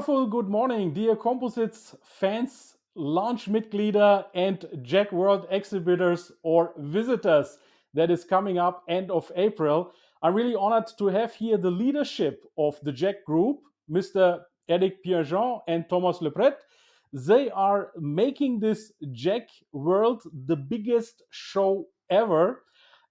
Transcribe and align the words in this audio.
Wonderful 0.00 0.28
good 0.28 0.48
morning, 0.48 0.94
dear 0.94 1.14
Composites 1.14 1.94
fans, 2.02 2.78
Lounge 2.94 3.44
Mitglieder, 3.44 4.24
and 4.34 4.58
JEC 4.80 5.12
World 5.12 5.46
exhibitors 5.50 6.32
or 6.42 6.72
visitors 6.78 7.58
that 7.92 8.10
is 8.10 8.24
coming 8.24 8.56
up 8.56 8.82
end 8.88 9.10
of 9.10 9.30
April. 9.36 9.92
I'm 10.22 10.32
really 10.32 10.54
honored 10.54 10.86
to 10.96 11.08
have 11.08 11.34
here 11.34 11.58
the 11.58 11.70
leadership 11.70 12.46
of 12.56 12.80
the 12.82 12.92
JEC 12.92 13.24
Group, 13.26 13.58
Mr. 13.90 14.40
Eric 14.70 15.04
Pierrejean 15.04 15.60
and 15.68 15.86
Thomas 15.90 16.20
Lepretre. 16.20 16.56
They 17.12 17.50
are 17.50 17.90
making 17.98 18.60
this 18.60 18.92
JEC 19.12 19.48
World 19.72 20.22
the 20.46 20.56
biggest 20.56 21.24
show 21.28 21.84
ever. 22.08 22.62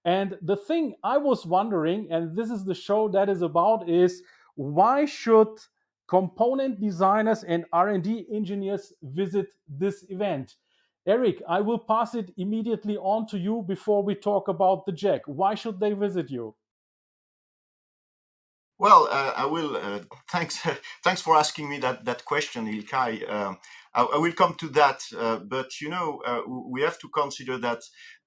And 0.04 0.36
the 0.42 0.56
thing 0.56 0.96
I 1.04 1.18
was 1.18 1.46
wondering, 1.46 2.08
and 2.10 2.36
this 2.36 2.50
is 2.50 2.64
the 2.64 2.74
show 2.74 3.08
that 3.10 3.28
is 3.28 3.42
about, 3.42 3.88
is 3.88 4.24
why 4.56 5.04
should 5.04 5.56
component 6.10 6.80
designers 6.80 7.44
and 7.44 7.64
r&d 7.72 8.26
engineers 8.32 8.92
visit 9.02 9.46
this 9.68 10.04
event 10.10 10.56
eric 11.06 11.40
i 11.48 11.60
will 11.60 11.78
pass 11.78 12.14
it 12.14 12.30
immediately 12.36 12.96
on 12.96 13.26
to 13.26 13.38
you 13.38 13.64
before 13.66 14.02
we 14.02 14.14
talk 14.14 14.48
about 14.48 14.84
the 14.86 14.92
JEC 14.92 15.20
why 15.26 15.54
should 15.54 15.78
they 15.78 15.92
visit 15.92 16.28
you 16.28 16.54
well, 18.80 19.08
uh, 19.10 19.34
I 19.36 19.44
will. 19.44 19.76
Uh, 19.76 20.00
thanks. 20.30 20.66
thanks 21.04 21.20
for 21.20 21.36
asking 21.36 21.68
me 21.68 21.78
that 21.80 22.06
that 22.06 22.24
question, 22.24 22.66
Ilkay. 22.66 23.30
Um, 23.30 23.58
I, 23.94 24.02
I, 24.02 24.18
will 24.18 24.32
come 24.32 24.54
to 24.54 24.68
that, 24.68 25.02
uh, 25.18 25.38
but 25.38 25.80
you 25.80 25.88
know, 25.88 26.22
uh, 26.24 26.42
we 26.46 26.82
have 26.82 26.98
to 27.00 27.08
consider 27.08 27.58
that 27.58 27.80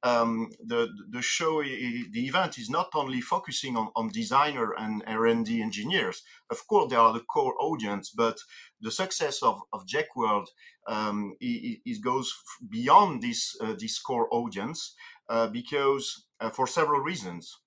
um, 0.04 0.50
the 0.64 0.90
the 1.10 1.22
show, 1.22 1.64
the 1.64 2.28
event, 2.28 2.58
is 2.58 2.70
not 2.70 2.90
only 2.94 3.22
focusing 3.22 3.78
on, 3.78 3.90
on 3.96 4.10
designer 4.10 4.74
and 4.78 5.04
R&D 5.08 5.62
engineers. 5.62 6.24
Of 6.50 6.68
course, 6.68 6.90
they 6.90 6.98
are 6.98 7.14
the 7.14 7.22
core 7.22 7.56
audience, 7.60 8.12
but 8.12 8.40
the 8.82 8.92
success 8.92 9.42
of 9.42 9.62
of 9.72 9.86
JEC 9.86 10.08
World 10.16 10.50
um, 10.88 11.36
it, 11.40 11.80
it, 11.86 12.04
goes 12.04 12.34
beyond 12.70 13.22
this 13.22 13.56
uh, 13.62 13.74
this 13.80 14.00
core 14.00 14.28
audience 14.32 14.96
uh, 15.30 15.48
because 15.48 16.26
for 16.54 16.68
several 16.68 17.02
reasons. 17.02 17.60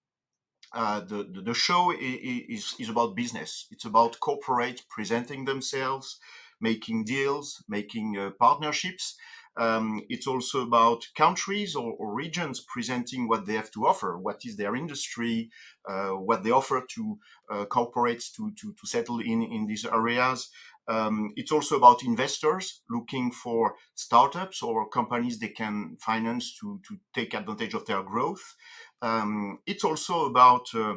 Uh, 0.72 1.00
the, 1.00 1.28
the, 1.32 1.40
the 1.42 1.54
show 1.54 1.92
is 1.96 2.74
is 2.78 2.88
about 2.90 3.14
business. 3.14 3.66
It's 3.70 3.84
about 3.84 4.18
corporate 4.20 4.82
presenting 4.90 5.44
themselves, 5.44 6.18
making 6.60 7.04
deals, 7.04 7.62
making 7.68 8.16
uh, 8.18 8.30
partnerships. 8.38 9.16
Um, 9.58 10.02
it's 10.10 10.26
also 10.26 10.62
about 10.62 11.06
countries 11.16 11.74
or, 11.74 11.94
or, 11.94 12.14
regions 12.14 12.60
presenting 12.60 13.26
what 13.26 13.46
they 13.46 13.54
have 13.54 13.70
to 13.70 13.86
offer, 13.86 14.18
what 14.18 14.40
is 14.44 14.56
their 14.56 14.76
industry, 14.76 15.48
uh, 15.88 16.10
what 16.10 16.42
they 16.44 16.50
offer 16.50 16.84
to 16.94 17.18
uh, 17.50 17.64
corporates 17.64 18.30
to, 18.36 18.52
to, 18.60 18.74
to 18.74 18.86
settle 18.86 19.18
in 19.20 19.42
in 19.42 19.66
these 19.66 19.86
areas. 19.86 20.50
Um, 20.88 21.32
it's 21.36 21.52
also 21.52 21.76
about 21.76 22.04
investors 22.04 22.82
looking 22.90 23.32
for 23.32 23.76
startups 23.94 24.62
or 24.62 24.88
companies 24.88 25.38
they 25.38 25.48
can 25.48 25.96
finance 26.00 26.56
to, 26.60 26.80
to 26.86 26.98
take 27.14 27.34
advantage 27.34 27.74
of 27.74 27.86
their 27.86 28.02
growth. 28.02 28.54
Um, 29.02 29.60
it's 29.66 29.84
also 29.84 30.26
about 30.26 30.66
uh, 30.74 30.96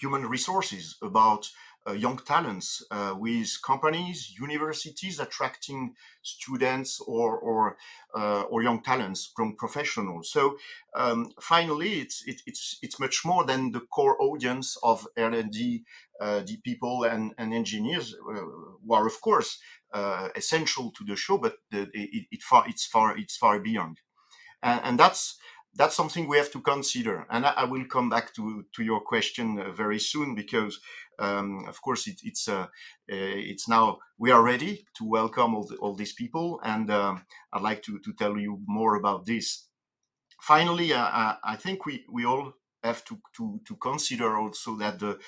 human 0.00 0.26
resources, 0.26 0.96
about 1.02 1.48
young 1.92 2.18
talents 2.18 2.82
uh, 2.90 3.14
with 3.16 3.60
companies, 3.62 4.34
universities 4.38 5.20
attracting 5.20 5.94
students 6.22 7.00
or 7.00 7.38
or, 7.38 7.76
uh, 8.14 8.42
or 8.42 8.62
young 8.62 8.82
talents, 8.82 9.32
young 9.38 9.56
professionals. 9.56 10.30
So 10.30 10.58
um, 10.94 11.32
finally, 11.40 12.00
it's 12.00 12.22
it, 12.26 12.42
it's 12.46 12.78
it's 12.82 13.00
much 13.00 13.24
more 13.24 13.44
than 13.44 13.72
the 13.72 13.80
core 13.80 14.20
audience 14.20 14.76
of 14.82 15.06
R&D 15.16 15.84
uh, 16.20 16.40
the 16.40 16.56
people 16.64 17.04
and, 17.04 17.32
and 17.38 17.54
engineers 17.54 18.14
uh, 18.14 18.32
who 18.32 18.92
are 18.92 19.06
of 19.06 19.20
course 19.20 19.58
uh, 19.92 20.28
essential 20.34 20.90
to 20.92 21.04
the 21.04 21.16
show, 21.16 21.38
but 21.38 21.56
the, 21.70 21.88
it, 21.92 22.26
it 22.30 22.42
far 22.42 22.64
it's 22.68 22.86
far 22.86 23.16
it's 23.16 23.36
far 23.36 23.60
beyond, 23.60 24.00
and, 24.62 24.80
and 24.84 24.98
that's 24.98 25.38
that's 25.78 25.94
something 25.94 26.26
we 26.26 26.36
have 26.36 26.50
to 26.50 26.60
consider. 26.60 27.24
And 27.30 27.46
I, 27.46 27.64
will 27.64 27.84
come 27.84 28.08
back 28.08 28.34
to, 28.34 28.64
to 28.74 28.82
your 28.82 29.00
question 29.00 29.60
uh, 29.60 29.70
very 29.70 30.00
soon 30.00 30.34
because, 30.34 30.80
um, 31.18 31.64
of 31.68 31.80
course, 31.82 32.06
it, 32.06 32.20
it's 32.22 32.48
uh, 32.48 32.62
uh, 32.62 32.66
it's 33.08 33.68
now 33.68 33.98
we 34.18 34.30
are 34.30 34.42
ready 34.42 34.86
to 34.96 35.04
welcome 35.04 35.54
all, 35.54 35.64
the, 35.64 35.76
all 35.76 35.94
these 35.94 36.12
people, 36.12 36.60
and 36.62 36.90
um, 36.90 37.24
I'd 37.52 37.62
like 37.62 37.82
to, 37.84 37.98
to 37.98 38.12
tell 38.12 38.38
you 38.38 38.60
more 38.66 38.96
about 38.96 39.26
this. 39.26 39.66
Finally, 40.40 40.92
uh, 40.92 41.34
I 41.42 41.56
think 41.56 41.84
we, 41.84 42.04
we 42.10 42.24
all 42.24 42.52
have 42.84 43.04
to, 43.06 43.18
to, 43.36 43.60
to 43.66 43.74
consider 43.76 44.36
also 44.36 44.76
that 44.76 45.00
the, 45.00 45.18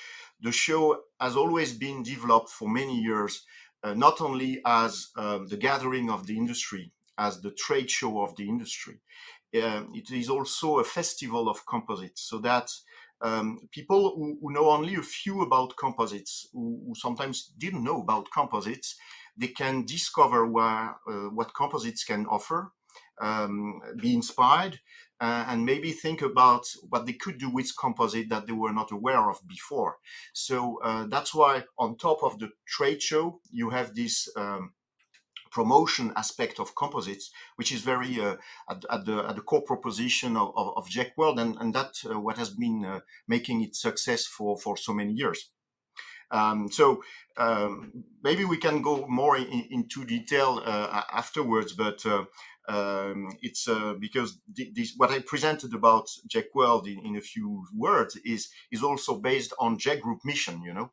the 0.41 0.53
show 0.53 1.01
has 1.21 1.37
always 1.37 1.73
been 1.73 2.05
developed 2.05 2.49
for 2.49 2.69
many 2.69 3.01
years, 3.01 3.45
uh, 3.83 3.93
not 3.95 4.21
only 4.21 4.61
as 4.65 5.09
um, 5.17 5.49
the 5.49 5.57
gathering 5.57 6.11
of 6.11 6.29
the 6.29 6.37
industry, 6.37 6.93
as 7.19 7.41
the 7.41 7.51
trade 7.51 7.91
show 7.91 8.23
of 8.23 8.37
the 8.37 8.49
industry 8.49 9.01
um, 9.57 9.93
it 9.95 10.11
is 10.11 10.29
also 10.29 10.79
a 10.79 10.85
festival 10.85 11.49
of 11.49 11.67
composites 11.67 12.23
so 12.23 12.39
that 12.39 12.71
um, 13.23 13.69
people 13.71 14.15
who, 14.17 14.39
who, 14.41 14.53
know 14.53 14.71
only 14.71 14.95
a 14.95 15.03
few 15.03 15.43
about 15.43 15.77
composites, 15.77 16.49
who, 16.53 16.81
who, 16.87 16.95
sometimes 16.95 17.53
didn't 17.59 17.85
know 17.85 18.01
about 18.01 18.31
composites, 18.31 18.97
they 19.37 19.49
can 19.49 19.85
discover 19.85 20.47
where, 20.47 20.97
uh, 21.09 21.29
what 21.35 21.55
composites 21.55 22.05
can 22.05 22.27
offer, 22.27 22.73
um, 23.21 23.81
be 24.01 24.15
inspired, 24.15 24.81
uh, 25.21 25.45
and 25.49 25.67
maybe 25.67 25.93
think 25.93 26.23
about 26.23 26.65
what 26.89 27.05
they 27.05 27.13
could 27.13 27.39
do 27.39 27.51
with 27.51 27.77
composite 27.79 28.31
that 28.31 28.47
they 28.47 28.55
were 28.55 28.73
not 28.73 28.91
aware 28.91 29.31
of 29.31 29.47
before. 29.47 29.97
So 30.33 30.81
uh, 30.83 31.07
that's 31.09 31.35
why, 31.35 31.65
on 31.79 31.97
top 31.97 32.23
of 32.23 32.39
the 32.39 32.51
trade 32.67 33.03
show, 33.03 33.41
you 33.53 33.71
have 33.71 33.95
this 33.95 34.29
um, 34.37 34.73
promotion 35.51 36.13
aspect 36.17 36.59
of 36.61 36.75
composites, 36.75 37.31
which 37.57 37.73
is 37.73 37.83
very 37.83 38.21
uh, 38.21 38.37
at, 38.69 38.85
at, 38.91 39.05
the 39.05 39.25
at 39.29 39.37
the 39.37 39.43
core 39.43 39.63
proposition 39.63 40.37
of, 40.37 40.53
of, 40.57 40.73
of 40.77 40.89
JEC 40.89 41.11
World, 41.17 41.39
and 41.39 41.57
and 41.61 41.75
that 41.75 41.93
uh, 42.05 42.19
what 42.19 42.39
has 42.39 42.51
been 42.51 42.85
uh, 42.85 43.01
making 43.29 43.63
it 43.63 43.75
success 43.75 44.27
for 44.27 44.59
for 44.59 44.77
so 44.77 44.93
many 44.93 45.13
years. 45.13 45.51
Um, 46.33 46.71
so 46.71 47.03
um, 47.37 48.05
maybe 48.23 48.45
we 48.45 48.57
can 48.57 48.83
go 48.83 49.07
more 49.09 49.37
in, 49.37 49.67
into 49.71 50.05
detail 50.05 50.63
uh, 50.65 51.03
afterwards, 51.13 51.73
but. 51.73 52.05
Uh, 52.05 52.25
um, 52.69 53.33
it's 53.43 53.67
uh, 53.67 53.95
because 53.99 54.39
this, 54.47 54.95
what 54.97 55.11
I 55.11 55.19
presented 55.21 55.75
about 55.75 56.07
JEC 56.33 56.45
World 56.55 56.87
in, 56.87 57.05
in 57.05 57.17
a 57.17 57.21
few 57.21 57.65
words 57.75 58.17
is 58.25 58.49
is 58.71 58.85
also 58.85 59.19
based 59.19 59.53
on 59.59 59.79
JEC 59.79 60.01
Group 60.01 60.21
mission, 60.25 60.63
you 60.63 60.73
know, 60.73 60.93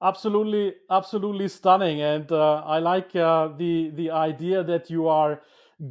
Absolutely, 0.00 0.74
absolutely 0.90 1.48
stunning, 1.48 2.00
and 2.02 2.30
uh, 2.30 2.62
I 2.64 2.78
like 2.78 3.16
uh, 3.16 3.48
the 3.48 3.90
the 3.90 4.10
idea 4.12 4.62
that 4.62 4.88
you 4.90 5.08
are 5.08 5.42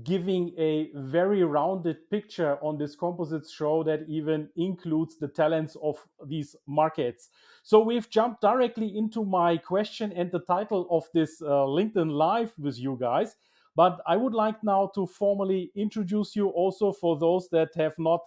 giving 0.04 0.54
a 0.58 0.92
very 0.96 1.44
rounded 1.44 2.10
picture 2.10 2.58
on 2.62 2.78
this 2.78 2.96
composites 2.96 3.52
show 3.52 3.84
that 3.84 4.06
even 4.08 4.50
includes 4.56 5.18
the 5.18 5.28
talents 5.28 5.76
of 5.82 5.98
these 6.26 6.56
markets. 6.68 7.30
So 7.64 7.80
we've 7.82 8.10
jumped 8.10 8.42
directly 8.42 8.98
into 8.98 9.26
my 9.26 9.58
question 9.58 10.14
and 10.14 10.32
the 10.32 10.40
title 10.40 10.88
of 10.90 11.04
this 11.14 11.42
uh, 11.42 11.46
LinkedIn 11.68 12.12
Live 12.12 12.54
with 12.58 12.80
you 12.80 12.98
guys. 13.00 13.36
But 13.76 14.02
I 14.08 14.16
would 14.18 14.34
like 14.34 14.64
now 14.64 14.90
to 14.96 15.06
formally 15.06 15.72
introduce 15.76 16.36
you 16.36 16.48
also 16.50 16.92
for 16.94 17.18
those 17.20 17.48
that 17.50 17.70
have 17.76 17.98
not 18.00 18.22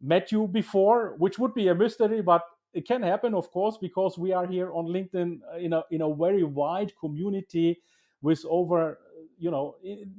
met 0.00 0.32
you 0.32 0.46
before, 0.48 1.14
which 1.18 1.38
would 1.38 1.54
be 1.54 1.68
a 1.68 1.74
mystery, 1.74 2.22
but 2.22 2.42
it 2.74 2.86
can 2.86 3.02
happen, 3.02 3.34
of 3.34 3.50
course, 3.50 3.76
because 3.80 4.18
we 4.18 4.32
are 4.32 4.46
here 4.46 4.72
on 4.72 4.86
LinkedIn 4.86 5.40
uh, 5.52 5.58
in 5.58 5.72
a 5.72 5.82
in 5.90 6.02
a 6.02 6.14
very 6.14 6.42
wide 6.42 6.92
community 6.98 7.80
with 8.22 8.44
over 8.48 8.98
you 9.38 9.50
know 9.50 9.76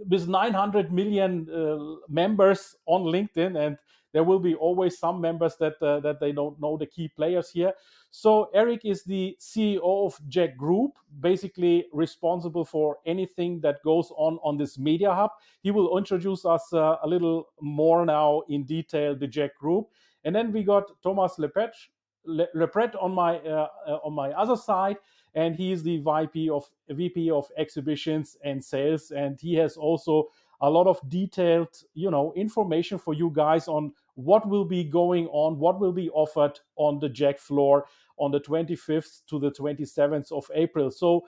with 0.10 0.28
900 0.28 0.92
million 0.92 1.48
uh, 1.50 1.96
members 2.10 2.76
on 2.86 3.04
LinkedIn, 3.04 3.58
and 3.58 3.78
there 4.14 4.24
will 4.24 4.40
be 4.40 4.54
always 4.56 5.00
some 5.00 5.20
members 5.20 5.56
that 5.58 5.82
uh, 5.82 6.00
that 6.02 6.20
they 6.20 6.32
don't 6.32 6.60
know 6.62 6.78
the 6.78 6.86
key 6.86 7.08
players 7.16 7.50
here. 7.50 7.74
So 8.12 8.50
Eric 8.54 8.82
is 8.86 9.04
the 9.04 9.36
CEO 9.40 10.06
of 10.06 10.20
JEC 10.30 10.56
Group, 10.56 10.92
basically 11.20 11.88
responsible 11.92 12.64
for 12.64 12.98
anything 13.08 13.60
that 13.62 13.82
goes 13.84 14.12
on 14.16 14.38
on 14.44 14.58
this 14.58 14.78
media 14.78 15.12
hub. 15.14 15.32
He 15.64 15.72
will 15.72 15.98
introduce 15.98 16.46
us 16.46 16.72
uh, 16.74 16.98
a 17.02 17.08
little 17.08 17.48
more 17.60 18.06
now 18.06 18.44
in 18.50 18.66
detail 18.66 19.16
the 19.16 19.28
JEC 19.28 19.56
Group, 19.60 19.88
and 20.24 20.36
then 20.36 20.52
we 20.52 20.64
got 20.64 20.92
Thomas 21.02 21.38
Lepetch, 21.40 21.90
Lepretre 22.28 22.96
on 23.02 23.14
my 23.14 23.38
uh, 23.40 23.68
uh, 23.88 24.00
on 24.04 24.14
my 24.14 24.32
other 24.32 24.56
side, 24.56 24.98
and 25.36 25.56
he 25.56 25.72
is 25.72 25.84
the 25.84 25.98
VP 25.98 26.50
of 26.50 26.70
VP 26.90 27.32
of 27.32 27.48
exhibitions 27.58 28.38
and 28.44 28.64
sales, 28.64 29.12
and 29.12 29.40
he 29.40 29.56
has 29.56 29.78
also 29.78 30.30
a 30.62 30.70
lot 30.70 30.88
of 30.88 30.98
detailed, 31.10 31.68
you 31.94 32.10
know, 32.10 32.32
information 32.36 32.98
for 32.98 33.14
you 33.14 33.30
guys 33.36 33.68
on 33.68 33.92
what 34.16 34.48
will 34.48 34.64
be 34.64 34.84
going 34.84 35.28
on, 35.28 35.60
what 35.60 35.80
will 35.80 35.92
be 35.92 36.10
offered 36.12 36.58
on 36.78 37.00
the 37.00 37.10
JEC 37.10 37.38
floor 37.38 37.86
on 38.18 38.32
the 38.32 38.40
25th 38.40 39.26
to 39.28 39.40
the 39.40 39.52
27th 39.52 40.32
of 40.32 40.50
April. 40.54 40.90
So 40.90 41.28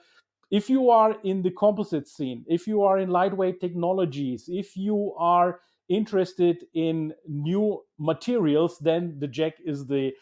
if 0.50 0.70
you 0.70 0.88
are 0.90 1.16
in 1.22 1.42
the 1.42 1.50
composite 1.50 2.08
scene, 2.08 2.44
if 2.48 2.66
you 2.66 2.82
are 2.82 2.98
in 2.98 3.10
lightweight 3.10 3.60
technologies, 3.60 4.48
if 4.48 4.76
you 4.76 5.12
are 5.18 5.60
interested 5.88 6.64
in 6.74 7.12
new 7.28 7.82
materials, 7.98 8.78
then 8.78 9.18
the 9.18 9.28
JEC 9.28 9.52
is 9.64 9.86
the 9.86 10.12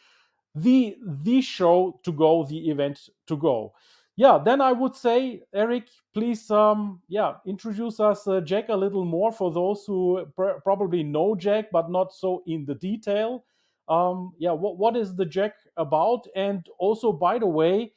the 0.55 0.97
the 1.23 1.41
show 1.41 2.01
to 2.05 2.13
go, 2.13 2.45
the 2.45 2.71
event 2.71 3.09
to 3.27 3.37
go. 3.37 3.73
Yeah, 4.17 4.39
then 4.45 4.61
I 4.61 4.71
would 4.73 4.95
say, 4.95 5.43
Eric, 5.53 5.89
please, 6.13 6.49
um, 6.51 7.03
yeah, 7.09 7.35
introduce 7.47 7.99
us 7.99 8.29
uh, 8.29 8.41
JEC 8.41 8.69
a 8.69 8.77
little 8.77 9.05
more 9.05 9.33
for 9.33 9.51
those 9.53 9.85
who 9.87 10.25
pr- 10.37 10.61
probably 10.63 11.03
know 11.03 11.35
JEC 11.35 11.67
but 11.73 11.91
not 11.91 12.15
so 12.15 12.43
in 12.47 12.65
the 12.65 12.77
detail. 12.77 13.45
Um, 13.89 14.33
yeah, 14.39 14.53
what 14.53 14.79
what 14.79 14.97
is 14.97 15.17
the 15.17 15.27
JEC 15.27 15.53
about? 15.77 16.27
And 16.37 16.65
also, 16.79 17.13
by 17.13 17.39
the 17.39 17.47
way, 17.47 17.93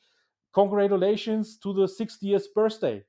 congratulations 0.54 1.58
to 1.60 1.74
the 1.74 1.86
60th 1.86 2.46
birthday. 2.56 3.04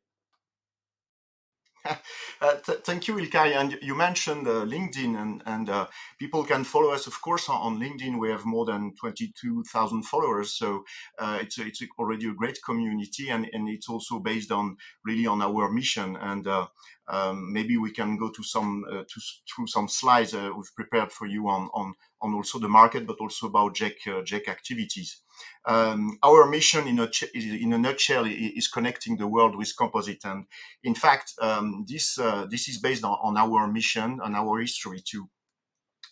Uh, 2.40 2.54
th- 2.64 2.78
thank 2.84 3.08
you, 3.08 3.14
Ilkay. 3.14 3.56
And 3.56 3.78
you 3.82 3.96
mentioned 3.96 4.46
uh, 4.46 4.64
LinkedIn, 4.64 5.20
and, 5.20 5.42
and 5.46 5.68
uh, 5.68 5.86
people 6.18 6.44
can 6.44 6.62
follow 6.64 6.90
us, 6.90 7.06
of 7.08 7.20
course, 7.20 7.48
on 7.48 7.80
LinkedIn. 7.80 8.18
We 8.18 8.30
have 8.30 8.44
more 8.44 8.64
than 8.64 8.94
22,000 9.00 10.04
followers, 10.04 10.52
so 10.52 10.84
uh, 11.18 11.38
it's, 11.42 11.58
a, 11.58 11.66
it's 11.66 11.82
already 11.98 12.28
a 12.28 12.34
great 12.34 12.58
community, 12.64 13.30
and, 13.30 13.48
and 13.52 13.68
it's 13.68 13.88
also 13.88 14.20
based 14.20 14.52
on 14.52 14.76
really 15.04 15.26
on 15.26 15.42
our 15.42 15.70
mission. 15.70 16.16
And 16.16 16.46
uh, 16.46 16.68
um, 17.08 17.52
maybe 17.52 17.76
we 17.76 17.90
can 17.90 18.16
go 18.16 18.30
to 18.30 18.42
some 18.44 18.84
to, 18.88 19.20
through 19.54 19.66
some 19.66 19.88
slides 19.88 20.34
we've 20.34 20.74
prepared 20.76 21.10
for 21.10 21.26
you 21.26 21.48
on, 21.48 21.68
on 21.74 21.94
on 22.20 22.34
also 22.34 22.58
the 22.58 22.68
market, 22.68 23.06
but 23.06 23.18
also 23.20 23.46
about 23.48 23.74
JEC 23.74 23.94
JEC 24.24 24.48
activities. 24.48 25.22
Um, 25.66 26.18
our 26.22 26.48
mission 26.48 26.86
in 26.88 26.98
a, 26.98 27.08
in 27.34 27.72
a 27.72 27.78
nutshell 27.78 28.24
is 28.26 28.68
connecting 28.68 29.16
the 29.16 29.28
world 29.28 29.56
with 29.56 29.76
composite. 29.76 30.24
And 30.24 30.46
in 30.82 30.94
fact, 30.94 31.34
um, 31.40 31.84
this, 31.86 32.18
uh, 32.18 32.46
this 32.50 32.68
is 32.68 32.78
based 32.78 33.04
on, 33.04 33.18
on, 33.22 33.36
our 33.36 33.66
mission 33.66 34.20
and 34.22 34.34
our 34.34 34.60
history 34.60 35.00
too. 35.04 35.28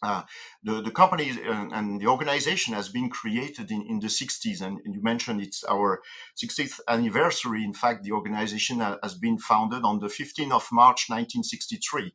Uh, 0.02 0.22
the, 0.62 0.82
the 0.82 0.90
company 0.90 1.30
uh, 1.30 1.66
and 1.72 2.00
the 2.00 2.06
organization 2.06 2.74
has 2.74 2.88
been 2.88 3.08
created 3.08 3.70
in, 3.70 3.82
in 3.82 3.98
the 3.98 4.08
60s, 4.08 4.60
and, 4.60 4.78
you 4.84 5.02
mentioned 5.02 5.40
it's 5.40 5.64
our 5.64 6.02
60th 6.36 6.80
anniversary. 6.88 7.64
In 7.64 7.72
fact, 7.72 8.04
the 8.04 8.12
organization 8.12 8.80
has 8.80 9.14
been 9.14 9.38
founded 9.38 9.82
on 9.84 9.98
the 10.00 10.08
15th 10.08 10.52
of 10.52 10.68
March 10.72 11.06
1963. 11.08 12.12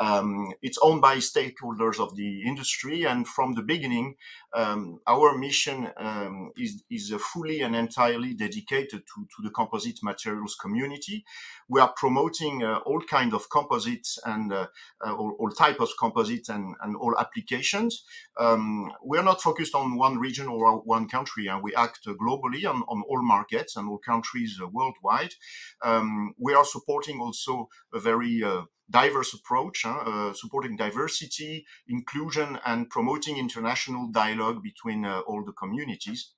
Um, 0.00 0.52
it's 0.62 0.78
owned 0.82 1.00
by 1.02 1.16
stakeholders 1.16 2.00
of 2.00 2.16
the 2.16 2.42
industry, 2.42 3.04
and 3.04 3.28
from 3.28 3.52
the 3.52 3.62
beginning, 3.62 4.16
um, 4.54 5.00
our 5.06 5.36
mission 5.36 5.90
um, 5.96 6.50
is, 6.56 6.82
is 6.90 7.12
fully 7.32 7.60
and 7.60 7.76
entirely 7.76 8.34
dedicated 8.34 9.02
to, 9.06 9.26
to 9.36 9.42
the 9.42 9.50
composite 9.50 10.02
materials 10.02 10.56
community. 10.60 11.24
We 11.68 11.80
are 11.80 11.92
promoting 11.96 12.64
uh, 12.64 12.78
all 12.78 13.00
kind 13.02 13.34
of 13.34 13.48
composites 13.50 14.18
and 14.24 14.52
uh, 14.52 14.66
uh, 15.06 15.14
all, 15.14 15.36
all 15.38 15.50
of 15.80 15.90
composites 15.98 16.48
and, 16.48 16.74
and 16.82 16.96
all 16.96 17.14
applications. 17.20 18.04
Um, 18.38 18.92
we 19.04 19.18
are 19.18 19.24
not 19.24 19.42
focused 19.42 19.74
on 19.74 19.96
one 19.96 20.18
region 20.18 20.48
or 20.48 20.80
one 20.80 21.08
country, 21.08 21.46
and 21.46 21.62
we 21.62 21.74
act 21.74 22.00
globally 22.06 22.64
on, 22.68 22.82
on 22.88 23.02
all 23.08 23.22
markets 23.22 23.76
and 23.76 23.88
all 23.88 23.98
countries 23.98 24.58
uh, 24.62 24.66
worldwide. 24.68 25.34
Um, 25.82 26.34
we 26.38 26.54
are 26.54 26.64
supporting 26.64 27.20
also 27.20 27.68
a 27.94 28.00
very 28.00 28.42
uh, 28.42 28.62
diverse 28.90 29.32
approach, 29.34 29.84
uh, 29.86 30.32
supporting 30.32 30.76
diversity, 30.76 31.64
inclusion, 31.88 32.58
and 32.66 32.90
promoting 32.90 33.36
international 33.36 34.10
dialogue 34.10 34.62
between 34.62 35.04
uh, 35.04 35.20
all 35.20 35.44
the 35.44 35.52
communities. 35.52 36.32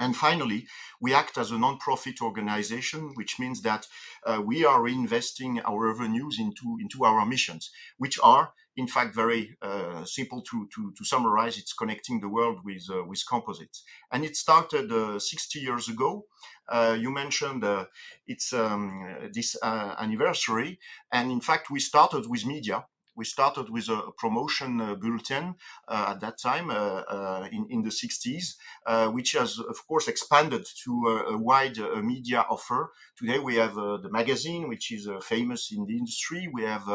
And 0.00 0.16
finally, 0.16 0.66
we 0.98 1.12
act 1.12 1.36
as 1.36 1.50
a 1.50 1.58
non-profit 1.58 2.22
organization, 2.22 3.12
which 3.16 3.38
means 3.38 3.60
that 3.62 3.86
uh, 4.26 4.40
we 4.42 4.64
are 4.64 4.80
reinvesting 4.80 5.60
our 5.64 5.88
revenues 5.88 6.38
into, 6.38 6.78
into 6.80 7.04
our 7.04 7.26
missions, 7.26 7.70
which 7.98 8.18
are 8.22 8.54
in 8.76 8.86
fact 8.86 9.14
very 9.14 9.58
uh, 9.60 10.02
simple 10.04 10.40
to, 10.40 10.66
to, 10.74 10.92
to, 10.96 11.04
summarize. 11.04 11.58
It's 11.58 11.74
connecting 11.74 12.20
the 12.20 12.30
world 12.30 12.60
with 12.64 12.84
uh, 12.90 13.04
with 13.04 13.22
composites, 13.28 13.84
and 14.10 14.24
it 14.24 14.36
started 14.36 14.90
uh, 14.90 15.18
60 15.18 15.58
years 15.58 15.88
ago. 15.88 16.24
Uh, 16.66 16.96
you 16.98 17.10
mentioned 17.10 17.62
uh, 17.62 17.84
it's 18.26 18.52
um, 18.52 19.30
this 19.34 19.56
anniversary, 19.62 20.78
and 21.12 21.30
in 21.30 21.40
fact 21.40 21.70
we 21.70 21.80
started 21.80 22.24
with 22.26 22.46
media 22.46 22.86
we 23.20 23.26
started 23.26 23.68
with 23.68 23.86
a 23.90 24.00
promotion 24.16 24.80
uh, 24.80 24.94
bulletin 24.94 25.54
uh, 25.88 26.12
at 26.12 26.18
that 26.24 26.36
time 26.48 26.66
uh, 26.70 27.02
uh 27.16 27.46
in, 27.56 27.62
in 27.74 27.80
the 27.86 27.94
60s, 28.02 28.44
uh, 28.86 29.08
which 29.16 29.30
has, 29.40 29.50
of 29.74 29.78
course, 29.88 30.06
expanded 30.08 30.64
to 30.84 30.92
a, 31.14 31.16
a 31.34 31.36
wide 31.50 31.78
uh, 31.78 31.88
media 32.12 32.40
offer. 32.54 32.80
Today 33.20 33.38
we 33.48 33.54
have 33.62 33.74
the 34.04 34.10
magazine, 34.20 34.62
which 34.72 34.86
is 34.96 35.04
famous 35.34 35.62
in 35.76 35.80
the 35.88 35.96
industry. 36.02 36.42
We 36.58 36.62
have 36.74 36.86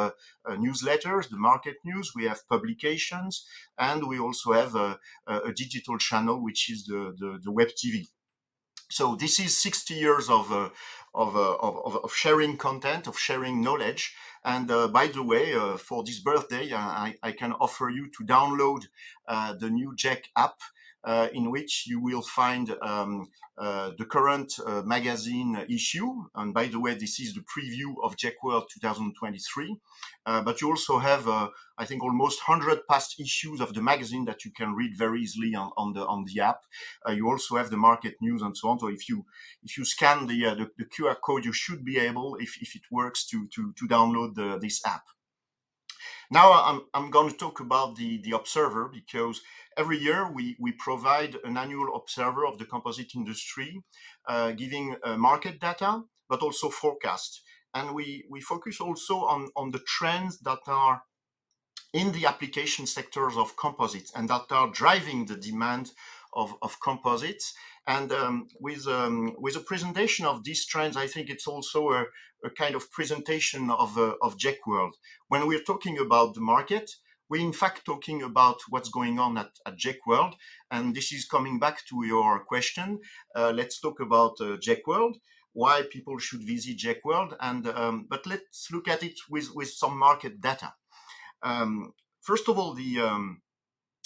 newsletters, 0.66 1.24
the 1.30 1.44
market 1.52 1.78
news. 1.90 2.08
We 2.20 2.26
have 2.32 2.50
publications, 2.56 3.34
and 3.90 4.00
we 4.12 4.18
also 4.26 4.48
have 4.62 4.74
a, 4.88 4.90
a 5.50 5.52
digital 5.64 5.98
channel, 6.08 6.38
which 6.48 6.62
is 6.74 6.80
the, 6.92 7.02
the, 7.20 7.30
the 7.46 7.54
web 7.60 7.70
TV. 7.80 7.96
So 8.90 9.16
this 9.16 9.40
is 9.40 9.58
60 9.62 9.94
years 9.94 10.30
of, 10.30 10.52
uh, 10.52 10.70
of, 11.14 11.36
uh, 11.36 11.56
of, 11.56 12.04
of, 12.04 12.14
sharing 12.14 12.58
content, 12.58 13.08
of 13.08 13.18
sharing 13.18 13.62
knowledge. 13.62 14.14
And 14.44 14.70
uh, 14.70 14.88
by 14.88 15.08
the 15.08 15.24
way, 15.24 15.56
uh, 15.56 15.78
for 15.78 16.04
this 16.04 16.20
birthday, 16.20 16.72
I, 16.74 17.16
I, 17.24 17.32
can 17.32 17.54
offer 17.54 17.90
you 17.90 18.10
to 18.12 18.24
download 18.24 18.88
uh, 19.28 19.54
the 19.54 19.70
new 19.70 19.94
JEC 19.96 20.26
app 20.36 20.60
uh, 21.06 21.28
in 21.34 21.52
which 21.52 21.86
you 21.88 22.00
will 22.00 22.22
find 22.22 22.76
um, 22.82 23.30
uh, 23.58 23.92
the 23.98 24.06
current 24.06 24.54
uh, 24.66 24.82
magazine 24.84 25.66
issue. 25.70 26.26
And 26.34 26.54
by 26.54 26.66
the 26.66 26.80
way, 26.80 26.96
this 26.96 27.20
is 27.20 27.34
the 27.34 27.42
preview 27.42 27.94
of 28.04 28.18
JEC 28.18 28.34
World 28.44 28.66
2023. 28.74 29.78
Uh, 30.26 30.42
but 30.42 30.60
you 30.60 30.70
also 30.70 30.98
have, 30.98 31.28
uh, 31.28 31.50
I 31.78 31.86
think, 31.86 32.04
almost 32.04 32.42
100 32.48 32.88
past 32.88 33.20
issues 33.20 33.62
of 33.62 33.74
the 33.74 33.82
magazine 33.82 34.26
that 34.26 34.44
you 34.44 34.52
can 34.52 34.74
read 34.74 34.98
very 34.98 35.22
easily 35.22 35.54
on, 35.54 35.72
on 35.78 35.94
the 35.94 36.06
on 36.06 36.26
the 36.26 36.42
app. 36.42 36.62
Uh, 37.08 37.12
you 37.12 37.30
also 37.30 37.56
have 37.58 37.70
the 37.70 37.78
market 37.78 38.16
news 38.20 38.42
and 38.42 38.58
so 38.58 38.70
on. 38.70 38.80
So 38.80 38.88
if 38.88 39.08
you 39.08 39.26
if 39.64 39.78
you 39.78 39.86
scan 39.86 40.26
the 40.26 40.56
the, 40.56 40.70
the, 40.78 40.86
QR 40.86 41.16
code, 41.24 41.46
you 41.46 41.54
should 41.54 41.86
be 41.86 42.00
able, 42.00 42.38
if, 42.40 42.58
if 42.62 42.76
it 42.76 42.82
works, 42.90 43.26
to 43.28 43.48
to 43.54 43.74
to 43.74 43.88
download 43.88 44.34
the, 44.34 44.58
this 44.60 44.82
app. 44.86 45.04
Now 46.32 46.52
I'm, 46.54 46.82
I'm 46.94 47.12
going 47.12 47.30
to 47.32 47.38
talk 47.38 47.60
about 47.60 47.96
the, 47.96 48.22
the 48.22 48.32
observer 48.32 48.90
because 48.92 49.42
every 49.78 49.98
year 49.98 50.32
we, 50.32 50.56
we 50.60 50.72
provide 50.72 51.38
an 51.44 51.58
annual 51.58 51.96
observer 51.96 52.46
of 52.46 52.58
the 52.58 52.66
composite 52.66 53.16
industry, 53.16 53.84
uh, 54.28 54.52
giving 54.52 54.96
uh, 55.04 55.18
market 55.18 55.60
data, 55.60 56.02
but 56.30 56.42
also 56.42 56.70
forecast. 56.70 57.42
And 57.74 57.94
we, 57.94 58.26
we 58.30 58.42
focus 58.42 58.80
also 58.80 59.18
on, 59.18 59.50
on 59.56 59.72
the 59.72 59.84
trends 59.86 60.40
that 60.40 60.60
are 60.68 61.04
in 61.94 62.12
the 62.12 62.26
application 62.26 62.86
sectors 62.86 63.38
of 63.38 63.56
composites 63.56 64.12
and 64.16 64.30
that 64.30 64.52
are 64.52 64.70
driving 64.70 65.26
the 65.26 65.38
demand 65.38 65.92
of, 66.34 66.56
of 66.62 66.80
composites. 66.80 67.54
And 67.88 68.12
um, 68.12 68.48
with 68.60 68.88
um, 68.88 69.36
with 69.38 69.56
a 69.56 69.60
presentation 69.60 70.26
of 70.26 70.44
these 70.44 70.66
trends, 70.66 70.98
I 70.98 71.08
think 71.08 71.30
it's 71.30 71.48
also 71.48 71.92
a, 71.92 72.06
a 72.44 72.50
kind 72.50 72.76
of 72.76 72.92
presentation 72.92 73.70
of 73.70 73.98
uh, 73.98 74.16
of 74.22 74.38
JEC 74.38 74.58
World. 74.66 74.96
When 75.28 75.48
we're 75.48 75.64
talking 75.64 76.00
about 76.00 76.34
the 76.34 76.42
market, 76.42 76.90
we're 77.30 77.46
in 77.46 77.54
fact 77.54 77.86
talking 77.86 78.24
about 78.24 78.58
what's 78.70 78.90
going 78.90 79.20
on 79.20 79.38
at, 79.38 79.52
at 79.68 79.78
JEC 79.78 79.98
World, 80.08 80.36
and 80.72 80.96
this 80.96 81.12
is 81.12 81.26
coming 81.26 81.60
back 81.60 81.86
to 81.90 82.06
your 82.06 82.44
question. 82.44 83.00
Uh, 83.36 83.52
let's 83.56 83.80
talk 83.80 84.00
about 84.00 84.34
uh, 84.42 84.58
JEC 84.58 84.82
World, 84.88 85.18
why 85.54 85.84
people 85.84 86.18
should 86.18 86.42
visit 86.42 86.78
JEC 86.78 86.98
World, 87.04 87.36
and 87.40 87.68
um, 87.68 88.08
but 88.10 88.26
let's 88.26 88.72
look 88.72 88.88
at 88.88 89.04
it 89.04 89.20
with 89.30 89.54
with 89.54 89.70
some 89.70 89.98
market 89.98 90.42
data. 90.42 90.74
Um, 91.44 91.94
first 92.22 92.50
of 92.50 92.58
all, 92.58 92.74
the 92.74 93.00
um, 93.00 93.42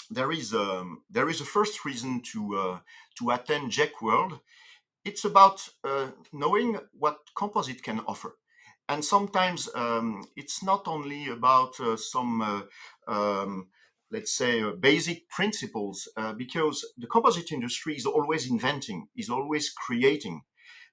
there 0.09 0.31
is 0.31 0.53
a, 0.53 0.61
um, 0.61 1.03
there 1.09 1.29
is 1.29 1.41
a 1.41 1.45
first 1.45 1.85
reason 1.85 2.21
to 2.31 2.57
uh, 2.57 2.79
to 3.17 3.31
attend 3.31 3.71
JEC 3.71 4.01
World. 4.01 4.39
It's 5.05 5.25
about 5.25 5.67
uh, 5.83 6.09
knowing 6.33 6.77
what 6.93 7.19
composite 7.35 7.83
can 7.83 8.01
offer, 8.07 8.35
and 8.87 9.03
sometimes 9.03 9.69
um, 9.75 10.23
it's 10.35 10.63
not 10.63 10.87
only 10.87 11.27
about 11.29 11.79
uh, 11.79 11.95
some 11.95 12.41
uh, 12.41 12.61
um, 13.07 13.67
let's 14.11 14.31
say 14.31 14.61
uh, 14.61 14.71
basic 14.71 15.29
principles 15.29 16.07
uh, 16.17 16.33
because 16.33 16.85
the 16.97 17.07
composite 17.07 17.51
industry 17.51 17.95
is 17.95 18.05
always 18.05 18.49
inventing, 18.49 19.07
is 19.15 19.29
always 19.29 19.69
creating. 19.69 20.41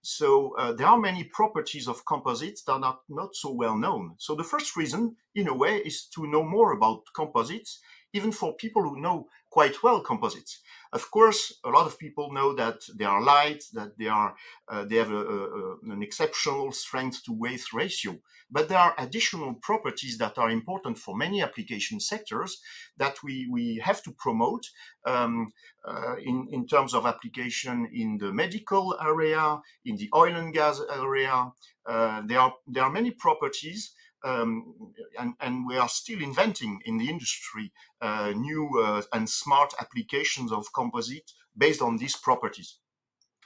So 0.02 0.54
uh, 0.56 0.72
there 0.72 0.86
are 0.86 0.98
many 0.98 1.24
properties 1.24 1.88
of 1.88 2.04
composites 2.04 2.62
that 2.64 2.82
are 2.82 2.98
not 3.08 3.34
so 3.34 3.52
well 3.52 3.76
known. 3.76 4.14
So 4.18 4.34
the 4.34 4.44
first 4.44 4.76
reason, 4.76 5.16
in 5.34 5.48
a 5.48 5.54
way, 5.54 5.78
is 5.78 6.06
to 6.14 6.26
know 6.26 6.44
more 6.44 6.72
about 6.72 7.02
composites 7.14 7.80
even 8.16 8.32
for 8.32 8.54
people 8.54 8.82
who 8.82 9.00
know 9.00 9.28
quite 9.50 9.82
well 9.82 10.00
composites. 10.00 10.60
Of 10.92 11.10
course, 11.10 11.40
a 11.64 11.70
lot 11.70 11.86
of 11.86 11.98
people 11.98 12.32
know 12.32 12.54
that 12.54 12.78
they 12.98 13.04
are 13.04 13.22
light, 13.22 13.64
that 13.72 13.96
they 13.98 14.08
are 14.08 14.34
uh, 14.68 14.84
they 14.84 14.96
have 14.96 15.10
a, 15.10 15.16
a, 15.16 15.76
an 15.94 16.02
exceptional 16.02 16.72
strength 16.72 17.24
to 17.24 17.32
weight 17.32 17.72
ratio. 17.72 18.18
But 18.50 18.68
there 18.68 18.78
are 18.78 18.94
additional 18.98 19.54
properties 19.54 20.18
that 20.18 20.38
are 20.38 20.50
important 20.50 20.98
for 20.98 21.16
many 21.16 21.42
application 21.42 21.98
sectors 22.00 22.60
that 22.96 23.16
we, 23.24 23.48
we 23.50 23.82
have 23.82 24.02
to 24.04 24.12
promote 24.12 24.64
um, 25.04 25.52
uh, 25.84 26.16
in, 26.22 26.46
in 26.50 26.66
terms 26.66 26.94
of 26.94 27.06
application 27.06 27.88
in 27.92 28.18
the 28.18 28.32
medical 28.32 28.96
area, 29.02 29.60
in 29.84 29.96
the 29.96 30.08
oil 30.14 30.34
and 30.36 30.54
gas 30.54 30.80
area. 30.90 31.50
Uh, 31.86 32.22
there 32.26 32.40
are 32.40 32.54
there 32.66 32.84
are 32.84 32.90
many 32.90 33.10
properties 33.10 33.92
um, 34.24 34.74
and, 35.18 35.34
and, 35.40 35.66
we 35.66 35.76
are 35.76 35.88
still 35.88 36.20
inventing 36.22 36.80
in 36.84 36.98
the 36.98 37.08
industry 37.08 37.72
uh, 38.00 38.32
new 38.34 38.80
uh, 38.82 39.02
and 39.12 39.28
smart 39.28 39.72
applications 39.80 40.52
of 40.52 40.72
composite 40.72 41.30
based 41.56 41.82
on 41.82 41.96
these 41.98 42.16
properties. 42.16 42.78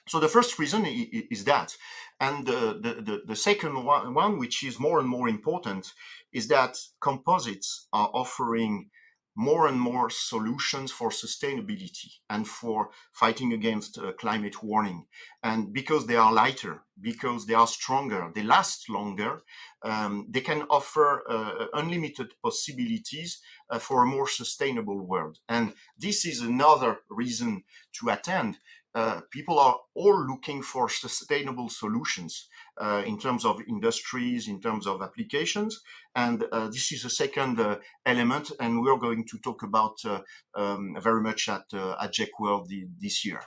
So 0.09 0.19
the 0.19 0.29
first 0.29 0.59
reason 0.59 0.87
is 0.87 1.45
that. 1.45 1.77
And 2.19 2.47
the, 2.47 2.79
the, 2.83 3.23
the, 3.25 3.37
second 3.37 3.85
one, 3.85 4.39
which 4.39 4.65
is 4.65 4.81
more 4.81 4.99
and 4.99 5.09
more 5.09 5.29
important, 5.29 5.93
is 6.33 6.49
that 6.49 6.79
composites 7.01 7.87
are 7.93 8.11
offering 8.13 8.91
more 9.37 9.67
and 9.67 9.81
more 9.81 10.11
solutions 10.11 10.91
for 10.91 11.11
sustainability 11.11 12.11
and 12.29 12.47
for 12.47 12.91
fighting 13.13 13.53
against 13.53 13.99
uh, 13.99 14.13
climate 14.13 14.63
warning. 14.63 15.07
And 15.43 15.73
because 15.73 16.07
they 16.07 16.17
are 16.17 16.33
lighter, 16.33 16.83
because 17.01 17.47
they 17.47 17.55
are 17.55 17.67
stronger, 17.67 18.31
they 18.35 18.43
last 18.43 18.89
longer, 18.91 19.43
um, 19.83 20.27
they 20.29 20.41
can 20.41 20.63
offer 20.71 21.23
uh, 21.29 21.67
unlimited 21.75 22.33
possibilities 22.43 23.41
uh, 23.71 23.79
for 23.79 24.03
a 24.03 24.07
more 24.07 24.29
sustainable 24.29 25.07
world. 25.07 25.39
And 25.49 25.75
this 25.97 26.27
is 26.27 26.41
another 26.41 26.99
reason 27.09 27.65
to 28.01 28.11
attend 28.11 28.59
uh, 28.95 29.21
people 29.31 29.59
are 29.59 29.79
all 29.95 30.27
looking 30.27 30.63
for 30.63 30.89
sustainable 30.89 31.69
solutions 31.69 32.49
uh, 32.81 33.03
in 33.07 33.19
terms 33.19 33.45
of 33.45 33.61
industries, 33.69 34.49
in 34.49 34.61
terms 34.61 34.87
of 34.87 35.03
applications. 35.03 35.81
And 36.15 36.45
uh, 36.51 36.69
this 36.69 36.93
is 36.93 37.05
a 37.05 37.11
second 37.11 37.61
uh, 37.61 37.77
element, 38.07 38.53
and 38.59 38.81
we're 38.81 38.97
going 38.97 39.27
to 39.27 39.39
talk 39.39 39.63
about 39.63 39.99
uh, 40.05 40.21
um, 40.55 40.97
very 41.01 41.21
much 41.21 41.49
at, 41.49 41.65
at 41.73 42.15
JEC 42.15 42.31
World 42.39 42.71
this 42.99 43.25
year. 43.25 43.43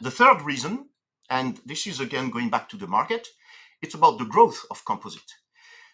The 0.00 0.10
third 0.10 0.42
reason, 0.42 0.90
and 1.28 1.60
this 1.66 1.86
is 1.86 2.00
again 2.00 2.30
going 2.30 2.50
back 2.50 2.68
to 2.70 2.76
the 2.76 2.86
market, 2.86 3.26
it's 3.82 3.94
about 3.94 4.18
the 4.18 4.24
growth 4.24 4.64
of 4.70 4.84
composite. 4.84 5.30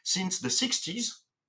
Since 0.04 0.40
the 0.40 0.48
60s, 0.48 1.06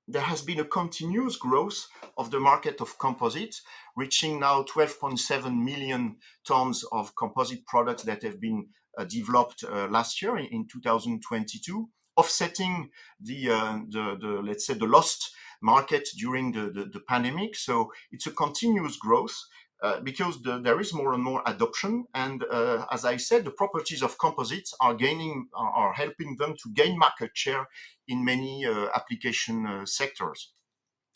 there 0.07 0.23
has 0.23 0.41
been 0.41 0.59
a 0.59 0.65
continuous 0.65 1.37
growth 1.37 1.87
of 2.17 2.31
the 2.31 2.39
market 2.39 2.81
of 2.81 2.97
composites, 2.97 3.61
reaching 3.95 4.39
now 4.39 4.63
12.7 4.63 5.63
million 5.63 6.17
tons 6.45 6.83
of 6.91 7.15
composite 7.15 7.65
products 7.65 8.03
that 8.03 8.23
have 8.23 8.41
been 8.41 8.67
uh, 8.67 8.80
developed 9.07 9.63
uh, 9.63 9.87
last 9.87 10.21
year 10.21 10.37
in, 10.37 10.45
in, 10.47 10.67
2022, 10.67 11.89
offsetting 12.17 12.89
the, 13.19 13.49
uh, 13.49 13.79
the, 13.89 14.17
the, 14.19 14.41
let's 14.43 14.65
say, 14.65 14.73
the 14.73 14.85
lost 14.85 15.31
market 15.61 16.07
during 16.17 16.51
the, 16.51 16.71
the, 16.71 16.85
the 16.85 16.99
pandemic. 17.07 17.55
So 17.55 17.91
it's 18.11 18.27
a 18.27 18.31
continuous 18.31 18.97
growth. 18.97 19.35
Uh, 19.83 19.99
because 20.01 20.39
the, 20.43 20.59
there 20.59 20.79
is 20.79 20.93
more 20.93 21.11
and 21.15 21.23
more 21.23 21.41
adoption. 21.47 22.05
And 22.13 22.43
uh, 22.51 22.85
as 22.91 23.03
I 23.03 23.17
said, 23.17 23.43
the 23.43 23.49
properties 23.49 24.03
of 24.03 24.15
composites 24.19 24.75
are 24.79 24.93
gaining, 24.93 25.47
are, 25.55 25.71
are 25.71 25.93
helping 25.93 26.35
them 26.37 26.53
to 26.61 26.71
gain 26.75 26.99
market 26.99 27.31
share 27.33 27.67
in 28.07 28.23
many 28.23 28.63
uh, 28.63 28.89
application 28.93 29.65
uh, 29.65 29.87
sectors. 29.87 30.53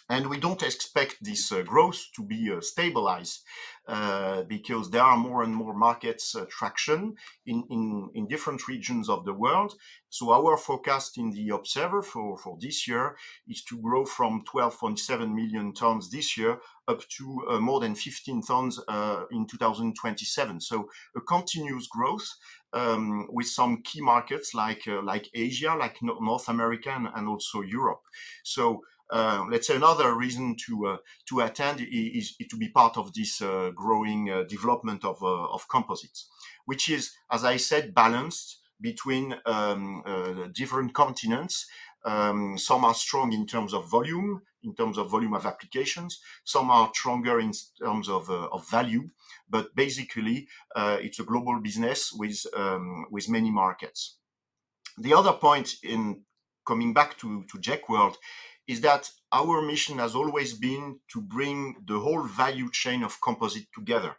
And 0.07 0.29
we 0.29 0.39
don't 0.39 0.61
expect 0.61 1.17
this 1.21 1.51
uh, 1.51 1.63
growth 1.63 1.99
to 2.15 2.23
be 2.23 2.51
uh, 2.51 2.61
stabilized 2.61 3.43
uh, 3.87 4.43
because 4.43 4.89
there 4.89 5.01
are 5.01 5.17
more 5.17 5.43
and 5.43 5.55
more 5.55 5.73
markets 5.73 6.35
uh, 6.35 6.45
traction 6.49 7.15
in, 7.45 7.63
in, 7.69 8.09
in, 8.13 8.27
different 8.27 8.67
regions 8.67 9.09
of 9.09 9.25
the 9.25 9.33
world. 9.33 9.75
So 10.09 10.31
our 10.31 10.57
forecast 10.57 11.17
in 11.17 11.31
the 11.31 11.49
Observer 11.49 12.01
for, 12.01 12.37
for 12.37 12.57
this 12.59 12.87
year 12.87 13.15
is 13.47 13.63
to 13.65 13.79
grow 13.79 14.05
from 14.05 14.43
12.7 14.51 15.33
million 15.33 15.73
tons 15.73 16.09
this 16.09 16.37
year 16.37 16.59
up 16.87 17.07
to 17.17 17.43
uh, 17.49 17.59
more 17.59 17.79
than 17.79 17.95
15 17.95 18.41
tons 18.43 18.79
uh, 18.87 19.23
in 19.31 19.45
2027. 19.47 20.61
So 20.61 20.89
a 21.15 21.21
continuous 21.21 21.87
growth 21.87 22.27
um, 22.73 23.27
with 23.29 23.47
some 23.47 23.81
key 23.83 24.01
markets 24.01 24.53
like 24.53 24.85
like 25.03 25.29
Asia, 25.33 25.75
like 25.79 25.97
North 26.01 26.49
America, 26.49 26.89
and, 26.89 27.07
and 27.15 27.27
also 27.27 27.61
Europe. 27.61 28.01
So 28.43 28.81
uh, 29.11 29.45
let's 29.49 29.67
say 29.67 29.75
another 29.75 30.15
reason 30.15 30.55
to 30.65 30.87
uh, 30.87 30.97
to 31.29 31.41
attend 31.41 31.81
is, 31.81 32.35
is, 32.39 32.47
to 32.47 32.57
be 32.57 32.69
part 32.69 32.97
of 32.97 33.13
this 33.13 33.41
uh, 33.41 33.71
growing 33.75 34.29
uh, 34.29 34.43
development 34.43 35.05
of 35.05 35.21
uh, 35.21 35.45
of 35.53 35.67
composites, 35.67 36.27
which 36.65 36.89
is, 36.89 37.13
as 37.31 37.43
I 37.43 37.57
said, 37.57 37.93
balanced 37.93 38.59
between 38.81 39.35
um, 39.45 40.03
uh, 40.05 40.47
different 40.53 40.93
continents. 40.93 41.67
Um, 42.03 42.57
some 42.57 42.85
are 42.85 42.93
strong 42.93 43.33
in 43.33 43.47
terms 43.47 43.73
of 43.73 43.89
volume, 43.89 44.41
in 44.63 44.75
terms 44.75 44.97
of 44.97 45.09
volume 45.09 45.33
of 45.33 45.45
applications. 45.45 46.19
Some 46.43 46.69
are 46.69 46.91
stronger 46.93 47.39
in 47.39 47.51
terms 47.79 48.09
of 48.09 48.29
of 48.29 48.69
value, 48.69 49.09
but 49.49 49.75
basically, 49.75 50.47
it's 50.75 51.19
a 51.19 51.23
global 51.23 51.59
business 51.61 52.11
with 52.11 52.45
um, 52.55 53.05
with 53.11 53.29
many 53.29 53.51
markets. 53.51 54.17
The 54.97 55.13
other 55.13 55.33
point 55.33 55.75
in 55.83 56.21
coming 56.65 56.93
back 56.93 57.17
to 57.19 57.43
to 57.51 57.57
JEC 57.59 57.87
World 57.89 58.17
is 58.67 58.81
that 58.81 59.11
our 59.31 59.61
mission 59.61 59.99
has 59.99 60.15
always 60.15 60.53
been 60.53 60.99
to 61.13 61.21
bring 61.21 61.75
the 61.87 61.99
whole 61.99 62.23
value 62.23 62.69
chain 62.71 63.03
of 63.03 63.21
composite 63.21 63.67
together. 63.73 64.15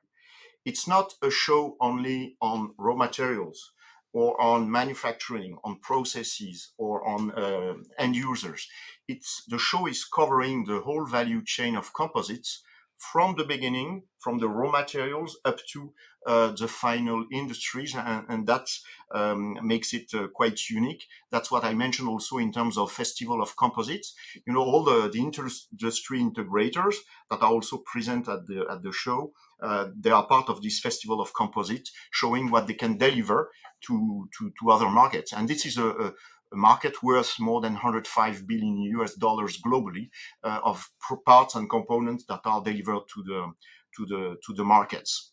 It's 0.64 0.86
not 0.88 1.14
a 1.22 1.30
show 1.30 1.76
only 1.80 2.36
on 2.40 2.74
raw 2.78 2.94
materials 2.94 3.72
or 4.12 4.40
on 4.40 4.70
manufacturing, 4.70 5.58
on 5.62 5.78
processes, 5.80 6.72
or 6.78 7.06
on 7.06 7.30
uh, 7.32 7.74
end 7.98 8.16
users. 8.16 8.66
It's 9.06 9.44
the 9.46 9.58
show 9.58 9.86
is 9.86 10.06
covering 10.06 10.64
the 10.64 10.80
whole 10.80 11.04
value 11.04 11.42
chain 11.44 11.76
of 11.76 11.92
composites 11.92 12.62
from 12.96 13.36
the 13.36 13.44
beginning, 13.44 14.04
from 14.18 14.38
the 14.38 14.48
raw 14.48 14.70
materials 14.70 15.38
up 15.44 15.58
to 15.72 15.92
the 16.26 16.68
final 16.68 17.24
industries, 17.32 17.94
and, 17.94 18.24
and 18.28 18.46
that 18.46 18.66
um, 19.14 19.58
makes 19.62 19.94
it 19.94 20.12
uh, 20.14 20.26
quite 20.34 20.68
unique. 20.68 21.04
That's 21.30 21.50
what 21.50 21.64
I 21.64 21.74
mentioned 21.74 22.08
also 22.08 22.38
in 22.38 22.52
terms 22.52 22.76
of 22.76 22.90
Festival 22.90 23.40
of 23.40 23.56
Composites. 23.56 24.14
You 24.46 24.52
know, 24.52 24.62
all 24.62 24.84
the, 24.84 25.08
the 25.08 25.20
industry 25.20 26.20
integrators 26.20 26.96
that 27.30 27.42
are 27.42 27.52
also 27.52 27.78
present 27.78 28.28
at 28.28 28.46
the 28.46 28.66
at 28.70 28.82
the 28.82 28.92
show, 28.92 29.32
uh, 29.62 29.86
they 29.98 30.10
are 30.10 30.26
part 30.26 30.48
of 30.48 30.62
this 30.62 30.80
Festival 30.80 31.20
of 31.20 31.32
Composites, 31.32 31.92
showing 32.10 32.50
what 32.50 32.66
they 32.66 32.74
can 32.74 32.98
deliver 32.98 33.50
to 33.86 34.28
to, 34.38 34.52
to 34.60 34.70
other 34.70 34.88
markets. 34.88 35.32
And 35.32 35.48
this 35.48 35.64
is 35.64 35.78
a, 35.78 35.88
a 35.88 36.12
a 36.52 36.56
market 36.56 37.02
worth 37.02 37.40
more 37.40 37.60
than 37.60 37.72
105 37.72 38.46
billion 38.46 38.78
US 39.00 39.14
dollars 39.14 39.60
globally 39.60 40.10
uh, 40.44 40.60
of 40.64 40.88
parts 41.24 41.54
and 41.54 41.68
components 41.68 42.24
that 42.28 42.40
are 42.44 42.62
delivered 42.62 43.02
to 43.14 43.22
the 43.24 43.52
to 43.96 44.06
the 44.06 44.36
to 44.46 44.54
the 44.54 44.64
markets. 44.64 45.32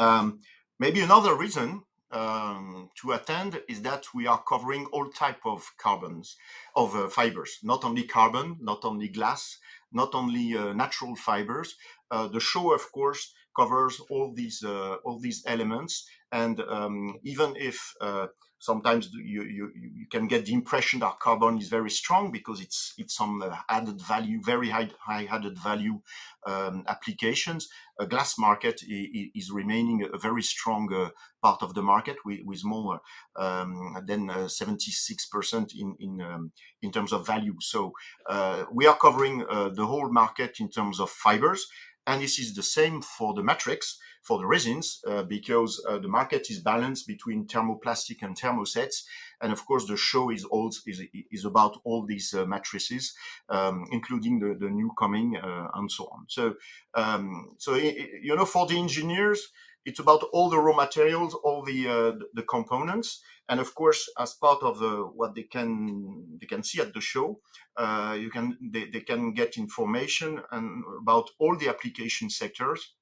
Um, 0.00 0.40
maybe 0.78 1.00
another 1.00 1.34
reason 1.34 1.82
um, 2.10 2.88
to 3.00 3.12
attend 3.12 3.60
is 3.68 3.82
that 3.82 4.06
we 4.14 4.26
are 4.26 4.42
covering 4.42 4.86
all 4.86 5.10
type 5.10 5.40
of 5.44 5.70
carbons 5.78 6.36
of 6.74 6.96
uh, 6.96 7.08
fibers, 7.08 7.58
not 7.62 7.84
only 7.84 8.04
carbon, 8.04 8.56
not 8.60 8.84
only 8.84 9.08
glass, 9.08 9.58
not 9.92 10.14
only 10.14 10.56
uh, 10.56 10.72
natural 10.72 11.14
fibers. 11.14 11.76
Uh, 12.10 12.26
the 12.28 12.40
show, 12.40 12.72
of 12.72 12.90
course, 12.92 13.32
covers 13.54 14.00
all 14.10 14.32
these 14.34 14.64
uh, 14.64 14.96
all 15.04 15.18
these 15.20 15.42
elements, 15.46 16.08
and 16.32 16.60
um, 16.60 17.16
even 17.22 17.54
if 17.56 17.94
uh, 18.00 18.26
sometimes 18.60 19.10
you, 19.12 19.42
you, 19.42 19.72
you 19.74 20.06
can 20.10 20.28
get 20.28 20.44
the 20.46 20.52
impression 20.52 21.00
that 21.00 21.18
carbon 21.18 21.58
is 21.58 21.68
very 21.68 21.90
strong 21.90 22.30
because 22.30 22.60
it's 22.60 22.92
it's 22.98 23.16
some 23.16 23.42
uh, 23.42 23.56
added 23.68 24.00
value, 24.00 24.40
very 24.44 24.68
high 24.68 24.90
high 25.00 25.26
added 25.30 25.58
value 25.58 26.00
um, 26.46 26.84
applications. 26.86 27.68
A 27.98 28.06
glass 28.06 28.38
market 28.38 28.82
is, 28.86 29.50
remaining 29.50 30.06
a 30.12 30.18
very 30.18 30.42
strong 30.42 30.92
uh, 30.92 31.10
part 31.42 31.62
of 31.62 31.74
the 31.74 31.82
market 31.82 32.16
with, 32.24 32.40
with 32.44 32.64
more 32.64 33.00
um, 33.36 33.96
than 34.06 34.28
76% 34.28 35.54
uh, 35.54 35.66
in 35.78 35.96
in 35.98 36.20
um, 36.20 36.52
in 36.82 36.92
terms 36.92 37.12
of 37.12 37.26
value. 37.26 37.56
So 37.60 37.92
uh, 38.28 38.64
we 38.72 38.86
are 38.86 38.96
covering 38.96 39.44
uh, 39.48 39.70
the 39.70 39.86
whole 39.86 40.10
market 40.12 40.60
in 40.60 40.68
terms 40.68 41.00
of 41.00 41.10
fibers, 41.10 41.66
and 42.06 42.22
this 42.22 42.38
is 42.38 42.54
the 42.54 42.62
same 42.62 43.00
for 43.00 43.32
the 43.34 43.42
matrix 43.42 43.98
for 44.22 44.38
the 44.38 44.46
resins 44.46 45.00
uh, 45.06 45.22
because 45.22 45.84
uh, 45.88 45.98
the 45.98 46.08
market 46.08 46.50
is 46.50 46.60
balanced 46.60 47.06
between 47.06 47.46
thermoplastic 47.46 48.22
and 48.22 48.36
thermosets. 48.36 49.04
And 49.40 49.52
of 49.52 49.64
course, 49.64 49.86
the 49.86 49.96
show 49.96 50.30
is 50.30 50.44
also 50.44 50.80
is, 50.86 51.02
is 51.30 51.44
about 51.44 51.78
all 51.84 52.04
these 52.06 52.34
uh, 52.34 52.44
matrices, 52.44 53.14
um, 53.48 53.86
including 53.90 54.38
the, 54.38 54.54
the 54.54 54.70
new 54.70 54.92
coming 54.98 55.36
uh, 55.36 55.68
and 55.74 55.90
so 55.90 56.04
on. 56.12 56.26
So, 56.28 56.54
um, 56.94 57.54
so 57.58 57.74
you 57.74 58.36
know, 58.36 58.44
for 58.44 58.66
the 58.66 58.78
engineers, 58.78 59.48
it's 59.84 59.98
about 59.98 60.22
all 60.32 60.50
the 60.50 60.58
raw 60.58 60.76
materials, 60.76 61.34
all 61.34 61.64
the 61.64 61.88
uh, 61.88 62.12
the 62.34 62.42
components, 62.42 63.22
and 63.48 63.60
of 63.60 63.74
course, 63.74 64.10
as 64.18 64.34
part 64.34 64.62
of 64.62 64.82
uh, 64.82 64.96
what 64.98 65.34
they 65.34 65.44
can 65.44 66.38
they 66.38 66.46
can 66.46 66.62
see 66.62 66.80
at 66.80 66.92
the 66.92 67.00
show, 67.00 67.40
uh, 67.76 68.16
you 68.18 68.30
can 68.30 68.58
they, 68.60 68.86
they 68.86 69.00
can 69.00 69.32
get 69.32 69.56
information 69.56 70.40
and 70.52 70.84
about 71.00 71.30
all 71.38 71.56
the 71.56 71.68
application 71.68 72.28
sectors, 72.28 72.94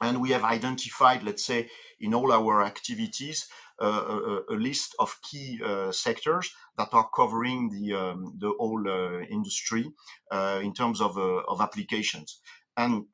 and 0.00 0.20
we 0.20 0.30
have 0.30 0.44
identified, 0.44 1.22
let's 1.22 1.44
say, 1.44 1.68
in 2.00 2.14
all 2.14 2.32
our 2.32 2.62
activities, 2.62 3.48
uh, 3.80 3.86
a, 3.86 4.54
a, 4.54 4.56
list 4.56 4.94
of 4.98 5.16
key 5.22 5.60
uh, 5.64 5.92
sectors 5.92 6.50
that 6.76 6.88
are 6.92 7.08
covering 7.14 7.70
the 7.70 7.94
um, 7.94 8.36
the 8.38 8.52
whole 8.58 8.84
uh, 8.88 9.20
industry 9.30 9.84
uh, 10.32 10.60
in 10.62 10.72
terms 10.72 11.00
of 11.00 11.16
of 11.16 11.60
applications 11.60 12.40
and 12.76 13.04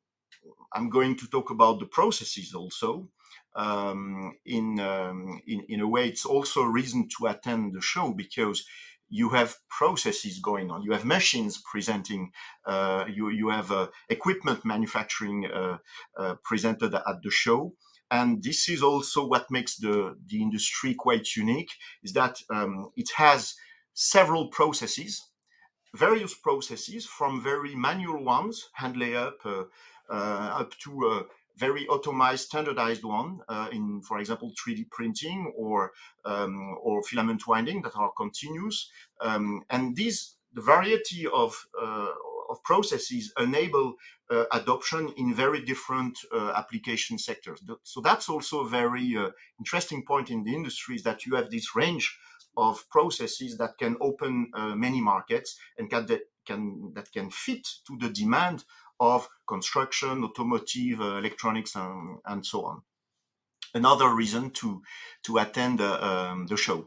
I'm 0.73 0.91
going 0.91 1.17
to 1.17 1.27
talk 1.27 1.51
about 1.51 1.81
the 1.81 1.87
processes 1.87 2.55
also. 2.55 3.09
Um, 3.57 4.37
in, 4.45 4.81
um, 4.81 5.41
in 5.47 5.61
in 5.69 5.81
a 5.81 5.89
way, 5.89 6.09
it's 6.09 6.27
also 6.27 6.63
a 6.63 6.71
reason 6.71 7.09
to 7.17 7.27
attend 7.27 7.73
the 7.73 7.81
show 7.81 8.13
because 8.13 8.67
you 9.09 9.31
have 9.31 9.57
processes 9.69 10.39
going 10.39 10.71
on. 10.71 10.83
You 10.83 10.93
have 10.93 11.05
machines 11.05 11.63
presenting. 11.71 12.31
Uh, 12.67 13.05
you 13.09 13.29
you 13.31 13.51
have 13.51 13.71
uh, 13.71 13.89
equipment 14.09 14.65
manufacturing 14.65 15.47
uh, 15.47 15.79
uh 16.19 16.35
presented 16.43 16.95
at 16.95 17.23
the 17.23 17.31
show. 17.31 17.75
And 18.11 18.43
this 18.43 18.69
is 18.69 18.83
also 18.83 19.27
what 19.27 19.51
makes 19.51 19.77
the, 19.77 20.17
the 20.27 20.41
industry 20.41 20.95
quite 20.95 21.35
unique 21.37 21.73
is 22.03 22.13
that 22.13 22.37
um, 22.51 22.91
it 22.97 23.09
has 23.17 23.55
several 23.95 24.49
processes, 24.49 25.31
various 25.95 26.35
processes 26.35 27.07
from 27.07 27.43
very 27.43 27.75
manual 27.75 28.23
ones, 28.23 28.69
hand 28.75 28.97
layup, 28.97 29.39
uh, 29.47 30.13
up 30.13 30.79
to 30.79 31.27
very 31.57 31.87
automized, 31.87 32.41
standardized 32.41 33.05
one 33.05 33.41
uh, 33.49 33.69
in, 33.73 34.03
for 34.03 34.19
example, 34.19 34.53
3D 34.53 34.91
printing 34.91 35.53
or 35.57 35.93
um, 36.25 36.77
or 36.83 37.03
filament 37.03 37.47
winding 37.47 37.83
that 37.83 37.97
are 37.97 38.13
continuous. 38.17 38.91
Um, 39.21 39.63
and 39.71 39.95
these 39.97 40.37
the 40.53 40.63
variety 40.63 41.27
of 41.27 41.67
uh, 41.81 42.09
of 42.51 42.63
processes 42.63 43.33
enable 43.39 43.95
uh, 44.31 44.45
adoption 44.53 45.13
in 45.17 45.35
very 45.35 45.65
different 45.65 46.19
uh, 46.33 46.53
application 46.57 47.19
sectors. 47.19 47.63
So 47.83 48.01
that's 48.01 48.29
also 48.29 48.61
a 48.61 48.69
very 48.69 49.17
uh, 49.17 49.31
interesting 49.59 50.05
point 50.05 50.31
in 50.31 50.45
the 50.45 50.55
industry 50.55 50.97
is 50.97 51.03
that 51.05 51.27
you 51.27 51.35
have 51.37 51.51
this 51.51 51.75
range 51.75 52.17
of 52.57 52.89
processes 52.91 53.57
that 53.59 53.77
can 53.79 53.97
open 54.01 54.51
many 54.77 55.01
markets 55.01 55.59
and 55.77 55.91
can, 55.91 56.07
that 56.07 56.21
can 56.47 56.93
that 56.95 57.11
can 57.13 57.31
fit 57.31 57.67
to 57.87 57.99
the 57.99 58.11
demand 58.11 58.65
of 59.05 59.29
construction, 59.47 60.25
automotive, 60.25 61.01
uh, 61.01 61.17
electronics, 61.19 61.77
and, 61.77 62.19
and, 62.27 62.45
so 62.45 62.65
on. 62.65 62.83
Another 63.75 64.15
reason 64.15 64.51
to 64.51 64.83
to 65.25 65.39
attend 65.39 65.81
uh, 65.81 65.99
um, 66.01 66.47
the 66.47 66.57
show. 66.57 66.87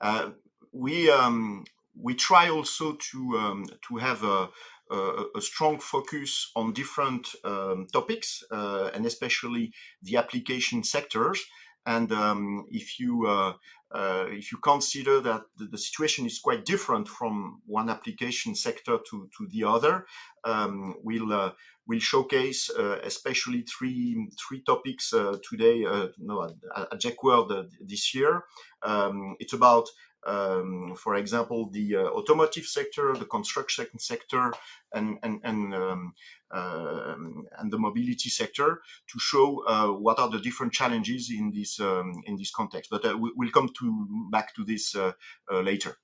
Uh, 0.00 0.30
we 0.72 1.10
um, 1.10 1.64
we 1.98 2.14
try 2.14 2.48
also 2.48 2.96
to 3.12 3.36
um, 3.38 3.66
to 3.88 3.96
have 3.96 4.24
a, 4.24 4.48
a, 4.90 5.24
a, 5.36 5.40
strong 5.40 5.78
focus 5.78 6.50
on 6.56 6.72
different 6.72 7.28
um, 7.44 7.86
topics 7.92 8.42
uh, 8.50 8.90
and 8.94 9.06
especially 9.06 9.72
the 10.02 10.16
application 10.16 10.82
sectors. 10.82 11.40
And 11.86 12.10
um, 12.12 12.64
if 12.70 12.98
you 12.98 13.26
uh, 13.26 13.54
uh, 13.94 14.26
if 14.28 14.50
you 14.50 14.58
consider 14.58 15.20
that 15.20 15.42
the, 15.56 15.66
the, 15.66 15.78
situation 15.78 16.26
is 16.26 16.40
quite 16.40 16.64
different 16.64 17.06
from 17.06 17.60
one 17.66 17.88
application 17.88 18.54
sector 18.54 18.98
to, 19.08 19.28
to 19.38 19.46
the 19.52 19.62
other, 19.62 20.04
um, 20.44 20.96
we'll 21.02 21.32
uh, 21.32 21.52
we'll 21.86 22.00
showcase 22.00 22.70
uh, 22.70 22.98
especially 23.04 23.62
three 23.62 24.28
three 24.36 24.62
topics 24.62 25.12
uh, 25.12 25.36
today. 25.48 25.84
Uh, 25.84 26.08
no, 26.18 26.42
at, 26.76 27.04
at 27.04 27.22
World 27.22 27.52
this 27.80 28.14
year. 28.14 28.44
Um, 28.82 29.36
it's 29.38 29.52
about 29.52 29.88
um, 30.26 30.94
for 30.96 31.16
example, 31.16 31.68
the 31.70 31.96
uh, 31.96 32.04
automotive 32.04 32.64
sector, 32.64 33.14
the 33.14 33.26
construction 33.26 33.98
sector, 33.98 34.52
and 34.92 35.18
and 35.22 35.40
and, 35.44 35.74
um, 35.74 36.14
uh, 36.50 37.14
and 37.58 37.72
the 37.72 37.78
mobility 37.78 38.30
sector 38.30 38.80
to 39.10 39.18
show 39.18 39.64
uh, 39.66 39.88
what 39.88 40.18
are 40.18 40.30
the 40.30 40.38
different 40.38 40.72
challenges 40.72 41.30
in 41.30 41.52
this 41.52 41.78
um, 41.80 42.22
in 42.26 42.36
this 42.36 42.50
context. 42.50 42.90
But 42.90 43.04
uh, 43.04 43.16
we'll 43.18 43.50
come 43.50 43.70
to 43.80 44.28
back 44.30 44.54
to 44.54 44.64
this 44.64 44.94
uh, 44.94 45.12
uh, 45.52 45.60
later. 45.60 45.96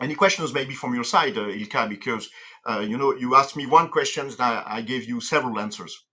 Any 0.00 0.14
questions 0.14 0.52
maybe 0.54 0.74
from 0.74 0.94
your 0.94 1.04
side, 1.04 1.34
Ilkay? 1.34 1.88
Because 1.88 2.28
you 2.82 2.96
know 2.96 3.14
you 3.14 3.34
asked 3.34 3.56
me 3.56 3.66
one 3.66 3.88
question, 3.88 4.26
and 4.26 4.40
I 4.40 4.82
gave 4.82 5.08
you 5.08 5.20
several 5.20 5.58
answers. 5.58 6.07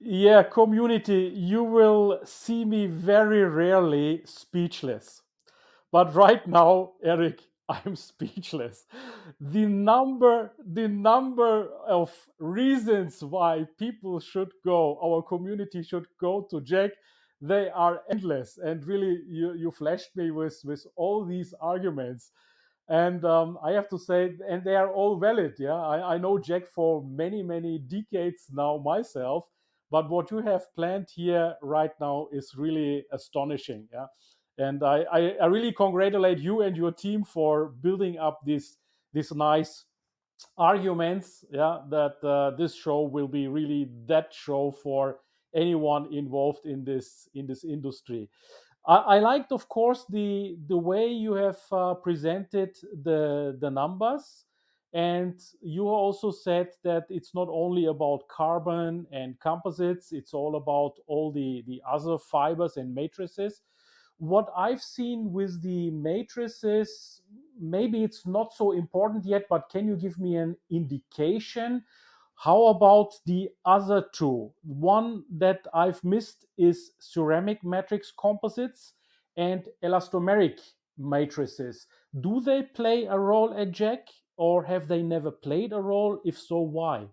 Yeah, 0.00 0.44
community, 0.44 1.32
you 1.34 1.64
will 1.64 2.20
see 2.24 2.64
me 2.64 2.86
very 2.86 3.44
rarely 3.44 4.22
speechless. 4.26 5.22
But 5.92 6.14
right 6.14 6.46
now, 6.46 6.92
Eric, 7.04 7.40
I'm 7.68 7.96
speechless. 7.96 8.86
The 9.40 9.66
number, 9.66 10.52
the 10.64 10.88
number 10.88 11.68
of 11.88 12.12
reasons 12.38 13.22
why 13.24 13.66
people 13.78 14.20
should 14.20 14.52
go, 14.64 14.98
our 15.04 15.22
community 15.22 15.82
should 15.82 16.06
go 16.20 16.46
to 16.50 16.60
JEC, 16.60 16.90
they 17.42 17.70
are 17.70 18.02
endless. 18.10 18.58
And 18.58 18.84
really, 18.86 19.20
you, 19.28 19.54
you 19.54 19.70
flashed 19.70 20.16
me 20.16 20.30
with, 20.30 20.60
with 20.64 20.86
all 20.96 21.24
these 21.24 21.54
arguments. 21.60 22.32
And 22.88 23.24
um, 23.24 23.58
I 23.64 23.72
have 23.72 23.88
to 23.90 23.98
say, 23.98 24.32
and 24.48 24.64
they 24.64 24.76
are 24.76 24.90
all 24.92 25.18
valid. 25.18 25.54
Yeah, 25.58 25.74
I, 25.74 26.14
I 26.14 26.18
know 26.18 26.38
JEC 26.38 26.68
for 26.68 27.04
many, 27.04 27.42
many 27.42 27.78
decades 27.78 28.46
now 28.52 28.78
myself 28.84 29.44
but 29.90 30.08
what 30.08 30.30
you 30.30 30.38
have 30.38 30.72
planned 30.74 31.08
here 31.14 31.54
right 31.62 31.92
now 32.00 32.28
is 32.32 32.54
really 32.56 33.04
astonishing. 33.12 33.88
Yeah. 33.92 34.06
And 34.58 34.82
I, 34.82 35.04
I, 35.12 35.20
I 35.42 35.46
really 35.46 35.72
congratulate 35.72 36.38
you 36.38 36.60
and 36.60 36.76
your 36.76 36.92
team 36.92 37.24
for 37.24 37.72
building 37.80 38.18
up 38.18 38.40
this 38.44 38.76
this 39.12 39.32
nice 39.34 39.84
arguments 40.56 41.44
yeah 41.50 41.80
that 41.90 42.16
uh, 42.24 42.56
this 42.56 42.74
show 42.74 43.02
will 43.02 43.28
be 43.28 43.46
really 43.48 43.90
that 44.06 44.32
show 44.32 44.70
for 44.70 45.18
anyone 45.54 46.12
involved 46.12 46.64
in 46.64 46.84
this 46.84 47.28
in 47.34 47.46
this 47.46 47.64
industry 47.64 48.28
i, 48.86 49.18
liked 49.18 49.52
of 49.52 49.68
course 49.68 50.04
the 50.08 50.56
the 50.68 50.76
way 50.76 51.08
you 51.08 51.34
have 51.34 51.58
uh, 51.72 51.94
presented 51.94 52.74
the 53.02 53.56
the 53.60 53.70
numbers 53.70 54.44
and 54.92 55.40
you 55.62 55.88
also 55.88 56.32
said 56.32 56.68
that 56.82 57.06
it's 57.10 57.34
not 57.34 57.48
only 57.50 57.86
about 57.86 58.26
carbon 58.28 59.06
and 59.12 59.38
composites, 59.38 60.10
it's 60.12 60.34
all 60.34 60.56
about 60.56 60.94
all 61.06 61.30
the, 61.30 61.62
the 61.66 61.80
other 61.88 62.18
fibers 62.18 62.76
and 62.76 62.92
matrices. 62.92 63.62
What 64.18 64.52
I've 64.56 64.82
seen 64.82 65.32
with 65.32 65.62
the 65.62 65.90
matrices, 65.92 67.22
maybe 67.58 68.02
it's 68.02 68.26
not 68.26 68.52
so 68.52 68.72
important 68.72 69.24
yet, 69.24 69.46
but 69.48 69.70
can 69.70 69.86
you 69.86 69.96
give 69.96 70.18
me 70.18 70.36
an 70.36 70.56
indication? 70.70 71.84
How 72.34 72.66
about 72.66 73.12
the 73.26 73.50
other 73.64 74.06
two? 74.12 74.52
One 74.62 75.24
that 75.30 75.66
I've 75.72 76.02
missed 76.02 76.46
is 76.58 76.92
ceramic 76.98 77.62
matrix 77.62 78.12
composites 78.18 78.94
and 79.36 79.68
elastomeric 79.84 80.58
matrices. 80.98 81.86
Do 82.20 82.40
they 82.40 82.62
play 82.62 83.04
a 83.04 83.18
role 83.18 83.54
at 83.56 83.70
JEC? 83.70 84.08
Or 84.40 84.64
have 84.64 84.88
they 84.88 85.02
never 85.02 85.30
played 85.30 85.70
a 85.74 85.80
role? 85.80 86.18
If 86.24 86.38
so, 86.38 86.60
why? 86.60 87.08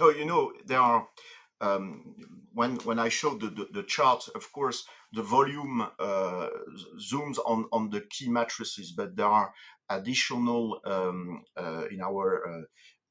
No, 0.00 0.10
you 0.10 0.26
know 0.26 0.52
there 0.66 0.80
are. 0.80 1.08
Um, 1.60 2.16
when 2.52 2.74
when 2.78 2.98
I 2.98 3.08
showed 3.08 3.40
the, 3.40 3.50
the, 3.50 3.68
the, 3.72 3.82
chart, 3.84 4.28
of 4.34 4.52
course, 4.52 4.84
the 5.12 5.22
volume 5.22 5.80
uh, 5.80 6.48
zooms 6.98 7.38
on 7.46 7.66
on 7.70 7.90
the 7.90 8.00
key 8.10 8.28
matrices, 8.28 8.90
but 8.90 9.14
there 9.14 9.32
are 9.40 9.54
additional 9.88 10.80
um, 10.84 11.44
uh, 11.56 11.84
in 11.88 12.00
our 12.00 12.26
uh, 12.48 12.62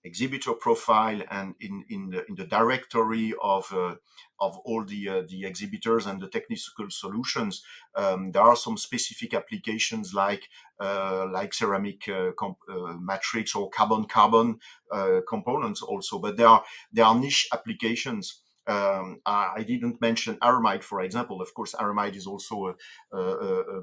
exhibitor 0.03 0.53
profile 0.53 1.21
and 1.29 1.55
in 1.59 1.83
in 1.89 2.09
the 2.09 2.25
in 2.27 2.35
the 2.35 2.45
directory 2.45 3.33
of 3.41 3.71
uh, 3.73 3.95
of 4.39 4.57
all 4.65 4.83
the 4.83 5.07
uh, 5.07 5.21
the 5.29 5.45
exhibitors 5.45 6.07
and 6.07 6.21
the 6.21 6.27
technical 6.27 6.89
solutions 6.89 7.63
um, 7.95 8.31
there 8.31 8.41
are 8.41 8.55
some 8.55 8.77
specific 8.77 9.33
applications 9.33 10.13
like 10.13 10.43
uh, 10.79 11.27
like 11.31 11.53
ceramic 11.53 12.07
uh, 12.07 12.31
uh, 12.41 12.93
matrix 12.99 13.55
or 13.55 13.69
carbon 13.69 14.05
carbon 14.05 14.59
uh, 14.91 15.19
components 15.27 15.81
also 15.81 16.17
but 16.19 16.37
there 16.37 16.47
are 16.47 16.63
there 16.91 17.05
are 17.05 17.15
niche 17.15 17.47
applications 17.53 18.41
um, 18.67 19.21
I, 19.25 19.53
I, 19.57 19.63
didn't 19.63 19.99
mention 20.01 20.35
aramide, 20.35 20.83
for 20.83 21.01
example. 21.01 21.41
Of 21.41 21.51
course, 21.55 21.73
aramide 21.73 22.15
is 22.15 22.27
also 22.27 22.75
a, 23.11 23.17
a, 23.17 23.59
a, 23.59 23.81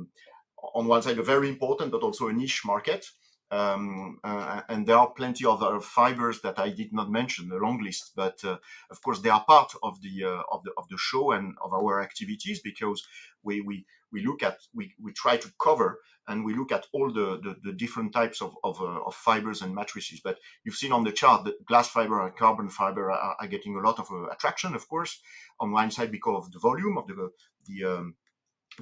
on 0.74 0.86
one 0.86 1.02
side 1.02 1.18
a 1.18 1.22
very 1.22 1.48
important, 1.48 1.90
but 1.90 2.02
also 2.02 2.28
a 2.28 2.32
niche 2.32 2.62
market. 2.64 3.10
Um, 3.50 4.18
uh, 4.22 4.60
and 4.68 4.86
there 4.86 4.98
are 4.98 5.10
plenty 5.10 5.46
of 5.46 5.62
other 5.62 5.80
fibers 5.80 6.42
that 6.42 6.58
I 6.58 6.68
did 6.68 6.92
not 6.92 7.10
mention, 7.10 7.48
the 7.48 7.56
long 7.56 7.82
list, 7.82 8.12
but 8.14 8.44
uh, 8.44 8.58
of 8.90 9.02
course 9.02 9.20
they 9.20 9.30
are 9.30 9.44
part 9.44 9.72
of 9.82 10.02
the 10.02 10.24
uh, 10.24 10.42
of 10.52 10.62
the 10.64 10.72
of 10.76 10.86
the 10.88 10.98
show 10.98 11.32
and 11.32 11.56
of 11.64 11.72
our 11.72 12.02
activities 12.02 12.60
because 12.60 13.06
we 13.42 13.62
we 13.62 13.86
we 14.12 14.24
look 14.24 14.42
at 14.42 14.58
we, 14.74 14.94
we 15.02 15.12
try 15.12 15.36
to 15.38 15.52
cover 15.62 16.00
and 16.26 16.44
we 16.44 16.54
look 16.54 16.72
at 16.72 16.86
all 16.92 17.10
the 17.10 17.40
the, 17.42 17.56
the 17.64 17.72
different 17.72 18.12
types 18.12 18.42
of 18.42 18.54
of, 18.62 18.80
uh, 18.82 19.00
of, 19.06 19.14
fibers 19.14 19.62
and 19.62 19.74
matrices. 19.74 20.20
But 20.20 20.38
you've 20.64 20.74
seen 20.74 20.92
on 20.92 21.04
the 21.04 21.12
chart 21.12 21.44
that 21.44 21.64
glass 21.64 21.88
fiber 21.88 22.22
and 22.24 22.36
carbon 22.36 22.68
fiber 22.68 23.10
are, 23.10 23.36
are 23.40 23.46
getting 23.46 23.76
a 23.76 23.80
lot 23.80 23.98
of 23.98 24.10
uh, 24.10 24.26
attraction, 24.26 24.74
of 24.74 24.86
course, 24.88 25.20
on 25.58 25.72
one 25.72 25.90
side 25.90 26.12
because 26.12 26.46
of 26.46 26.52
the 26.52 26.58
volume 26.58 26.98
of 26.98 27.06
the 27.06 27.30
the 27.66 27.84
um, 27.84 28.14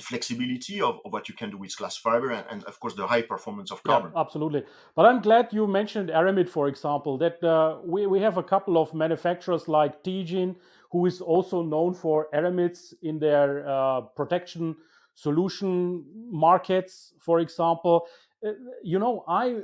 flexibility 0.01 0.81
of, 0.81 1.01
of, 1.05 1.13
what 1.13 1.29
you 1.29 1.35
can 1.35 1.51
do 1.51 1.57
with 1.57 1.77
glass 1.77 1.97
fiber 1.97 2.31
and, 2.31 2.45
and, 2.51 2.65
of 2.65 2.79
course 2.81 2.95
the 2.95 3.07
high 3.07 3.23
performance 3.23 3.71
of 3.71 3.83
carbon. 3.83 4.13
yeah, 4.15 4.21
absolutely. 4.21 4.65
But 4.95 5.07
i'm 5.07 5.21
glad 5.21 5.49
you 5.53 5.67
mentioned 5.67 6.11
aramid 6.11 6.49
for 6.49 6.69
example 6.69 7.19
that 7.19 7.43
uh, 7.43 7.79
we, 7.85 8.07
we 8.07 8.21
have 8.21 8.37
a 8.37 8.43
couple 8.43 8.79
of 8.79 8.93
manufacturers 8.95 9.69
like 9.69 10.03
Teijin 10.03 10.57
who 10.91 11.07
is 11.07 11.21
also 11.21 11.63
known 11.63 11.95
for 11.95 12.29
aramids 12.33 12.95
in 13.03 13.19
their 13.19 13.69
uh, 13.69 14.03
protection 14.03 14.77
solution 15.15 16.05
markets 16.31 17.15
for 17.19 17.41
example. 17.41 18.07
Uh, 18.47 18.51
you 18.83 18.99
know 18.99 19.25
i 19.27 19.57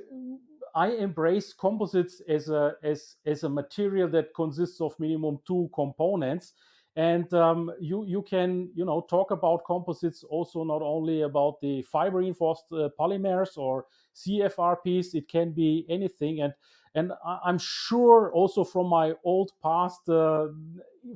I 0.74 0.88
embrace 0.92 1.52
composites 1.52 2.22
as 2.28 2.48
a 2.48 2.74
as 2.82 3.16
as 3.26 3.44
a 3.44 3.48
material 3.48 4.08
that 4.08 4.34
consists 4.34 4.80
of 4.80 4.98
minimum 4.98 5.38
two 5.46 5.70
components, 5.74 6.54
and 6.96 7.32
um, 7.32 7.70
you 7.80 8.04
you 8.04 8.22
can 8.22 8.70
you 8.74 8.84
know 8.84 9.06
talk 9.08 9.30
about 9.30 9.64
composites 9.64 10.24
also 10.24 10.62
not 10.62 10.82
only 10.82 11.22
about 11.22 11.60
the 11.60 11.82
fiber 11.82 12.18
reinforced 12.18 12.66
uh, 12.72 12.88
polymers 12.98 13.56
or 13.56 13.86
CFRPs. 14.14 15.14
It 15.14 15.28
can 15.28 15.52
be 15.52 15.86
anything, 15.88 16.40
and 16.42 16.52
and 16.94 17.12
I'm 17.24 17.58
sure 17.58 18.30
also 18.32 18.64
from 18.64 18.88
my 18.88 19.14
old 19.24 19.52
past, 19.62 20.06
uh, 20.08 20.48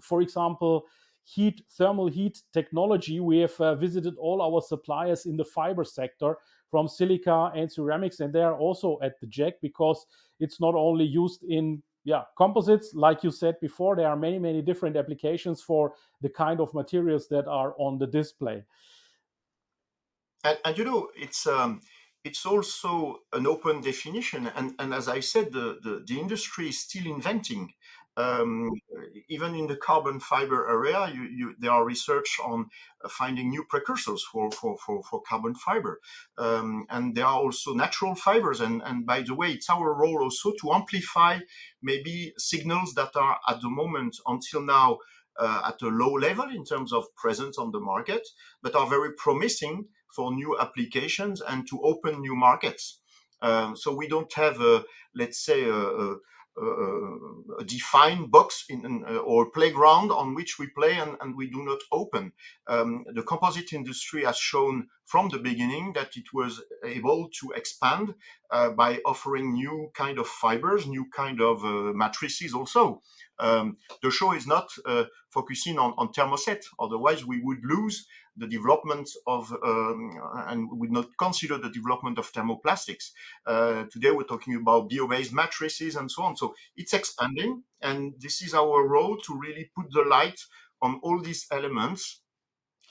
for 0.00 0.22
example, 0.22 0.86
heat 1.24 1.62
thermal 1.72 2.08
heat 2.08 2.40
technology, 2.52 3.20
we 3.20 3.38
have 3.40 3.60
uh, 3.60 3.74
visited 3.74 4.16
all 4.16 4.40
our 4.40 4.62
suppliers 4.62 5.26
in 5.26 5.36
the 5.36 5.44
fiber 5.44 5.84
sector 5.84 6.38
from 6.70 6.88
silica 6.88 7.50
and 7.54 7.70
ceramics, 7.70 8.20
and 8.20 8.32
they 8.32 8.42
are 8.42 8.56
also 8.56 8.98
at 9.02 9.20
the 9.20 9.26
JEC 9.26 9.54
because 9.60 10.06
it's 10.40 10.60
not 10.60 10.74
only 10.74 11.04
used 11.04 11.42
in 11.44 11.82
yeah 12.06 12.22
composites 12.38 12.94
like 12.94 13.22
you 13.24 13.30
said 13.30 13.56
before 13.60 13.96
there 13.96 14.08
are 14.08 14.16
many 14.16 14.38
many 14.38 14.62
different 14.62 14.96
applications 14.96 15.60
for 15.60 15.92
the 16.22 16.30
kind 16.30 16.60
of 16.60 16.72
materials 16.72 17.28
that 17.28 17.46
are 17.46 17.74
on 17.78 17.98
the 17.98 18.06
display. 18.06 18.64
And, 20.44 20.58
and 20.64 20.78
you 20.78 20.84
know 20.84 21.08
it's 21.16 21.46
um, 21.46 21.80
it's 22.24 22.46
also 22.46 23.20
an 23.32 23.46
open 23.46 23.80
definition 23.80 24.50
and, 24.56 24.74
and 24.78 24.94
as 24.94 25.08
i 25.08 25.20
said 25.20 25.52
the, 25.52 25.78
the, 25.82 26.04
the 26.06 26.18
industry 26.18 26.68
is 26.68 26.78
still 26.78 27.06
inventing 27.06 27.72
um, 28.16 28.70
even 29.28 29.54
in 29.54 29.66
the 29.66 29.76
carbon 29.76 30.20
fiber 30.20 30.68
area, 30.68 31.12
you, 31.14 31.22
you, 31.22 31.54
there 31.58 31.70
are 31.70 31.84
research 31.84 32.38
on 32.42 32.66
finding 33.10 33.50
new 33.50 33.64
precursors 33.64 34.24
for, 34.24 34.50
for, 34.50 34.76
for, 34.78 35.02
for 35.02 35.20
carbon 35.28 35.54
fiber. 35.54 36.00
Um, 36.38 36.86
and 36.88 37.14
there 37.14 37.26
are 37.26 37.40
also 37.40 37.74
natural 37.74 38.14
fibers. 38.14 38.60
And, 38.60 38.82
and 38.82 39.04
by 39.04 39.22
the 39.22 39.34
way, 39.34 39.52
it's 39.52 39.68
our 39.68 39.94
role 39.94 40.22
also 40.22 40.52
to 40.60 40.72
amplify 40.72 41.40
maybe 41.82 42.32
signals 42.38 42.94
that 42.94 43.14
are 43.16 43.38
at 43.48 43.60
the 43.60 43.68
moment 43.68 44.16
until 44.26 44.62
now 44.62 44.98
uh, 45.38 45.62
at 45.68 45.82
a 45.82 45.88
low 45.88 46.12
level 46.12 46.48
in 46.48 46.64
terms 46.64 46.92
of 46.92 47.14
presence 47.16 47.58
on 47.58 47.70
the 47.70 47.80
market, 47.80 48.26
but 48.62 48.74
are 48.74 48.86
very 48.86 49.12
promising 49.12 49.86
for 50.14 50.32
new 50.32 50.58
applications 50.58 51.42
and 51.42 51.68
to 51.68 51.78
open 51.82 52.20
new 52.20 52.34
markets. 52.34 53.00
Um, 53.42 53.76
so 53.76 53.94
we 53.94 54.08
don't 54.08 54.32
have, 54.32 54.62
a, 54.62 54.84
let's 55.14 55.44
say, 55.44 55.64
a, 55.64 55.74
a 55.74 56.16
a 56.58 57.64
defined 57.64 58.30
box 58.30 58.64
in, 58.68 59.04
uh, 59.06 59.16
or 59.18 59.50
playground 59.50 60.10
on 60.10 60.34
which 60.34 60.58
we 60.58 60.66
play 60.68 60.94
and, 60.94 61.16
and 61.20 61.36
we 61.36 61.48
do 61.48 61.62
not 61.62 61.78
open. 61.92 62.32
Um, 62.66 63.04
the 63.12 63.22
composite 63.22 63.72
industry 63.72 64.24
has 64.24 64.38
shown 64.38 64.88
from 65.04 65.28
the 65.28 65.38
beginning 65.38 65.92
that 65.94 66.16
it 66.16 66.32
was 66.32 66.62
able 66.84 67.28
to 67.40 67.52
expand 67.54 68.14
uh, 68.50 68.70
by 68.70 69.00
offering 69.04 69.52
new 69.52 69.90
kind 69.94 70.18
of 70.18 70.26
fibers, 70.26 70.86
new 70.86 71.06
kind 71.14 71.40
of 71.40 71.64
uh, 71.64 71.92
matrices 71.92 72.54
also. 72.54 73.02
Um, 73.38 73.76
the 74.02 74.10
show 74.10 74.32
is 74.32 74.46
not 74.46 74.68
uh, 74.84 75.04
focusing 75.30 75.78
on, 75.78 75.94
on 75.98 76.12
thermoset, 76.12 76.64
otherwise 76.80 77.24
we 77.24 77.40
would 77.40 77.62
lose 77.64 78.06
the 78.36 78.46
development 78.46 79.08
of 79.26 79.52
um, 79.64 80.18
and 80.48 80.68
we 80.70 80.78
would 80.78 80.92
not 80.92 81.08
consider 81.18 81.58
the 81.58 81.70
development 81.70 82.18
of 82.18 82.32
thermoplastics. 82.32 83.10
Uh, 83.46 83.84
today 83.90 84.10
we're 84.10 84.24
talking 84.24 84.54
about 84.54 84.88
bio-based 84.90 85.32
matrices 85.32 85.96
and 85.96 86.10
so 86.10 86.22
on. 86.22 86.36
So 86.36 86.54
it's 86.76 86.92
expanding, 86.92 87.62
and 87.80 88.14
this 88.18 88.42
is 88.42 88.54
our 88.54 88.86
role 88.86 89.16
to 89.18 89.38
really 89.38 89.70
put 89.74 89.86
the 89.92 90.02
light 90.02 90.40
on 90.82 91.00
all 91.02 91.20
these 91.20 91.46
elements, 91.50 92.20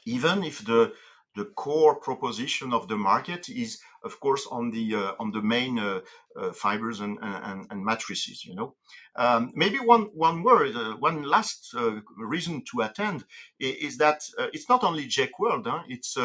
even 0.06 0.44
if 0.44 0.66
the 0.66 0.94
the 1.36 1.46
core 1.46 1.96
proposition 1.96 2.74
of 2.74 2.88
the 2.88 2.98
market 2.98 3.50
is, 3.50 3.80
of 4.04 4.20
course, 4.20 4.48
on 4.50 4.72
the 4.72 4.96
uh, 4.96 5.12
on 5.20 5.32
the 5.32 5.42
main 5.42 5.78
uh, 5.78 6.02
uh, 6.36 6.52
fibers 6.54 7.00
and, 7.02 7.18
and, 7.22 7.68
and 7.70 7.84
matrices. 7.84 8.46
You 8.46 8.56
know, 8.56 8.76
um, 9.16 9.52
maybe 9.56 9.78
one 9.78 10.04
one 10.14 10.44
word, 10.44 10.76
uh, 10.76 10.96
one 10.98 11.24
last 11.24 11.74
uh, 11.78 12.02
reason 12.18 12.64
to 12.72 12.82
attend 12.82 13.26
is, 13.60 13.76
is 13.76 13.98
that 13.98 14.24
uh, 14.38 14.48
it's 14.54 14.70
not 14.70 14.84
only 14.84 15.06
JEC 15.08 15.32
World. 15.40 15.68
Huh? 15.68 15.84
It's 15.88 16.18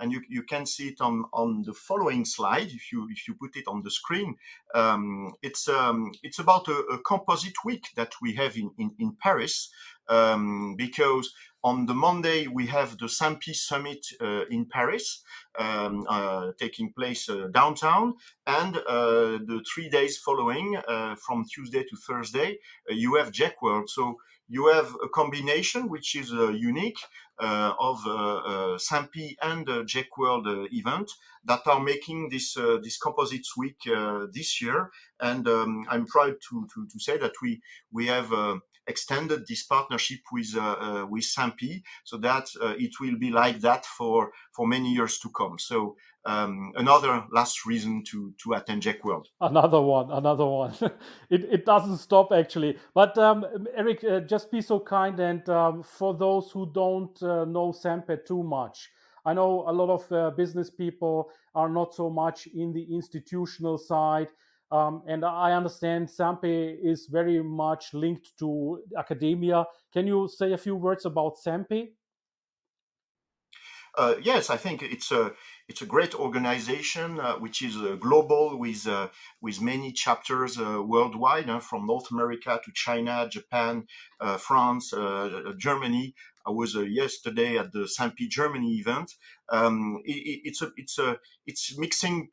and 0.00 0.12
you, 0.12 0.22
you 0.28 0.42
can 0.42 0.66
see 0.66 0.88
it 0.88 1.00
on, 1.00 1.24
on 1.32 1.62
the 1.62 1.72
following 1.72 2.24
slide 2.24 2.68
if 2.68 2.92
you 2.92 3.08
if 3.10 3.26
you 3.26 3.34
put 3.34 3.56
it 3.56 3.66
on 3.66 3.82
the 3.82 3.90
screen. 3.90 4.36
Um, 4.74 5.34
it's 5.42 5.68
um, 5.68 6.12
it's 6.22 6.38
about 6.38 6.68
a, 6.68 6.78
a, 6.92 6.98
composite 6.98 7.64
week 7.64 7.88
that 7.96 8.12
we 8.22 8.34
have 8.34 8.56
in 8.56 8.70
in, 8.78 8.92
in 8.98 9.16
Paris 9.20 9.70
um, 10.08 10.74
because 10.76 11.34
on 11.64 11.86
the 11.86 11.94
Monday, 11.94 12.46
we 12.46 12.66
have 12.66 12.98
the 12.98 13.08
SAMPE 13.08 13.54
Summit 13.54 14.06
uh, 14.20 14.44
in 14.48 14.66
Paris, 14.66 15.22
um, 15.58 16.04
uh, 16.08 16.52
taking 16.58 16.92
place 16.92 17.28
uh, 17.28 17.48
downtown. 17.52 18.14
And 18.46 18.76
uh, 18.76 19.38
the 19.44 19.64
three 19.72 19.88
days 19.88 20.18
following, 20.18 20.76
uh, 20.76 21.16
from 21.16 21.44
Tuesday 21.44 21.82
to 21.82 21.96
Thursday, 21.96 22.58
uh, 22.88 22.94
you 22.94 23.16
have 23.16 23.32
JEC 23.32 23.54
World. 23.60 23.90
So 23.90 24.18
you 24.48 24.68
have 24.68 24.94
a 25.02 25.08
combination 25.08 25.88
which 25.88 26.14
is 26.14 26.30
unique 26.30 26.98
of 27.38 27.98
SAMPE 28.80 29.36
and 29.42 29.66
JEC 29.66 30.06
World 30.16 30.46
event 30.72 31.10
that 31.44 31.66
are 31.66 31.80
making 31.80 32.30
this 32.30 32.54
this 32.54 32.96
Composites 32.96 33.56
Week 33.58 33.76
this 34.32 34.62
year. 34.62 34.90
And 35.20 35.46
um, 35.46 35.84
I'm 35.90 36.06
proud 36.06 36.36
to, 36.48 36.66
to, 36.72 36.86
to, 36.86 36.98
say 36.98 37.18
that 37.18 37.34
we 37.42 37.60
we 37.92 38.06
have 38.06 38.32
extended 38.88 39.46
this 39.46 39.62
partnership 39.64 40.20
with 40.32 40.54
uh, 40.56 40.76
uh, 40.80 41.06
with 41.06 41.24
SAMPE 41.24 41.84
so 42.04 42.16
that 42.18 42.48
uh, 42.60 42.74
it 42.78 42.92
will 43.00 43.18
be 43.18 43.30
like 43.30 43.60
that 43.60 43.86
for 43.86 44.32
for 44.52 44.66
many 44.66 44.92
years 44.92 45.18
to 45.20 45.30
come. 45.30 45.58
So 45.58 45.96
um, 46.24 46.72
another 46.76 47.24
last 47.32 47.64
reason 47.66 48.02
to 48.10 48.34
to 48.42 48.54
attend 48.54 48.82
JEC 48.82 49.04
World. 49.04 49.28
Another 49.40 49.80
one, 49.80 50.10
another 50.10 50.46
one. 50.46 50.74
it, 51.30 51.44
it 51.44 51.66
doesn't 51.66 51.98
stop 51.98 52.32
actually. 52.32 52.76
But 52.94 53.16
um, 53.18 53.46
Eric, 53.76 54.04
uh, 54.04 54.20
just 54.20 54.50
be 54.50 54.60
so 54.60 54.80
kind 54.80 55.18
and 55.20 55.48
um, 55.48 55.82
for 55.82 56.14
those 56.14 56.50
who 56.50 56.70
don't 56.72 57.22
uh, 57.22 57.44
know 57.44 57.72
SAMPE 57.72 58.26
too 58.26 58.42
much, 58.42 58.90
I 59.24 59.34
know 59.34 59.64
a 59.66 59.72
lot 59.72 59.90
of 59.90 60.12
uh, 60.12 60.30
business 60.30 60.70
people 60.70 61.30
are 61.54 61.68
not 61.68 61.94
so 61.94 62.10
much 62.10 62.46
in 62.46 62.72
the 62.72 62.86
institutional 62.94 63.78
side. 63.78 64.28
Um, 64.70 65.02
and 65.06 65.24
I 65.24 65.52
understand 65.52 66.10
SAMPE 66.10 66.78
is 66.82 67.06
very 67.06 67.42
much 67.42 67.94
linked 67.94 68.38
to 68.38 68.82
academia. 68.98 69.64
Can 69.92 70.06
you 70.06 70.28
say 70.28 70.52
a 70.52 70.58
few 70.58 70.76
words 70.76 71.06
about 71.06 71.38
SAMPE? 71.38 71.94
Uh, 73.98 74.14
yes, 74.22 74.48
I 74.48 74.56
think 74.56 74.82
it's 74.82 75.10
a 75.10 75.32
it's 75.66 75.82
a 75.82 75.86
great 75.86 76.14
organization 76.14 77.18
uh, 77.18 77.34
which 77.34 77.62
is 77.62 77.76
uh, 77.76 77.96
global 77.98 78.56
with 78.56 78.86
uh, 78.86 79.08
with 79.40 79.60
many 79.60 79.90
chapters 79.92 80.56
uh, 80.58 80.82
worldwide, 80.86 81.50
uh, 81.50 81.58
from 81.58 81.86
North 81.86 82.10
America 82.12 82.60
to 82.64 82.70
China, 82.74 83.28
Japan, 83.28 83.86
France, 84.38 84.94
Germany. 85.56 86.14
I 86.46 86.50
was 86.50 86.74
yesterday 86.74 87.58
at 87.58 87.72
the 87.72 87.88
SAMPE 87.88 88.28
Germany 88.30 88.76
event. 88.76 89.14
Um, 89.48 90.00
it, 90.04 90.42
it's 90.44 90.62
a 90.62 90.70
it's 90.76 90.98
a 90.98 91.18
it's 91.46 91.76
mixing 91.76 92.28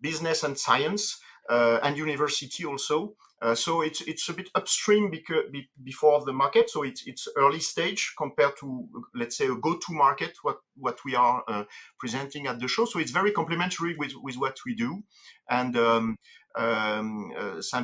business 0.00 0.44
and 0.44 0.56
science. 0.56 1.20
Uh, 1.50 1.80
and 1.82 1.98
university 1.98 2.64
also. 2.64 3.16
Uh, 3.42 3.56
so 3.56 3.80
it's 3.80 4.02
it's 4.02 4.28
a 4.28 4.32
bit 4.32 4.48
upstream 4.54 5.10
because, 5.10 5.44
before 5.82 6.24
the 6.24 6.32
market. 6.32 6.70
So 6.70 6.84
it's 6.84 7.02
it's 7.08 7.26
early 7.36 7.58
stage 7.58 8.12
compared 8.16 8.56
to 8.60 8.86
let's 9.16 9.36
say 9.36 9.46
a 9.46 9.56
go-to 9.56 9.92
market 9.92 10.38
what 10.42 10.58
what 10.76 10.98
we 11.04 11.16
are 11.16 11.42
uh, 11.48 11.64
presenting 11.98 12.46
at 12.46 12.60
the 12.60 12.68
show. 12.68 12.84
So 12.84 13.00
it's 13.00 13.10
very 13.10 13.32
complementary 13.32 13.96
with 13.96 14.12
with 14.22 14.36
what 14.36 14.58
we 14.64 14.76
do, 14.76 15.02
and 15.48 15.76
um, 15.76 16.18
um, 16.54 17.32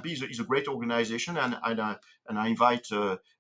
is 0.05 0.23
a, 0.23 0.29
is 0.29 0.39
a, 0.39 0.45
great 0.45 0.69
organization, 0.69 1.37
and 1.37 1.57
and, 1.65 1.81
I, 1.81 1.97
and 2.29 2.39
I 2.39 2.47
invite 2.47 2.87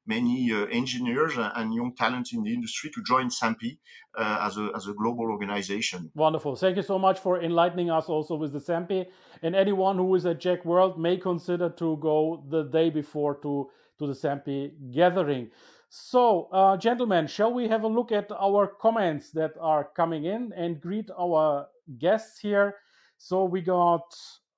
many 0.06 0.52
uh, 0.52 0.66
engineers 0.66 1.34
and 1.36 1.74
young 1.74 1.94
talents 1.94 2.32
in 2.32 2.42
the 2.42 2.52
industry 2.52 2.90
to 2.94 3.02
join 3.02 3.30
SAMPE 3.30 3.78
uh, 4.16 4.38
as, 4.42 4.56
a, 4.56 4.70
as 4.74 4.86
a 4.86 4.92
global 4.92 5.24
organization. 5.24 6.10
Wonderful. 6.14 6.56
Thank 6.56 6.76
you 6.76 6.82
so 6.82 6.98
much 6.98 7.18
for 7.18 7.42
enlightening 7.42 7.90
us 7.90 8.06
also 8.06 8.36
with 8.36 8.52
the 8.52 8.60
SAMPE. 8.60 9.08
And 9.42 9.54
anyone 9.54 9.96
who 9.96 10.14
is 10.14 10.26
at 10.26 10.40
JEC 10.40 10.64
World 10.64 10.98
may 10.98 11.16
consider 11.16 11.70
to 11.70 11.96
go 11.98 12.44
the 12.48 12.64
day 12.64 12.90
before 12.90 13.36
to, 13.42 13.70
to 13.98 14.06
the 14.06 14.14
SAMPE 14.14 14.92
gathering. 14.92 15.50
So, 15.88 16.48
uh, 16.52 16.76
gentlemen, 16.76 17.26
shall 17.26 17.52
we 17.52 17.68
have 17.68 17.84
a 17.84 17.88
look 17.88 18.12
at 18.12 18.30
our 18.32 18.66
comments 18.66 19.30
that 19.32 19.52
are 19.60 19.88
coming 19.96 20.24
in 20.24 20.52
and 20.56 20.80
greet 20.80 21.08
our 21.18 21.68
guests 21.98 22.40
here? 22.40 22.74
So, 23.18 23.44
we 23.44 23.60
got 23.60 24.04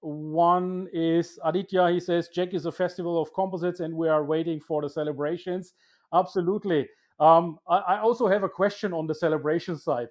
one 0.00 0.88
is 0.92 1.38
Aditya. 1.44 1.90
He 1.90 2.00
says 2.00 2.28
JEC 2.34 2.54
is 2.54 2.66
a 2.66 2.72
festival 2.72 3.20
of 3.20 3.32
composites, 3.32 3.80
and 3.80 3.94
we 3.94 4.08
are 4.08 4.24
waiting 4.24 4.60
for 4.60 4.82
the 4.82 4.88
celebrations. 4.88 5.74
Absolutely. 6.12 6.88
Um, 7.20 7.58
I, 7.68 7.78
I, 7.78 8.00
also 8.00 8.28
have 8.28 8.44
a 8.44 8.48
question 8.48 8.92
on 8.92 9.06
the 9.06 9.14
celebration 9.14 9.76
side. 9.76 10.06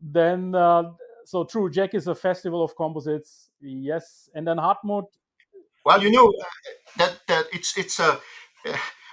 Then, 0.00 0.54
uh, 0.54 0.90
so 1.24 1.44
true, 1.44 1.70
JEC 1.70 1.94
is 1.94 2.08
a 2.08 2.14
festival 2.14 2.64
of 2.64 2.74
composites. 2.76 3.50
Yes, 3.60 4.28
and 4.34 4.46
then 4.46 4.56
Hartmut. 4.56 5.06
Well, 5.84 6.02
you 6.02 6.10
know 6.10 6.32
that 6.96 7.20
that 7.28 7.46
it's 7.52 7.76
it's 7.78 8.00
a. 8.00 8.18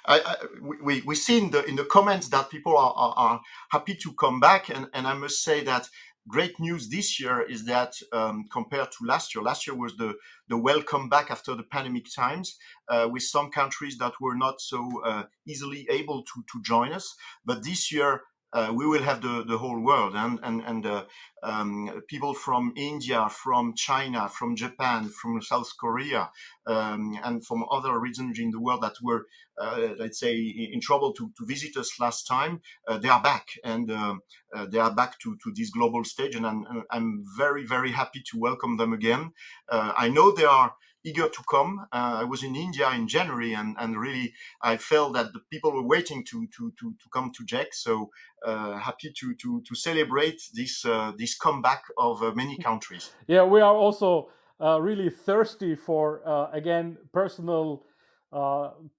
Uh, 0.07 0.35
we 0.61 1.01
we 1.01 1.15
see 1.15 1.39
in 1.39 1.49
the 1.49 1.63
in 1.65 1.75
the 1.75 1.85
comments 1.85 2.27
that 2.29 2.49
people 2.49 2.77
are, 2.77 2.93
are, 2.95 3.13
are 3.17 3.41
happy 3.69 3.95
to 3.95 4.13
come 4.13 4.39
back, 4.39 4.69
and, 4.69 4.87
and 4.93 5.07
I 5.07 5.15
must 5.15 5.43
say 5.43 5.63
that 5.63 5.87
great 6.27 6.59
news 6.59 6.89
this 6.89 7.19
year 7.19 7.41
is 7.41 7.65
that 7.65 7.93
um, 8.11 8.45
compared 8.51 8.91
to 8.91 9.05
last 9.05 9.35
year, 9.35 9.43
last 9.43 9.67
year 9.67 9.75
was 9.75 9.95
the, 9.97 10.15
the 10.49 10.57
welcome 10.57 11.09
back 11.09 11.29
after 11.29 11.55
the 11.55 11.63
pandemic 11.63 12.05
times, 12.13 12.57
uh, 12.89 13.07
with 13.11 13.23
some 13.23 13.51
countries 13.51 13.97
that 13.97 14.13
were 14.19 14.35
not 14.35 14.59
so 14.59 15.01
uh, 15.05 15.23
easily 15.47 15.87
able 15.89 16.23
to, 16.23 16.43
to 16.51 16.61
join 16.63 16.91
us. 16.91 17.15
But 17.45 17.63
this 17.63 17.91
year, 17.91 18.21
uh, 18.55 18.71
we 18.73 18.87
will 18.87 19.03
have 19.03 19.21
the, 19.21 19.43
the 19.45 19.57
whole 19.57 19.79
world 19.79 20.15
and 20.15 20.39
and 20.41 20.61
and 20.65 20.85
uh, 20.85 21.03
um, 21.43 22.01
people 22.07 22.33
from 22.33 22.73
India, 22.75 23.27
from 23.29 23.75
China, 23.75 24.29
from 24.29 24.55
Japan, 24.55 25.09
from 25.09 25.41
South 25.41 25.69
Korea, 25.79 26.31
um, 26.65 27.19
and 27.23 27.45
from 27.45 27.65
other 27.69 27.99
regions 27.99 28.39
in 28.39 28.51
the 28.51 28.59
world 28.59 28.81
that 28.81 28.95
were, 29.03 29.27
uh, 29.61 29.89
let's 29.99 30.19
say, 30.19 30.35
in 30.35 30.79
trouble 30.81 31.13
to, 31.13 31.31
to 31.37 31.45
visit 31.45 31.77
us 31.77 31.99
last 31.99 32.25
time. 32.25 32.61
Uh, 32.87 32.97
they 32.97 33.09
are 33.09 33.21
back 33.21 33.47
and 33.63 33.91
uh, 33.91 34.15
uh, 34.55 34.65
they 34.65 34.79
are 34.79 34.95
back 34.95 35.19
to, 35.19 35.37
to 35.43 35.51
this 35.53 35.69
global 35.69 36.03
stage, 36.05 36.35
and 36.35 36.47
I'm, 36.47 36.65
I'm 36.89 37.23
very 37.37 37.65
very 37.65 37.91
happy 37.91 38.23
to 38.31 38.39
welcome 38.39 38.77
them 38.77 38.93
again. 38.93 39.33
I 39.69 40.07
know 40.07 40.31
they 40.31 40.45
are 40.45 40.75
eager 41.05 41.29
to 41.29 41.43
come. 41.49 41.85
Uh, 41.93 42.17
I 42.21 42.23
was 42.23 42.43
in 42.43 42.55
India 42.55 42.89
in 42.91 43.07
January, 43.07 43.53
and, 43.53 43.75
and 43.79 43.97
really 43.97 44.33
I 44.61 44.77
felt 44.77 45.13
that 45.13 45.31
the 45.33 45.39
people 45.51 45.71
were 45.71 45.87
waiting 45.87 46.25
to 46.25 46.47
to 46.47 46.71
to, 46.79 46.91
to 46.91 47.09
come 47.13 47.31
to 47.37 47.43
JEC. 47.43 47.67
So 47.73 48.09
uh, 48.45 48.77
happy 48.77 49.13
to 49.19 49.35
to 49.35 49.61
to 49.61 49.75
celebrate 49.75 50.41
this 50.53 50.83
uh, 50.85 51.13
this 51.17 51.37
comeback 51.37 51.83
of 51.97 52.21
uh, 52.21 52.31
many 52.35 52.57
countries. 52.57 53.11
Yeah, 53.27 53.43
we 53.43 53.61
are 53.61 53.75
also 53.75 54.29
uh, 54.59 54.81
really 54.81 55.09
thirsty 55.09 55.75
for 55.75 56.21
uh, 56.27 56.49
again 56.51 56.97
personal. 57.13 57.85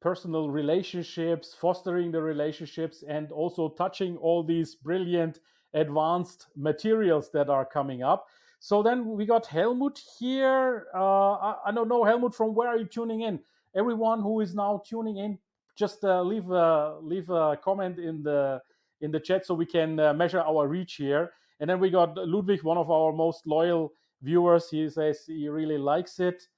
personal 0.01 0.49
relationships, 0.51 1.55
fostering 1.61 2.13
the 2.13 2.23
relationships, 2.23 3.05
and 3.07 3.31
also 3.33 3.69
touching 3.69 4.17
all 4.17 4.43
these 4.47 4.75
brilliant 4.83 5.41
advanced 5.75 6.47
materials 6.57 7.31
that 7.33 7.49
are 7.51 7.67
coming 7.67 8.03
up. 8.03 8.27
So 8.59 8.83
then 8.83 9.07
we 9.07 9.27
got 9.27 9.47
Helmut 9.47 10.01
here. 10.19 10.87
Uh, 10.95 11.33
I, 11.33 11.55
I, 11.67 11.73
don't 11.73 11.89
know, 11.89 12.05
Helmut, 12.05 12.35
from 12.35 12.55
where 12.55 12.69
are 12.69 12.79
you 12.79 12.87
tuning 12.87 13.23
in? 13.23 13.41
Everyone 13.75 14.21
who 14.23 14.41
is 14.41 14.55
now 14.55 14.83
tuning 14.89 15.19
in, 15.19 15.39
just 15.77 16.05
uh, 16.05 16.23
leave 16.23 16.51
a, 16.51 16.99
leave 17.03 17.29
a 17.31 17.59
comment 17.63 17.99
in 17.99 18.23
the 18.23 18.61
in 19.01 19.11
the 19.11 19.21
chat 19.21 19.45
so 19.45 19.55
we 19.55 19.67
can 19.67 20.01
uh, 20.01 20.15
measure 20.15 20.41
our 20.41 20.67
reach 20.67 20.95
here. 20.95 21.33
And 21.61 21.69
then 21.69 21.81
we 21.81 21.91
got 21.91 22.17
Ludwig, 22.17 22.63
one 22.63 22.79
of 22.79 22.91
our 22.91 23.13
most 23.13 23.47
loyal 23.47 23.93
viewers. 24.23 24.71
He 24.71 24.89
says 24.89 25.21
he 25.27 25.49
really 25.49 25.79
likes 25.79 26.19
it. 26.21 26.49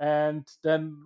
And 0.00 0.46
then, 0.62 0.96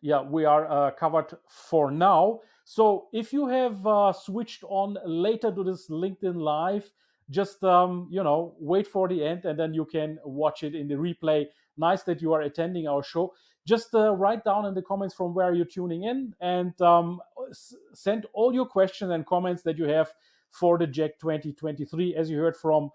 yeah, 0.00 0.22
we 0.22 0.44
are 0.44 0.70
uh, 0.70 0.90
covered 0.92 1.34
for 1.48 1.90
now. 1.90 2.40
So 2.64 3.08
if 3.12 3.32
you 3.32 3.48
have 3.48 3.84
uh, 3.86 4.12
switched 4.12 4.64
on 4.64 4.96
later 5.04 5.50
to 5.52 5.64
this 5.64 5.88
LinkedIn 5.88 6.36
Live, 6.36 6.90
just 7.32 7.64
um, 7.64 8.08
you 8.10 8.22
know 8.24 8.54
wait 8.60 8.86
for 8.86 9.08
the 9.08 9.24
end 9.24 9.46
and 9.46 9.58
then 9.58 9.74
you 9.74 9.86
can 9.86 10.18
watch 10.24 10.62
it 10.64 10.76
in 10.76 10.88
the 10.88 10.96
replay. 10.96 11.46
Nice 11.78 12.04
that 12.04 12.22
you 12.22 12.32
are 12.34 12.42
attending 12.42 12.88
our 12.88 13.02
show. 13.02 13.34
Just 13.66 13.94
uh, 13.94 14.14
write 14.16 14.44
down 14.44 14.66
in 14.66 14.74
the 14.74 14.82
comments 14.82 15.14
from 15.16 15.34
where 15.34 15.54
you're 15.54 15.64
tuning 15.66 16.04
in 16.04 16.34
and 16.40 16.80
um, 16.82 17.20
s- 17.50 17.74
send 17.94 18.26
all 18.34 18.54
your 18.54 18.66
questions 18.66 19.12
and 19.12 19.26
comments 19.26 19.62
that 19.64 19.78
you 19.78 19.86
have 19.86 20.12
for 20.52 20.78
the 20.78 20.86
JEC 20.86 21.18
2023 21.20 22.16
as 22.16 22.30
you 22.30 22.38
heard 22.38 22.56
from 22.56 22.90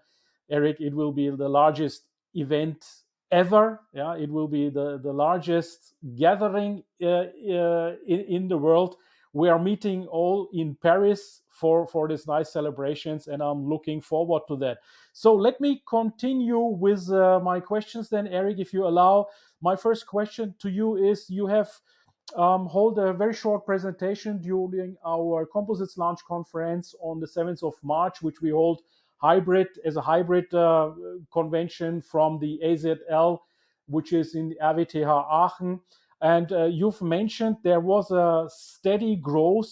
eric 0.50 0.76
it 0.80 0.94
will 0.94 1.12
be 1.12 1.30
the 1.30 1.48
largest 1.48 2.04
event 2.34 2.86
ever. 3.32 3.80
Yeah 3.94 4.16
it 4.16 4.30
will 4.30 4.48
be 4.48 4.70
the, 4.70 4.98
the 5.02 5.12
largest 5.12 5.94
gathering 6.16 6.84
uh, 7.02 7.06
uh, 7.06 7.96
in, 8.06 8.20
in 8.36 8.48
the 8.48 8.58
world 8.58 8.96
we 9.38 9.48
are 9.48 9.58
meeting 9.58 10.06
all 10.08 10.48
in 10.52 10.76
paris 10.82 11.42
for 11.48 11.86
for 11.86 12.08
these 12.08 12.26
nice 12.26 12.52
celebrations 12.52 13.28
and 13.28 13.40
i'm 13.42 13.68
looking 13.68 14.00
forward 14.00 14.42
to 14.48 14.56
that. 14.56 14.78
So 15.12 15.34
let 15.34 15.60
me 15.60 15.82
continue 15.88 16.58
with 16.58 17.10
uh, 17.10 17.40
my 17.42 17.60
questions 17.60 18.08
then 18.08 18.26
eric 18.26 18.58
if 18.58 18.72
you 18.72 18.86
allow. 18.86 19.26
My 19.60 19.76
first 19.76 20.06
question 20.06 20.54
to 20.62 20.68
you 20.70 20.96
is 20.96 21.30
you 21.30 21.46
have 21.46 21.70
um, 22.36 22.66
hold 22.66 22.98
a 22.98 23.12
very 23.12 23.32
short 23.32 23.64
presentation 23.64 24.40
during 24.42 24.96
our 25.06 25.46
composites 25.46 25.96
Lounge 25.96 26.22
conference 26.26 26.94
on 27.00 27.20
the 27.20 27.26
7th 27.26 27.62
of 27.62 27.74
march 27.82 28.20
which 28.22 28.40
we 28.42 28.50
hold 28.50 28.82
hybrid 29.18 29.68
as 29.84 29.96
a 29.96 30.00
hybrid 30.00 30.52
uh, 30.54 30.90
convention 31.32 32.02
from 32.02 32.38
the 32.38 32.60
azl 32.64 33.38
which 33.86 34.12
is 34.12 34.34
in 34.34 34.54
rwth 34.62 35.24
aachen 35.42 35.80
and 36.20 36.52
uh, 36.52 36.64
you've 36.64 37.00
mentioned 37.00 37.56
there 37.62 37.80
was 37.80 38.10
a 38.10 38.48
steady 38.48 39.16
growth 39.16 39.68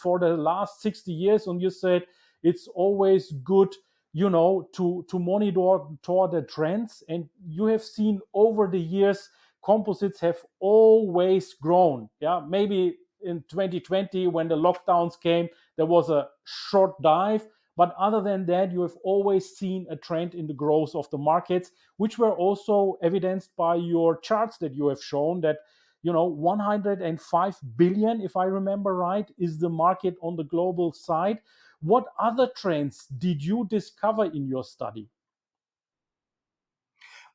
for 0.00 0.18
the 0.18 0.28
last 0.28 0.80
60 0.82 1.12
years 1.12 1.46
and 1.46 1.60
you 1.60 1.70
said 1.70 2.04
it's 2.42 2.68
always 2.68 3.32
good 3.44 3.74
you 4.12 4.30
know 4.30 4.68
to 4.74 5.04
to 5.08 5.18
monitor 5.18 5.78
toward 6.02 6.30
the 6.32 6.42
trends. 6.42 7.02
And 7.08 7.28
you 7.46 7.66
have 7.66 7.82
seen 7.82 8.20
over 8.34 8.66
the 8.66 8.78
years 8.80 9.28
composites 9.64 10.20
have 10.20 10.38
always 10.60 11.54
grown. 11.54 12.08
Yeah 12.20 12.40
maybe 12.48 12.96
in 13.22 13.44
2020 13.48 14.28
when 14.28 14.48
the 14.48 14.56
lockdowns 14.56 15.20
came 15.20 15.48
there 15.76 15.86
was 15.86 16.08
a 16.08 16.28
short 16.44 17.00
dive. 17.02 17.46
But 17.76 17.94
other 17.98 18.20
than 18.20 18.46
that 18.46 18.72
you 18.72 18.82
have 18.82 18.96
always 19.04 19.56
seen 19.56 19.86
a 19.90 19.96
trend 19.96 20.34
in 20.34 20.46
the 20.46 20.54
growth 20.54 20.94
of 20.94 21.08
the 21.10 21.18
markets 21.18 21.70
which 21.96 22.18
were 22.18 22.32
also 22.32 22.98
evidenced 23.02 23.56
by 23.56 23.74
your 23.74 24.18
charts 24.18 24.58
that 24.58 24.74
you 24.74 24.88
have 24.88 25.02
shown 25.02 25.40
that 25.42 25.58
you 26.02 26.12
know 26.12 26.24
105 26.24 27.56
billion 27.76 28.20
if 28.20 28.36
i 28.36 28.44
remember 28.44 28.94
right 28.96 29.30
is 29.38 29.58
the 29.58 29.68
market 29.68 30.14
on 30.22 30.36
the 30.36 30.44
global 30.44 30.92
side. 30.92 31.38
What 31.82 32.04
other 32.18 32.50
trends 32.54 33.06
did 33.06 33.42
you 33.42 33.66
discover 33.70 34.26
in 34.26 34.46
your 34.46 34.64
study? 34.64 35.08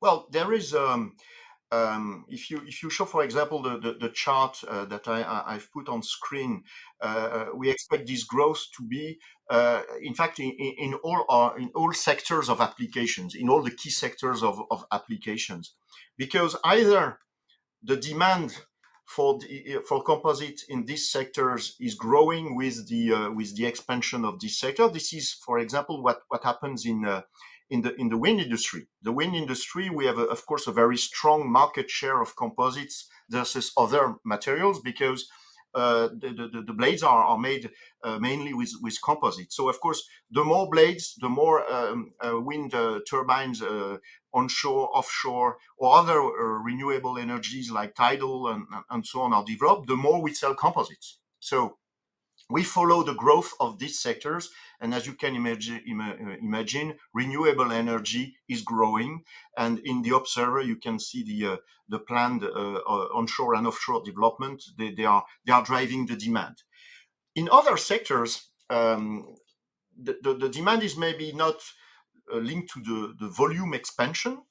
Well 0.01 0.28
there 0.32 0.54
is 0.54 0.73
um, 0.75 1.15
um, 1.71 2.25
if 2.30 2.49
you 2.51 2.62
if 2.67 2.84
you 2.84 2.89
show, 2.89 3.06
for 3.06 3.23
example, 3.23 3.62
the 3.62 3.78
the, 3.80 3.93
the 3.93 4.10
chart 4.10 4.62
uh, 4.67 4.86
that 4.86 5.08
I, 5.08 5.43
I've 5.47 5.69
put 5.71 5.89
on 5.89 6.04
screen, 6.04 6.63
uh, 7.01 7.06
uh 7.06 7.45
we 7.56 7.69
expect 7.69 8.08
this 8.08 8.23
growth 8.23 8.63
to 8.78 8.84
be, 8.84 9.19
uh, 9.49 9.82
in 10.01 10.13
fact, 10.13 10.39
in, 10.39 10.51
in 10.51 10.93
all 11.04 11.25
our, 11.28 11.58
in 11.58 11.71
all 11.75 11.91
sectors 11.93 12.49
of 12.49 12.62
applications, 12.62 13.36
in 13.36 13.49
all 13.49 13.63
the 13.63 13.71
key 13.71 13.89
sectors 13.89 14.43
of, 14.43 14.62
of 14.69 14.86
applications, 14.91 15.73
because 16.17 16.56
either 16.63 17.19
the 17.85 17.95
demand 17.95 18.57
for 19.05 19.37
the, 19.39 19.81
for 19.87 20.03
composite 20.03 20.61
in 20.67 20.85
these 20.85 21.11
sectors 21.11 21.75
is 21.79 21.93
growing 21.95 22.55
with 22.55 22.87
the 22.89 23.13
uh, 23.13 23.31
with 23.31 23.55
the 23.55 23.65
expansion 23.65 24.25
of 24.25 24.39
this 24.39 24.59
sector. 24.59 24.87
This 24.89 25.13
is, 25.13 25.31
for 25.31 25.59
example, 25.59 26.01
what 26.01 26.21
what 26.27 26.43
happens 26.43 26.85
in 26.85 27.05
uh, 27.05 27.21
in 27.69 27.81
the 27.81 27.95
in 27.95 28.09
the 28.09 28.17
wind 28.17 28.39
industry. 28.39 28.87
The 29.01 29.11
wind 29.11 29.35
industry, 29.35 29.89
we 29.89 30.05
have, 30.05 30.17
a, 30.17 30.23
of 30.23 30.45
course, 30.45 30.67
a 30.67 30.71
very 30.71 30.97
strong 30.97 31.51
market 31.51 31.89
share 31.89 32.21
of 32.21 32.35
composites 32.35 33.07
versus 33.29 33.71
other 33.77 34.15
materials 34.23 34.79
because 34.81 35.29
uh, 35.75 36.07
the, 36.07 36.29
the, 36.29 36.63
the, 36.65 36.73
blades 36.73 37.03
are, 37.03 37.23
are 37.23 37.38
made 37.38 37.69
uh, 38.03 38.17
mainly 38.17 38.53
with, 38.53 38.71
with 38.81 38.97
composite. 39.03 39.51
So, 39.51 39.67
of 39.67 39.79
course, 39.81 40.07
the 40.31 40.43
more 40.43 40.69
blades, 40.69 41.15
the 41.19 41.27
more 41.27 41.69
um, 41.71 42.13
uh, 42.25 42.39
wind 42.39 42.73
uh, 42.73 43.01
turbines 43.09 43.61
uh, 43.61 43.97
onshore, 44.33 44.89
offshore, 44.95 45.57
or 45.77 45.97
other 45.97 46.19
uh, 46.19 46.63
renewable 46.63 47.17
energies 47.17 47.69
like 47.71 47.93
tidal 47.93 48.47
and, 48.47 48.65
and 48.89 49.05
so 49.05 49.21
on 49.21 49.33
are 49.33 49.43
developed, 49.43 49.88
the 49.88 49.97
more 49.97 50.21
we 50.21 50.33
sell 50.33 50.55
composites. 50.55 51.19
So, 51.39 51.77
we 52.49 52.63
follow 52.63 53.03
the 53.03 53.13
growth 53.13 53.53
of 53.60 53.79
these 53.79 53.99
sectors. 53.99 54.49
And 54.79 54.93
as 54.93 55.08
you 55.08 55.13
can 55.13 55.36
imagine, 55.36 55.81
imagine 56.41 56.95
renewable 57.13 57.71
energy 57.71 58.36
is 58.47 58.62
growing. 58.62 59.23
And 59.58 59.79
in 59.79 60.01
the 60.01 60.15
observer, 60.15 60.62
you 60.62 60.75
can 60.75 60.99
see 60.99 61.23
the 61.23 61.53
uh, 61.53 61.58
the 61.88 61.99
planned 61.99 62.43
uh, 62.43 62.47
uh, 62.47 63.08
onshore 63.13 63.55
and 63.55 63.67
offshore 63.67 64.03
development. 64.03 64.63
They, 64.77 64.91
they 64.91 65.05
are 65.05 65.23
they 65.45 65.53
are 65.53 65.63
driving 65.63 66.05
the 66.05 66.15
demand. 66.15 66.63
In 67.36 67.49
other 67.51 67.77
sectors, 67.77 68.49
um, 68.69 69.36
the, 69.97 70.17
the, 70.21 70.34
the, 70.36 70.49
demand 70.49 70.84
is 70.84 70.97
maybe 70.97 71.31
not 71.34 71.58
uh, 72.34 72.38
linked 72.38 72.71
to 72.73 72.79
the, 72.81 73.13
the 73.19 73.27
volume 73.27 73.73
expansion, 73.73 74.41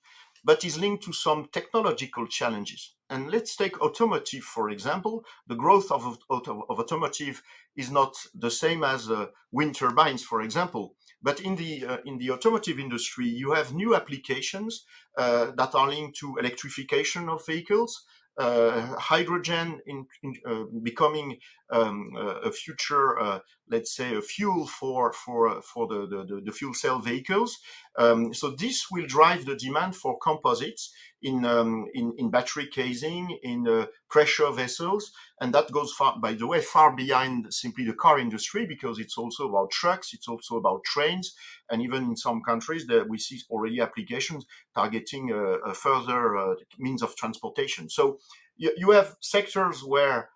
but 0.45 0.65
is 0.65 0.79
linked 0.79 1.03
to 1.05 1.13
some 1.13 1.49
technological 1.53 2.27
challenges. 2.27 2.95
And 3.11 3.31
let's 3.31 3.57
take 3.57 3.81
automotive, 3.81 4.45
for 4.45 4.71
example. 4.71 5.25
The 5.47 5.55
growth 5.55 5.91
of, 5.91 6.19
of, 6.31 6.49
automotive 6.49 7.43
is 7.77 7.91
not 7.91 8.15
the 8.35 8.51
same 8.51 8.83
as 8.83 9.11
uh, 9.11 9.27
wind 9.53 9.75
turbines, 9.77 10.23
for 10.23 10.43
example. 10.43 10.95
But 11.23 11.41
in 11.41 11.57
the 11.57 11.87
uh, 11.87 11.99
in 12.05 12.19
the 12.19 12.31
automotive 12.31 12.79
industry, 12.79 13.27
you 13.27 13.53
have 13.53 13.75
new 13.75 13.95
applications 13.95 14.85
uh, 15.17 15.53
that 15.57 15.75
are 15.75 15.89
linked 15.89 16.19
to 16.19 16.37
electrification 16.39 17.29
of 17.29 17.47
vehicles, 17.47 18.05
uh, 18.37 18.97
hydrogen 18.99 19.81
in, 19.87 20.07
in 20.23 20.35
uh, 20.45 20.65
becoming 20.83 21.39
um, 21.71 22.11
a 22.17 22.51
future, 22.51 23.19
uh, 23.19 23.39
let's 23.71 23.95
say, 23.95 24.17
a 24.17 24.21
fuel 24.21 24.67
for 24.67 25.13
for 25.13 25.63
for 25.63 25.87
the, 25.87 26.07
the, 26.07 26.41
the 26.45 26.53
fuel 26.53 26.75
cell 26.75 26.99
vehicles. 26.99 27.59
Um, 27.97 28.35
so 28.35 28.51
this 28.51 28.91
will 28.91 29.07
drive 29.07 29.45
the 29.45 29.55
demand 29.55 29.95
for 29.95 30.19
composites 30.19 30.93
in 31.23 31.45
um, 31.45 31.87
in, 31.95 32.13
in 32.19 32.31
battery 32.31 32.67
casing, 32.67 33.39
in 33.43 33.67
uh, 33.69 33.87
pressure 34.11 34.51
vessels, 34.51 35.13
and 35.41 35.55
that 35.55 35.71
goes 35.71 35.93
far, 35.93 36.19
by 36.19 36.35
the 36.35 36.47
way, 36.47 36.61
far 36.61 36.95
behind 36.95 37.53
simply 37.55 37.85
the 37.85 37.95
car 37.95 38.19
industry 38.19 38.67
because 38.67 38.99
it's 38.99 39.17
also 39.17 39.49
about 39.49 39.71
trucks, 39.71 40.13
it's 40.13 40.29
also 40.29 40.57
about 40.57 40.85
trains, 40.85 41.35
and 41.71 41.81
even 41.83 42.05
in 42.05 42.17
some 42.17 42.43
countries 42.43 42.87
that 42.87 43.09
we 43.09 43.19
see 43.19 43.41
already 43.49 43.81
applications 43.81 44.45
targeting 44.75 45.33
uh, 45.33 45.71
a 45.71 45.73
further 45.73 46.37
uh, 46.37 46.55
means 46.79 47.03
of 47.03 47.17
transportation. 47.17 47.89
So 47.89 48.19
you, 48.57 48.73
you 48.77 48.91
have 48.91 49.17
sectors 49.21 49.83
where 49.83 50.31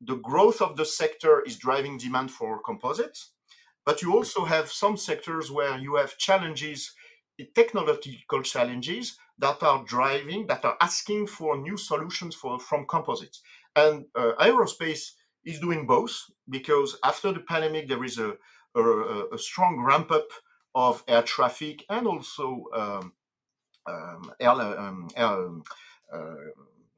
the 0.00 0.16
growth 0.16 0.62
of 0.62 0.76
the 0.76 0.84
sector 0.84 1.42
is 1.44 1.56
driving 1.56 1.98
demand 1.98 2.30
for 2.30 2.62
composites, 2.62 3.32
but 3.84 4.02
you 4.02 4.14
also 4.14 4.44
have 4.44 4.70
some 4.70 4.96
sectors 4.96 5.50
where 5.50 5.78
you 5.78 5.96
have 5.96 6.18
challenges, 6.18 6.92
technological 7.54 8.42
challenges 8.42 9.16
that 9.38 9.62
are 9.62 9.84
driving, 9.84 10.46
that 10.48 10.64
are 10.64 10.76
asking 10.80 11.26
for 11.26 11.56
new 11.56 11.76
solutions 11.76 12.34
for, 12.34 12.58
from 12.58 12.86
composites. 12.86 13.42
And 13.76 14.06
uh, 14.14 14.32
aerospace 14.40 15.12
is 15.44 15.60
doing 15.60 15.86
both 15.86 16.24
because 16.48 16.98
after 17.04 17.32
the 17.32 17.40
pandemic, 17.40 17.88
there 17.88 18.04
is 18.04 18.18
a, 18.18 18.34
a, 18.74 19.24
a 19.32 19.38
strong 19.38 19.80
ramp 19.80 20.10
up 20.10 20.28
of 20.74 21.02
air 21.08 21.22
traffic 21.22 21.84
and 21.88 22.06
also 22.06 22.64
um, 22.74 23.12
um, 23.88 24.32
air, 24.40 24.50
um, 24.50 25.08
air 25.16 25.26
um, 25.26 25.62
uh, 26.12 26.34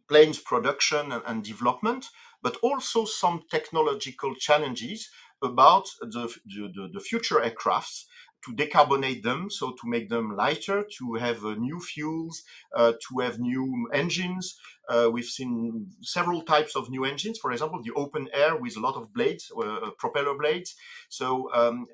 planes 0.09 0.39
production 0.39 1.13
and, 1.13 1.23
and, 1.27 1.45
development, 1.45 2.07
but 2.43 2.57
also 2.63 3.05
some 3.05 3.43
technological 3.51 4.35
challenges 4.35 5.09
about 5.43 5.87
the, 6.01 6.35
the, 6.47 6.91
the 6.93 7.01
future 7.01 7.37
aircrafts 7.37 8.05
to 8.45 8.53
decarbonate 8.53 9.23
them, 9.23 9.51
so 9.51 9.73
to 9.73 9.89
make 9.89 10.09
them 10.09 10.37
lighter, 10.37 10.85
to 10.99 11.15
have 11.15 11.45
uh, 11.45 11.55
new 11.55 11.81
fuels, 11.81 12.43
uh, 12.75 12.93
to 13.09 13.19
have 13.21 13.39
new 13.39 13.89
engines. 13.93 14.59
Uh, 14.89 15.09
we've 15.13 15.27
seen 15.27 15.87
several 16.03 16.43
types 16.43 16.75
of 16.75 16.91
new 16.91 17.05
engines, 17.05 17.39
for 17.39 17.53
example, 17.53 17.81
the 17.83 17.93
open 17.95 18.29
air 18.33 18.57
with 18.57 18.77
a 18.77 18.81
lot 18.81 18.97
of 18.97 19.13
blades, 19.13 19.53
uh, 19.57 19.61
uh, 19.61 19.91
propeller 19.99 20.37
blades. 20.37 20.75
So 21.09 21.49
um, 21.55 21.87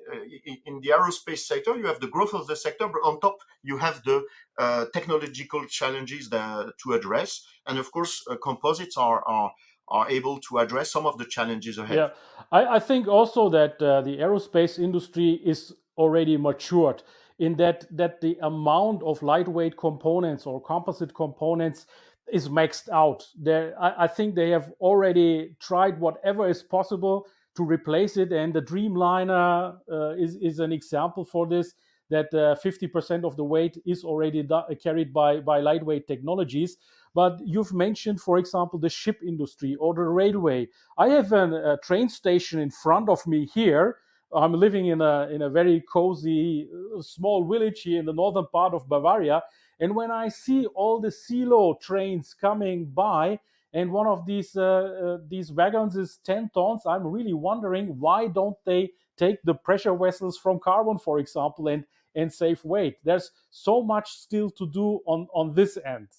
in, 0.45 0.57
in, 0.65 0.81
the 0.81 0.89
aerospace 0.89 1.39
sector, 1.39 1.75
you 1.77 1.85
have 1.85 1.99
the 1.99 2.07
growth 2.07 2.33
of 2.33 2.47
the 2.47 2.55
sector, 2.55 2.87
but 2.87 3.01
on 3.03 3.19
top, 3.19 3.37
you 3.61 3.77
have 3.77 4.01
the 4.03 4.23
uh, 4.57 4.85
technological 4.93 5.65
challenges 5.65 6.29
that, 6.29 6.73
to 6.83 6.93
address. 6.93 7.45
And 7.67 7.77
of 7.77 7.91
course, 7.91 8.25
composites 8.41 8.97
are, 8.97 9.21
are 9.27 9.51
are 9.89 10.09
able 10.09 10.37
to 10.39 10.57
address 10.57 10.91
some 10.91 11.05
of 11.05 11.17
the 11.17 11.25
challenges 11.25 11.77
ahead. 11.77 11.95
Yeah, 11.95 12.09
I, 12.51 12.75
I 12.75 12.79
think 12.79 13.07
also 13.07 13.47
that 13.49 13.81
uh, 13.81 14.01
the 14.01 14.17
aerospace 14.17 14.77
industry 14.79 15.39
is 15.45 15.73
already 15.97 16.37
matured 16.37 17.03
in 17.39 17.55
that 17.55 17.85
that 17.91 18.21
the 18.21 18.37
amount 18.41 19.03
of 19.03 19.21
lightweight 19.21 19.77
components 19.77 20.45
or 20.45 20.61
composite 20.61 21.13
components 21.13 21.85
is 22.31 22.49
maxed 22.49 22.89
out. 22.89 23.25
There, 23.37 23.73
I, 23.79 24.03
I, 24.03 24.07
think 24.07 24.35
they 24.35 24.49
have 24.49 24.73
already 24.81 25.55
tried 25.59 25.99
whatever 25.99 26.49
is 26.49 26.61
possible 26.61 27.27
to 27.55 27.63
replace 27.63 28.17
it, 28.17 28.31
and 28.33 28.53
the 28.53 28.61
Dreamliner 28.61 29.77
uh, 29.91 30.09
is 30.17 30.35
is 30.37 30.59
an 30.59 30.71
example 30.71 31.25
for 31.25 31.47
this. 31.47 31.73
That 32.09 32.33
uh, 32.33 32.55
50% 32.63 33.25
of 33.25 33.35
the 33.35 33.43
weight 33.43 33.77
is 33.85 34.05
already 34.05 34.41
do- 34.41 34.63
carried 34.81 35.11
by 35.11 35.41
by 35.41 35.59
lightweight 35.59 36.07
technologies. 36.07 36.77
But 37.13 37.39
you've 37.43 37.73
mentioned, 37.73 38.21
for 38.21 38.37
example, 38.37 38.79
the 38.79 38.89
ship 38.89 39.19
industry 39.27 39.75
or 39.75 39.93
the 39.93 40.01
railway. 40.01 40.69
I 40.97 41.09
have 41.09 41.33
an, 41.33 41.53
a 41.53 41.77
train 41.77 42.07
station 42.07 42.59
in 42.59 42.69
front 42.71 43.09
of 43.09 43.25
me 43.27 43.45
here 43.53 43.97
I'm 44.33 44.53
living 44.53 44.87
in 44.87 45.01
a 45.01 45.29
in 45.31 45.41
a 45.41 45.49
very 45.49 45.83
cozy 45.91 46.69
uh, 46.97 47.01
small 47.01 47.47
village 47.47 47.81
here 47.81 47.99
in 47.99 48.05
the 48.05 48.13
northern 48.13 48.45
part 48.51 48.73
of 48.73 48.87
Bavaria, 48.87 49.41
and 49.79 49.95
when 49.95 50.11
I 50.11 50.29
see 50.29 50.65
all 50.67 50.99
the 50.99 51.11
silo 51.11 51.77
trains 51.81 52.33
coming 52.33 52.85
by, 52.85 53.39
and 53.73 53.91
one 53.91 54.07
of 54.07 54.25
these 54.25 54.55
uh, 54.55 54.63
uh, 54.63 55.17
these 55.27 55.51
wagons 55.51 55.95
is 55.95 56.19
10 56.25 56.51
tons, 56.53 56.81
I'm 56.85 57.07
really 57.07 57.33
wondering 57.33 57.99
why 57.99 58.27
don't 58.27 58.57
they 58.65 58.91
take 59.17 59.41
the 59.43 59.53
pressure 59.53 59.95
vessels 59.95 60.37
from 60.37 60.59
carbon, 60.59 60.97
for 60.97 61.19
example, 61.19 61.67
and 61.67 61.85
and 62.15 62.33
save 62.33 62.63
weight. 62.65 62.97
There's 63.03 63.31
so 63.49 63.83
much 63.83 64.11
still 64.11 64.49
to 64.51 64.67
do 64.67 64.99
on 65.05 65.27
on 65.33 65.53
this 65.53 65.77
end. 65.85 66.09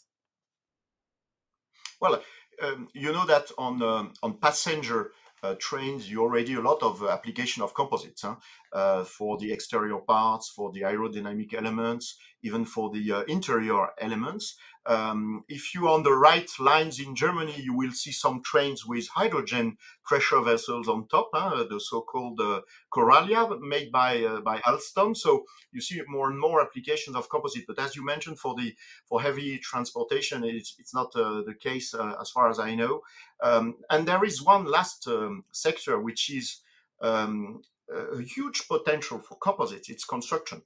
Well, 2.01 2.23
um, 2.63 2.89
you 2.95 3.13
know 3.13 3.27
that 3.27 3.51
on 3.59 3.83
um, 3.83 4.13
on 4.23 4.39
passenger 4.39 5.13
uh, 5.43 5.55
trains 5.59 6.11
you 6.11 6.23
already 6.23 6.55
a 6.55 6.61
lot 6.61 6.83
of 6.83 7.03
uh, 7.03 7.09
application 7.09 7.63
of 7.63 7.75
composites 7.75 8.23
huh? 8.23 8.37
uh, 8.73 9.05
for 9.05 9.39
the 9.39 9.53
exterior 9.53 9.99
parts, 9.99 10.49
for 10.49 10.73
the 10.73 10.83
aerodynamic 10.83 11.55
elements, 11.55 12.19
even 12.43 12.65
for 12.65 12.91
the 12.91 13.13
uh, 13.13 13.23
interior 13.23 13.89
elements. 14.01 14.57
Um, 14.87 15.45
if 15.49 15.75
you 15.75 15.87
are 15.87 15.95
on 15.95 16.03
the 16.03 16.15
right 16.15 16.49
lines 16.59 16.99
in 16.99 17.15
Germany, 17.15 17.61
you 17.61 17.75
will 17.75 17.93
see 17.93 18.13
some 18.13 18.43
trains 18.43 18.87
with 18.87 19.07
hydrogen 19.09 19.77
pressure 20.05 20.41
vessels 20.41 20.89
on 20.89 21.09
top, 21.09 21.29
huh? 21.35 21.65
the 21.69 21.79
so-called 21.79 22.41
uh, 22.41 22.63
Coradia 22.91 23.61
made 23.61 23.93
by 23.93 24.23
uh, 24.23 24.41
by 24.41 24.61
Alstom. 24.61 25.15
So 25.15 25.45
you 25.73 25.83
see 25.83 26.01
more 26.09 26.31
and 26.31 26.41
more 26.41 26.63
applications 26.63 27.17
of 27.17 27.29
composite. 27.29 27.67
But 27.67 27.79
as 27.79 27.97
you 27.97 28.05
mentioned, 28.05 28.39
for 28.39 28.55
the 28.55 28.75
for 29.07 29.21
heavy 29.21 29.59
transportation, 29.59 30.43
it's, 30.45 30.75
it's 30.79 30.95
not 30.95 31.15
uh, 31.15 31.43
the 31.43 31.55
case 31.55 31.93
uh, 31.93 32.15
as 32.21 32.31
far 32.31 32.49
as 32.49 32.59
I 32.59 32.75
know. 32.75 33.03
Um, 33.43 33.77
and 33.91 34.09
there 34.09 34.25
is 34.25 34.43
one 34.43 34.65
last 34.65 35.07
um, 35.07 35.45
sector 35.53 36.01
which 36.01 36.31
is 36.31 36.61
um, 37.03 37.63
a 37.91 38.23
huge 38.23 38.67
potential 38.69 39.19
for 39.19 39.37
composites. 39.37 39.91
It's 39.91 40.05
construction 40.05 40.63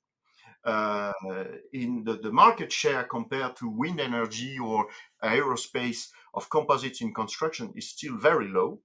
in 0.64 2.04
the, 2.04 2.18
the 2.22 2.32
market 2.32 2.72
share 2.72 3.04
compared 3.04 3.56
to 3.56 3.68
wind 3.68 4.00
energy 4.00 4.58
or 4.58 4.86
aerospace 5.22 6.08
of 6.34 6.48
composites 6.50 7.00
in 7.00 7.12
construction 7.12 7.72
is 7.76 7.90
still 7.90 8.16
very 8.16 8.48
low 8.48 8.80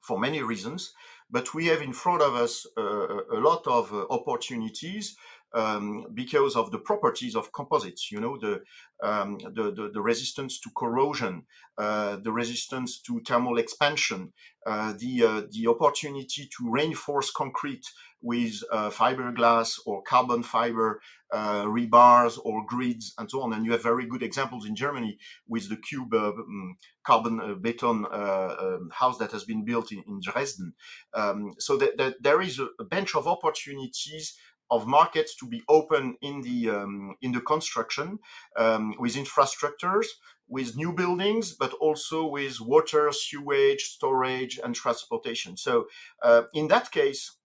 for 0.00 0.18
many 0.18 0.42
reasons. 0.42 0.92
But 1.30 1.54
we 1.54 1.66
have 1.66 1.80
in 1.80 1.92
front 1.92 2.22
of 2.22 2.34
us 2.34 2.66
uh, 2.76 2.82
a 2.82 3.40
lot 3.40 3.66
of 3.66 3.92
uh, 3.92 4.04
opportunities 4.10 5.16
um, 5.54 6.06
because 6.14 6.56
of 6.56 6.70
the 6.70 6.78
properties 6.78 7.34
of 7.34 7.52
composites. 7.52 8.10
You 8.10 8.20
know, 8.20 8.38
the 8.38 8.62
um, 9.02 9.38
the, 9.38 9.72
the, 9.72 9.90
the, 9.92 10.00
resistance 10.00 10.60
to 10.60 10.70
corrosion, 10.76 11.44
uh, 11.78 12.16
the 12.16 12.32
resistance 12.32 13.00
to 13.02 13.20
thermal 13.26 13.58
expansion, 13.58 14.32
uh, 14.66 14.94
the 14.98 15.24
uh, 15.24 15.42
the 15.50 15.66
opportunity 15.68 16.48
to 16.56 16.70
reinforce 16.70 17.30
concrete 17.30 17.86
with 18.22 18.62
uh, 18.70 18.90
fiberglass 18.90 19.78
or 19.84 20.02
carbon 20.02 20.42
fiber 20.42 21.00
uh, 21.32 21.64
rebars 21.64 22.38
or 22.44 22.64
grids 22.66 23.14
and 23.18 23.30
so 23.30 23.42
on. 23.42 23.52
And 23.52 23.64
you 23.64 23.72
have 23.72 23.82
very 23.82 24.06
good 24.06 24.22
examples 24.22 24.66
in 24.66 24.76
Germany 24.76 25.18
with 25.48 25.68
the 25.68 25.76
cube 25.76 26.14
uh, 26.14 26.28
um, 26.28 26.76
carbon 27.04 27.40
uh, 27.40 27.54
beton 27.54 28.06
uh, 28.06 28.54
um, 28.58 28.90
house 28.92 29.18
that 29.18 29.32
has 29.32 29.44
been 29.44 29.64
built 29.64 29.92
in, 29.92 30.04
in 30.06 30.20
Dresden. 30.22 30.74
Um, 31.14 31.54
so 31.58 31.76
that, 31.78 31.96
that, 31.98 32.22
there 32.22 32.40
is 32.40 32.58
a, 32.58 32.68
a, 32.78 32.84
bunch 32.84 33.14
of 33.16 33.26
opportunities 33.26 34.36
of 34.70 34.86
markets 34.86 35.34
to 35.36 35.46
be 35.46 35.62
open 35.68 36.16
in 36.22 36.42
the 36.42 36.70
um, 36.70 37.14
in 37.20 37.32
the 37.32 37.40
construction 37.40 38.18
um, 38.56 38.94
with 38.98 39.16
infrastructures 39.16 40.06
with 40.52 40.76
new 40.76 40.92
buildings, 40.92 41.54
but 41.54 41.72
also 41.74 42.26
with 42.26 42.60
water, 42.60 43.10
sewage, 43.10 43.84
storage, 43.84 44.60
and 44.62 44.74
transportation. 44.74 45.56
So, 45.56 45.86
uh, 46.22 46.42
in 46.52 46.68
that 46.68 46.90
case, 46.90 47.38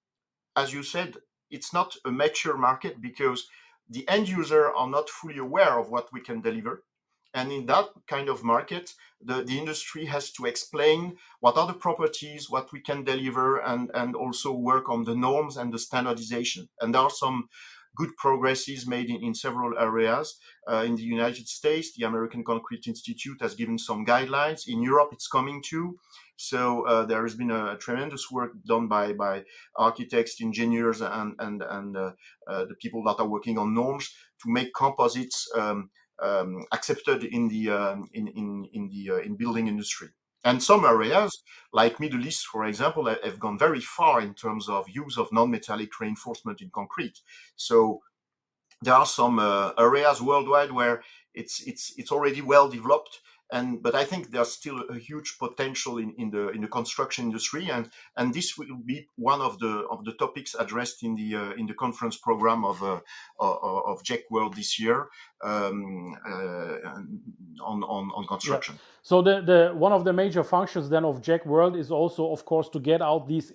as 0.58 0.74
you 0.74 0.84
said, 0.84 1.18
it's 1.50 1.72
not 1.72 1.96
a 2.04 2.12
mature 2.12 2.58
market 2.58 3.00
because 3.00 3.48
the 3.90 4.08
end 4.10 4.28
user 4.28 4.70
are 4.74 4.90
not 4.90 5.10
fully 5.10 5.38
aware 5.38 5.80
of 5.80 5.90
what 5.90 6.12
we 6.12 6.20
can 6.20 6.42
deliver. 6.42 6.84
And 7.34 7.52
in 7.52 7.68
that 7.68 7.90
kind 8.08 8.28
of 8.28 8.44
market, 8.44 8.94
the, 9.22 9.44
the 9.44 9.58
industry 9.58 10.06
has 10.06 10.32
to 10.32 10.46
explain 10.46 11.18
what 11.40 11.58
are 11.58 11.68
the 11.68 11.74
properties, 11.74 12.50
what 12.50 12.72
we 12.74 12.82
can 12.82 13.04
deliver, 13.04 13.58
and, 13.60 13.92
and 13.94 14.16
also 14.16 14.52
work 14.52 14.90
on 14.90 15.04
the 15.04 15.16
norms 15.16 15.56
and 15.58 15.72
the 15.72 15.80
standardization. 15.80 16.68
And 16.82 16.94
there 16.94 17.02
are 17.02 17.10
some 17.12 17.48
good 17.98 18.16
progresses 18.16 18.88
made 18.88 19.10
in, 19.10 19.24
in 19.24 19.34
several 19.34 19.78
areas. 19.78 20.38
Uh, 20.70 20.84
in 20.86 20.96
the 20.96 21.04
United 21.04 21.48
States, 21.48 21.94
the 21.96 22.06
American 22.06 22.44
Concrete 22.44 22.88
Institute 22.88 23.38
has 23.42 23.56
given 23.56 23.78
some 23.78 24.06
guidelines. 24.06 24.68
In 24.68 24.82
Europe, 24.84 25.10
it's 25.12 25.28
coming 25.28 25.62
too. 25.62 25.98
So 26.38 26.86
uh, 26.86 27.06
there 27.06 27.24
has 27.24 27.36
been 27.36 27.50
a, 27.50 27.74
a, 27.74 27.78
tremendous 27.78 28.30
work 28.32 28.52
done 28.68 28.88
by 28.88 29.14
by 29.14 29.44
architects, 29.76 30.40
engineers, 30.40 31.02
and 31.02 31.34
and 31.40 31.64
and 31.64 31.98
uh, 31.98 32.12
uh 32.48 32.66
the 32.66 32.76
people 32.80 33.04
that 33.06 33.20
are 33.20 33.28
working 33.28 33.58
on 33.58 33.74
norms 33.74 34.06
to 34.44 34.52
make 34.52 34.72
composites 34.74 35.50
um, 35.58 35.90
um, 36.22 36.66
accepted 36.72 37.24
in 37.24 37.48
the 37.48 37.72
um, 37.72 38.08
in 38.14 38.28
in 38.28 38.68
in 38.72 38.90
the 38.90 39.16
uh, 39.16 39.18
in 39.18 39.36
building 39.36 39.68
industry. 39.68 40.10
And 40.48 40.64
some 40.64 40.86
areas, 40.86 41.44
like 41.74 42.00
Middle 42.00 42.26
East, 42.26 42.48
for 42.48 42.64
example, 42.64 43.04
have 43.06 43.38
gone 43.38 43.60
very 43.60 43.82
far 43.82 44.22
in 44.22 44.34
terms 44.34 44.70
of 44.70 44.88
use 44.88 45.18
of 45.18 45.28
non-metallic 45.34 46.00
reinforcement 46.00 46.62
in 46.62 46.70
concrete. 46.70 47.20
So 47.58 48.00
there 48.82 48.94
are 48.94 49.06
some 49.06 49.40
uh, 49.40 49.74
areas 49.78 50.22
worldwide 50.22 50.72
where 50.72 51.04
it's 51.34 51.60
it's 51.68 51.94
it's 51.98 52.14
already 52.14 52.42
well 52.42 52.70
developed 52.70 53.20
and 53.52 53.82
but 53.82 53.96
I 53.96 54.04
think 54.04 54.32
there's 54.32 54.52
still 54.52 54.84
a 54.90 54.98
huge 54.98 55.38
potential 55.40 55.98
in, 55.98 56.14
in 56.18 56.32
the 56.32 56.50
in 56.50 56.62
the 56.62 56.68
construction 56.68 57.26
industry, 57.26 57.70
and 57.70 57.90
and 58.18 58.34
this 58.34 58.58
will 58.58 58.78
be 58.86 59.08
one 59.16 59.42
of 59.42 59.60
the 59.60 59.86
of 59.90 60.04
the 60.04 60.14
topics 60.14 60.56
addressed 60.56 61.04
in 61.04 61.16
the 61.16 61.36
uh, 61.36 61.52
in 61.52 61.66
the 61.66 61.74
conference 61.74 62.18
program 62.18 62.66
of 62.66 62.84
uh, 62.84 63.00
of 63.40 64.04
JEC 64.04 64.24
World 64.30 64.56
this 64.56 64.80
year 64.80 65.08
um, 65.44 66.16
uh, 66.28 66.92
on, 67.64 67.84
on 67.84 68.12
on 68.16 68.28
construction. 68.28 68.76
Yeah. 68.76 68.82
So 69.02 69.22
the 69.22 69.42
the 69.42 69.72
one 69.74 69.94
of 69.94 70.04
the 70.04 70.14
major 70.14 70.44
functions 70.44 70.90
then 70.90 71.06
of 71.06 71.22
JEC 71.22 71.46
World 71.46 71.78
is 71.78 71.90
also, 71.92 72.32
of 72.32 72.44
course, 72.44 72.68
to 72.70 72.80
get 72.80 73.02
out 73.02 73.28
these 73.28 73.52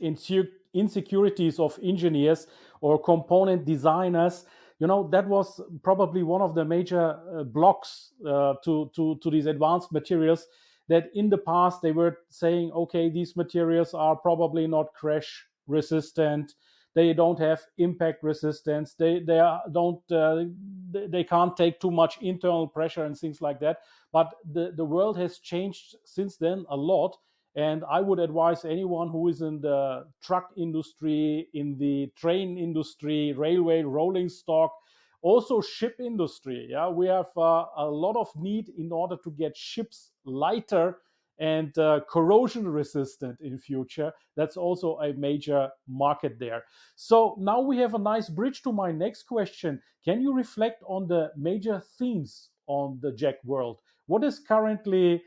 insecurities 0.74 1.58
of 1.58 1.78
engineers 1.82 2.46
or 2.80 2.98
component 2.98 3.64
designers 3.66 4.46
you 4.78 4.86
know 4.86 5.08
that 5.10 5.26
was 5.28 5.60
probably 5.82 6.22
one 6.22 6.42
of 6.42 6.54
the 6.54 6.64
major 6.64 7.18
uh, 7.34 7.44
blocks 7.44 8.12
uh, 8.26 8.54
to, 8.64 8.90
to 8.94 9.18
to 9.22 9.30
these 9.30 9.46
advanced 9.46 9.92
materials 9.92 10.46
that 10.88 11.10
in 11.14 11.30
the 11.30 11.38
past 11.38 11.80
they 11.82 11.92
were 11.92 12.18
saying 12.28 12.72
okay 12.72 13.08
these 13.08 13.36
materials 13.36 13.94
are 13.94 14.16
probably 14.16 14.66
not 14.66 14.92
crash 14.94 15.46
resistant. 15.66 16.54
They 16.94 17.14
don't 17.14 17.38
have 17.38 17.62
impact 17.78 18.22
resistance. 18.22 18.94
They 18.94 19.20
they 19.20 19.38
are, 19.38 19.62
don't 19.72 20.00
uh, 20.12 20.44
they, 20.90 21.24
can't 21.24 21.56
take 21.56 21.80
too 21.80 21.90
much 21.90 22.18
internal 22.20 22.68
pressure 22.68 23.04
and 23.04 23.16
things 23.16 23.40
like 23.40 23.60
that. 23.60 23.78
But 24.12 24.34
the 24.52 24.72
the 24.76 24.84
world 24.84 25.16
has 25.16 25.38
changed 25.38 25.96
since 26.04 26.36
then 26.36 26.66
a 26.68 26.76
lot 26.76 27.16
and 27.54 27.84
I 27.90 28.00
would 28.00 28.18
advise 28.18 28.64
anyone 28.64 29.08
who 29.10 29.28
is 29.28 29.42
in 29.42 29.60
the 29.60 30.06
truck 30.22 30.50
industry, 30.56 31.48
in 31.52 31.76
the 31.78 32.10
train 32.16 32.56
industry, 32.56 33.32
railway, 33.32 33.82
rolling 33.82 34.28
stock, 34.28 34.72
also 35.20 35.60
ship 35.60 35.96
industry. 36.00 36.68
Yeah, 36.70 36.88
we 36.88 37.06
have 37.06 37.30
uh, 37.36 37.66
a 37.76 37.86
lot 37.86 38.16
of 38.16 38.28
need 38.36 38.70
in 38.76 38.90
order 38.90 39.16
to 39.22 39.30
get 39.30 39.56
ships 39.56 40.12
lighter 40.24 40.98
and 41.38 41.76
uh, 41.78 42.00
corrosion 42.08 42.68
resistant 42.68 43.38
in 43.40 43.58
future. 43.58 44.12
That's 44.36 44.56
also 44.56 44.98
a 44.98 45.12
major 45.14 45.70
market 45.88 46.38
there. 46.38 46.64
So 46.96 47.36
now 47.38 47.60
we 47.60 47.78
have 47.78 47.94
a 47.94 47.98
nice 47.98 48.28
bridge 48.28 48.62
to 48.62 48.72
my 48.72 48.92
next 48.92 49.24
question. 49.24 49.80
Can 50.04 50.20
you 50.20 50.32
reflect 50.32 50.82
on 50.86 51.06
the 51.08 51.30
major 51.36 51.82
themes 51.98 52.50
on 52.66 52.98
the 53.02 53.12
JEC 53.12 53.34
World? 53.44 53.78
What 54.06 54.24
is 54.24 54.38
currently 54.38 55.22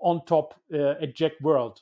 on 0.00 0.24
top 0.24 0.54
uh, 0.72 0.94
at 1.02 1.14
JEC 1.14 1.32
World? 1.40 1.80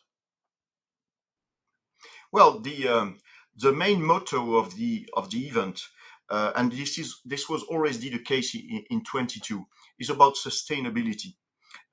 Well, 2.33 2.59
the 2.59 2.89
um, 2.89 3.19
the 3.57 3.73
main 3.73 4.03
motto 4.03 4.57
of 4.57 4.77
the 4.77 5.09
of 5.15 5.31
the 5.31 5.47
event, 5.47 5.83
uh, 6.29 6.53
and 6.57 6.73
this 6.73 6.99
is 6.99 7.21
this 7.25 7.49
was 7.49 7.63
already 7.65 8.11
the 8.11 8.19
case 8.19 8.55
in, 8.55 8.85
in 8.91 9.05
22, 9.05 9.65
is 9.99 10.11
about 10.11 10.35
sustainability. 10.35 11.35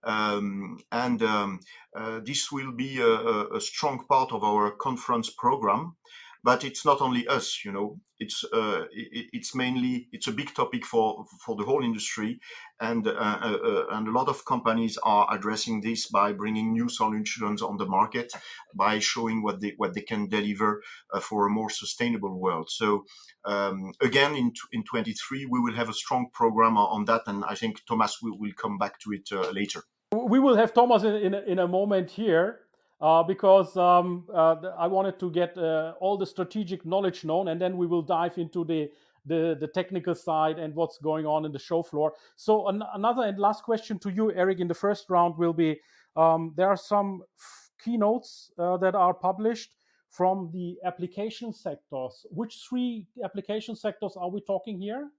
Um, 0.03 0.79
and 0.91 1.21
um, 1.21 1.59
uh, 1.95 2.21
this 2.25 2.51
will 2.51 2.71
be 2.71 2.99
a, 2.99 3.55
a, 3.55 3.61
strong 3.61 4.03
part 4.09 4.31
of 4.31 4.43
our 4.43 4.71
conference 4.71 5.29
program 5.29 5.95
but 6.43 6.63
it's 6.63 6.85
not 6.85 7.01
only 7.01 7.27
us 7.27 7.63
you 7.65 7.71
know. 7.71 7.99
It's 8.19 8.43
uh, 8.53 8.83
it, 8.91 9.27
it's 9.33 9.55
mainly 9.55 10.07
it's 10.11 10.27
a 10.27 10.31
big 10.31 10.53
topic 10.53 10.85
for 10.85 11.25
for 11.43 11.55
the 11.55 11.63
whole 11.63 11.83
industry 11.83 12.39
and 12.79 13.07
uh, 13.07 13.11
uh, 13.11 13.57
uh, 13.63 13.85
and 13.91 14.07
a 14.07 14.11
lot 14.11 14.27
of 14.27 14.45
companies 14.45 14.97
are 15.03 15.27
addressing 15.31 15.81
this 15.81 16.07
by 16.07 16.31
bringing 16.31 16.71
new 16.71 16.87
solutions 16.87 17.61
on 17.61 17.77
the 17.77 17.85
market 17.85 18.31
by 18.75 18.99
showing 18.99 19.41
what 19.41 19.59
they 19.59 19.73
what 19.77 19.93
they 19.93 20.01
can 20.01 20.27
deliver 20.29 20.81
uh, 21.13 21.19
for 21.19 21.47
a 21.47 21.49
more 21.49 21.69
sustainable 21.69 22.39
world. 22.39 22.69
So 22.69 23.05
um, 23.45 23.93
again 24.01 24.35
in 24.35 24.53
in 24.71 24.83
23 24.83 25.47
we 25.47 25.59
will 25.59 25.73
have 25.73 25.89
a 25.89 25.93
strong 25.93 26.27
program 26.31 26.77
on 26.77 27.05
that 27.05 27.21
and 27.25 27.43
i 27.45 27.55
think 27.55 27.81
thomas 27.87 28.19
will, 28.21 28.37
will 28.37 28.53
come 28.55 28.77
back 28.77 28.99
to 28.99 29.11
it 29.13 29.27
uh, 29.31 29.49
later. 29.51 29.81
We 30.11 30.39
will 30.39 30.57
have 30.57 30.73
thomas 30.73 31.03
in, 31.03 31.15
in, 31.15 31.33
in 31.33 31.59
a 31.59 31.67
moment 31.67 32.11
here 32.11 32.59
uh, 33.01 33.23
because 33.23 33.75
um, 33.77 34.25
uh, 34.33 34.55
I 34.77 34.87
wanted 34.87 35.19
to 35.19 35.31
get 35.31 35.57
uh, 35.57 35.93
all 35.99 36.17
the 36.17 36.25
strategic 36.25 36.85
knowledge 36.85 37.23
known, 37.25 37.47
and 37.47 37.59
then 37.59 37.77
we 37.77 37.87
will 37.87 38.01
dive 38.03 38.37
into 38.37 38.63
the, 38.63 38.89
the, 39.25 39.57
the 39.59 39.67
technical 39.67 40.15
side 40.15 40.59
and 40.59 40.75
what's 40.75 40.97
going 40.99 41.25
on 41.25 41.45
in 41.45 41.51
the 41.51 41.59
show 41.59 41.83
floor. 41.83 42.13
So 42.35 42.67
an- 42.67 42.83
another 42.93 43.23
and 43.23 43.39
last 43.39 43.63
question 43.63 43.99
to 43.99 44.09
you, 44.11 44.31
Eric, 44.33 44.59
in 44.59 44.67
the 44.67 44.73
first 44.73 45.09
round 45.09 45.37
will 45.37 45.53
be: 45.53 45.79
um, 46.15 46.53
there 46.55 46.67
are 46.67 46.77
some 46.77 47.23
f- 47.37 47.69
keynotes 47.83 48.51
uh, 48.59 48.77
that 48.77 48.95
are 48.95 49.13
published 49.13 49.75
from 50.09 50.51
the 50.53 50.77
application 50.85 51.53
sectors. 51.53 52.25
Which 52.29 52.65
three 52.69 53.07
application 53.23 53.75
sectors 53.75 54.15
are 54.17 54.29
we 54.29 54.41
talking 54.41 54.79
here? 54.79 55.09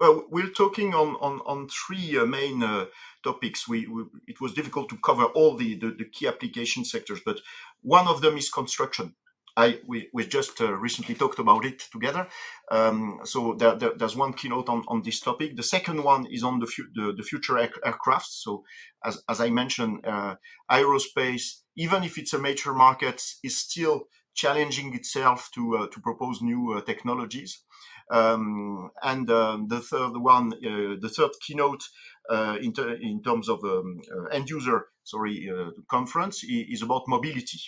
Well, 0.00 0.24
we're 0.30 0.50
talking 0.50 0.94
on 0.94 1.16
on, 1.20 1.40
on 1.46 1.68
three 1.68 2.18
uh, 2.18 2.26
main 2.26 2.62
uh, 2.62 2.86
topics. 3.22 3.68
We, 3.68 3.86
we, 3.86 4.04
it 4.26 4.40
was 4.40 4.54
difficult 4.54 4.88
to 4.90 4.98
cover 4.98 5.24
all 5.24 5.56
the, 5.56 5.76
the, 5.76 5.94
the 5.98 6.04
key 6.04 6.26
application 6.26 6.84
sectors, 6.84 7.20
but 7.24 7.40
one 7.82 8.08
of 8.08 8.20
them 8.20 8.36
is 8.36 8.50
construction. 8.50 9.14
I 9.56 9.80
we, 9.86 10.08
we 10.12 10.26
just 10.26 10.60
uh, 10.60 10.72
recently 10.74 11.14
talked 11.14 11.38
about 11.38 11.64
it 11.64 11.78
together. 11.92 12.26
Um, 12.70 13.20
so 13.24 13.54
there, 13.54 13.76
there, 13.76 13.92
there's 13.96 14.16
one 14.16 14.32
keynote 14.32 14.68
on, 14.68 14.84
on 14.88 15.02
this 15.02 15.20
topic. 15.20 15.56
The 15.56 15.62
second 15.62 16.02
one 16.02 16.26
is 16.26 16.42
on 16.42 16.58
the 16.58 16.66
fu- 16.66 16.90
the, 16.94 17.12
the, 17.16 17.22
future 17.22 17.58
air- 17.58 17.70
aircraft. 17.84 18.26
So 18.30 18.64
as 19.04 19.22
as 19.28 19.40
I 19.40 19.50
mentioned, 19.50 20.04
uh, 20.06 20.36
aerospace, 20.70 21.60
even 21.76 22.02
if 22.02 22.18
it's 22.18 22.34
a 22.34 22.38
major 22.38 22.72
market, 22.74 23.22
is 23.44 23.56
still 23.56 24.08
challenging 24.34 24.94
itself 24.94 25.50
to 25.54 25.76
uh, 25.76 25.86
to 25.88 26.00
propose 26.00 26.42
new 26.42 26.72
uh, 26.72 26.80
technologies. 26.80 27.63
Um, 28.10 28.90
and 29.02 29.30
um, 29.30 29.68
the 29.68 29.80
third 29.80 30.16
one, 30.16 30.52
uh, 30.54 30.96
the 31.00 31.12
third 31.14 31.30
keynote 31.40 31.82
uh, 32.30 32.56
in, 32.60 32.72
ter- 32.72 32.94
in, 32.94 33.22
terms 33.22 33.48
of 33.48 33.64
um, 33.64 34.00
uh, 34.14 34.24
end 34.24 34.48
user, 34.50 34.86
sorry, 35.02 35.50
conference 35.88 36.44
is 36.44 36.82
about 36.82 37.08
mobility 37.08 37.60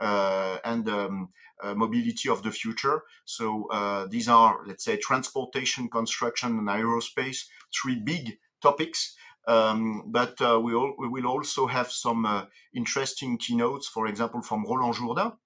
and 0.00 0.88
um, 0.88 1.28
mobility 1.62 2.28
of 2.28 2.42
the 2.42 2.50
future. 2.50 3.02
So 3.24 4.06
these 4.10 4.28
are, 4.28 4.60
let's 4.66 4.84
say, 4.84 4.96
transportation, 4.96 5.88
construction, 5.88 6.58
and 6.58 6.68
aerospace, 6.68 7.46
three 7.74 8.00
big 8.02 8.38
topics. 8.62 9.16
Um, 9.48 10.04
but 10.06 10.40
uh, 10.42 10.60
we, 10.60 10.74
all, 10.74 10.94
we, 10.98 11.08
will 11.08 11.26
also 11.26 11.66
have 11.66 11.90
some 11.90 12.26
uh, 12.26 12.44
interesting 12.74 13.38
keynotes, 13.38 13.88
for 13.88 14.06
example, 14.06 14.42
from 14.42 14.66
Roland 14.68 14.94
Jourdain, 14.94 15.38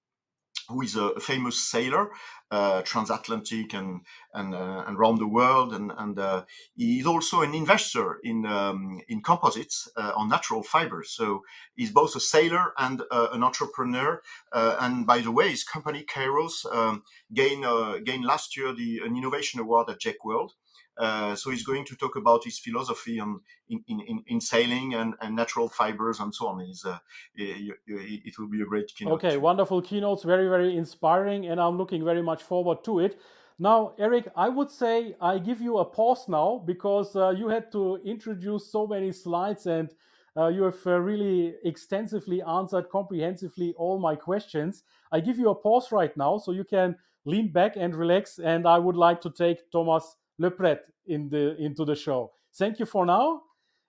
who 0.69 0.81
is 0.81 0.95
a 0.95 1.19
famous 1.19 1.59
sailor, 1.59 2.09
uh, 2.51 2.81
transatlantic 2.83 3.73
and 3.73 4.01
and 4.33 4.53
uh, 4.53 4.83
and 4.87 4.97
around 4.97 5.17
the 5.19 5.27
world, 5.27 5.73
and 5.73 5.91
and 5.97 6.19
uh, 6.19 6.43
he's 6.75 7.05
also 7.05 7.41
an 7.41 7.53
investor 7.53 8.19
in 8.23 8.45
um, 8.45 9.01
in 9.09 9.21
composites 9.21 9.89
uh, 9.97 10.11
on 10.15 10.29
natural 10.29 10.63
fibers. 10.63 11.11
So 11.11 11.41
he's 11.75 11.91
both 11.91 12.15
a 12.15 12.19
sailor 12.19 12.73
and 12.77 13.01
uh, 13.11 13.29
an 13.31 13.43
entrepreneur. 13.43 14.21
Uh, 14.51 14.77
and 14.79 15.05
by 15.05 15.19
the 15.19 15.31
way, 15.31 15.49
his 15.49 15.63
company 15.63 16.05
Kairos 16.05 16.65
um, 16.73 17.03
gained 17.33 17.65
gained 18.05 18.25
last 18.25 18.55
year 18.55 18.73
the 18.73 19.01
an 19.05 19.17
innovation 19.17 19.59
award 19.59 19.89
at 19.89 19.99
JEC 19.99 20.15
World. 20.23 20.53
Uh, 20.97 21.35
so 21.35 21.49
he's 21.49 21.65
going 21.65 21.83
to 21.85 21.95
talk 21.95 22.15
about 22.15 22.43
his 22.43 22.59
philosophy 22.59 23.19
on 23.19 23.39
in, 23.69 23.81
in, 23.87 24.23
in 24.27 24.39
sailing 24.39 24.93
and, 24.93 25.15
and 25.21 25.35
natural 25.35 25.67
fibers 25.67 26.19
and 26.19 26.33
so 26.33 26.47
on. 26.47 26.59
He's, 26.59 26.85
uh, 26.85 26.99
it, 27.33 27.75
it 27.87 28.37
will 28.37 28.47
be 28.47 28.61
a 28.61 28.65
great 28.65 28.93
keynote. 28.95 29.15
Okay, 29.15 29.37
wonderful 29.37 29.81
keynotes, 29.81 30.23
very 30.23 30.47
very 30.47 30.77
inspiring, 30.77 31.47
and 31.47 31.59
I'm 31.59 31.77
looking 31.77 32.05
very 32.05 32.21
much 32.21 32.43
forward 32.43 32.83
to 32.85 32.99
it. 32.99 33.19
Now, 33.59 33.93
Eric, 33.99 34.27
I 34.35 34.49
would 34.49 34.71
say 34.71 35.15
I 35.21 35.37
give 35.37 35.61
you 35.61 35.77
a 35.77 35.85
pause 35.85 36.27
now 36.27 36.63
because 36.65 37.15
uh, 37.15 37.29
you 37.29 37.47
had 37.49 37.71
to 37.71 37.99
introduce 38.03 38.71
so 38.71 38.87
many 38.87 39.11
slides 39.11 39.67
and 39.67 39.93
uh, 40.35 40.47
you 40.47 40.63
have 40.63 40.87
uh, 40.87 40.99
really 40.99 41.53
extensively 41.63 42.41
answered 42.41 42.89
comprehensively 42.89 43.73
all 43.77 43.99
my 43.99 44.15
questions. 44.15 44.83
I 45.11 45.19
give 45.19 45.37
you 45.37 45.49
a 45.49 45.55
pause 45.55 45.91
right 45.91 46.15
now 46.17 46.39
so 46.39 46.51
you 46.51 46.63
can 46.63 46.95
lean 47.25 47.51
back 47.51 47.75
and 47.75 47.95
relax. 47.95 48.39
And 48.39 48.67
I 48.67 48.79
would 48.79 48.95
like 48.95 49.21
to 49.21 49.29
take 49.29 49.71
Thomas 49.71 50.15
Lepretre 50.41 50.79
in 51.07 51.29
the 51.29 51.55
into 51.57 51.85
the 51.85 51.95
show. 51.95 52.31
thank 52.55 52.79
you 52.79 52.85
for 52.85 53.05
now. 53.05 53.41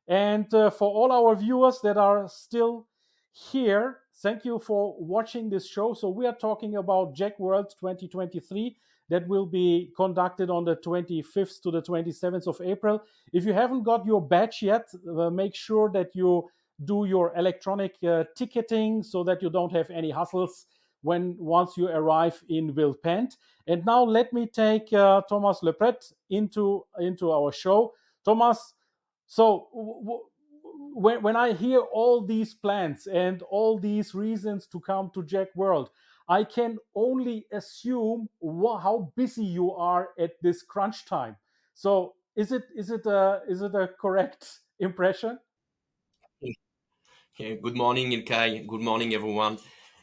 And 0.07 0.53
uh, 0.53 0.71
for 0.71 0.89
all 0.89 1.13
our 1.13 1.35
viewers 1.35 1.81
that 1.83 1.97
are 1.97 2.29
still 2.29 2.87
here, 3.33 3.99
thank 4.23 4.45
you 4.45 4.59
for 4.59 4.95
watching 4.99 5.49
this 5.49 5.69
show. 5.69 5.95
So 5.95 6.09
we 6.09 6.27
are 6.27 6.37
talking 6.37 6.77
about 6.77 7.15
JEC 7.15 7.39
World 7.39 7.73
2023 7.81 8.77
that 9.11 9.27
will 9.29 9.47
be 9.47 9.93
conducted 9.97 10.51
on 10.51 10.65
the 10.65 10.77
25th 10.77 11.61
to 11.63 11.71
the 11.71 11.83
27th 11.83 12.47
of 12.47 12.61
April. 12.63 13.03
If 13.33 13.45
you 13.45 13.53
haven't 13.53 13.83
got 13.83 14.07
your 14.07 14.27
badge 14.27 14.63
yet, 14.63 14.89
uh, 15.09 15.31
make 15.31 15.55
sure 15.55 15.91
that 15.93 16.15
you 16.15 16.49
do 16.85 17.05
your 17.07 17.33
electronic 17.37 17.95
uh, 18.07 18.25
ticketing 18.37 19.03
so 19.03 19.23
that 19.25 19.43
you 19.43 19.51
don't 19.51 19.73
have 19.73 19.91
any 19.91 20.13
hassles 20.13 20.65
when 21.05 21.37
once 21.39 21.77
you 21.77 21.87
arrive 21.89 22.43
in 22.49 22.73
Villepinte. 22.73 23.37
And 23.67 23.85
now 23.85 24.03
let 24.03 24.33
me 24.33 24.47
take 24.47 24.93
uh, 24.93 25.21
Thomas 25.29 25.61
Lepretre 25.61 26.13
into 26.31 26.87
into 26.99 27.31
our 27.31 27.53
show. 27.53 27.93
Thomas, 28.25 28.73
so 29.27 29.69
when, 30.95 31.23
when 31.23 31.37
I 31.37 31.53
hear 31.53 31.81
all 31.81 32.25
these 32.25 32.55
plans 32.55 33.07
and 33.07 33.43
all 33.43 33.79
these 33.79 34.15
reasons 34.15 34.67
to 34.69 34.81
come 34.81 35.11
to 35.15 35.23
JEC 35.23 35.49
World, 35.55 35.91
I 36.27 36.45
can 36.45 36.79
only 36.95 37.45
assume 37.53 38.31
how 38.43 39.13
busy 39.15 39.45
you 39.45 39.73
are 39.73 40.11
at 40.19 40.41
this 40.41 40.63
crunch 40.63 41.05
time. 41.05 41.37
So 41.75 42.15
is 42.35 42.51
it 42.51 42.65
is 42.75 42.91
it 42.91 43.05
a 43.05 43.43
is 43.47 43.61
it 43.61 43.75
a 43.75 43.89
correct 44.01 44.61
impression? 44.79 45.39
Good 47.37 47.77
morning, 47.77 48.13
Ilkay. 48.13 48.67
Good 48.67 48.81
morning, 48.81 49.13
everyone. 49.13 49.59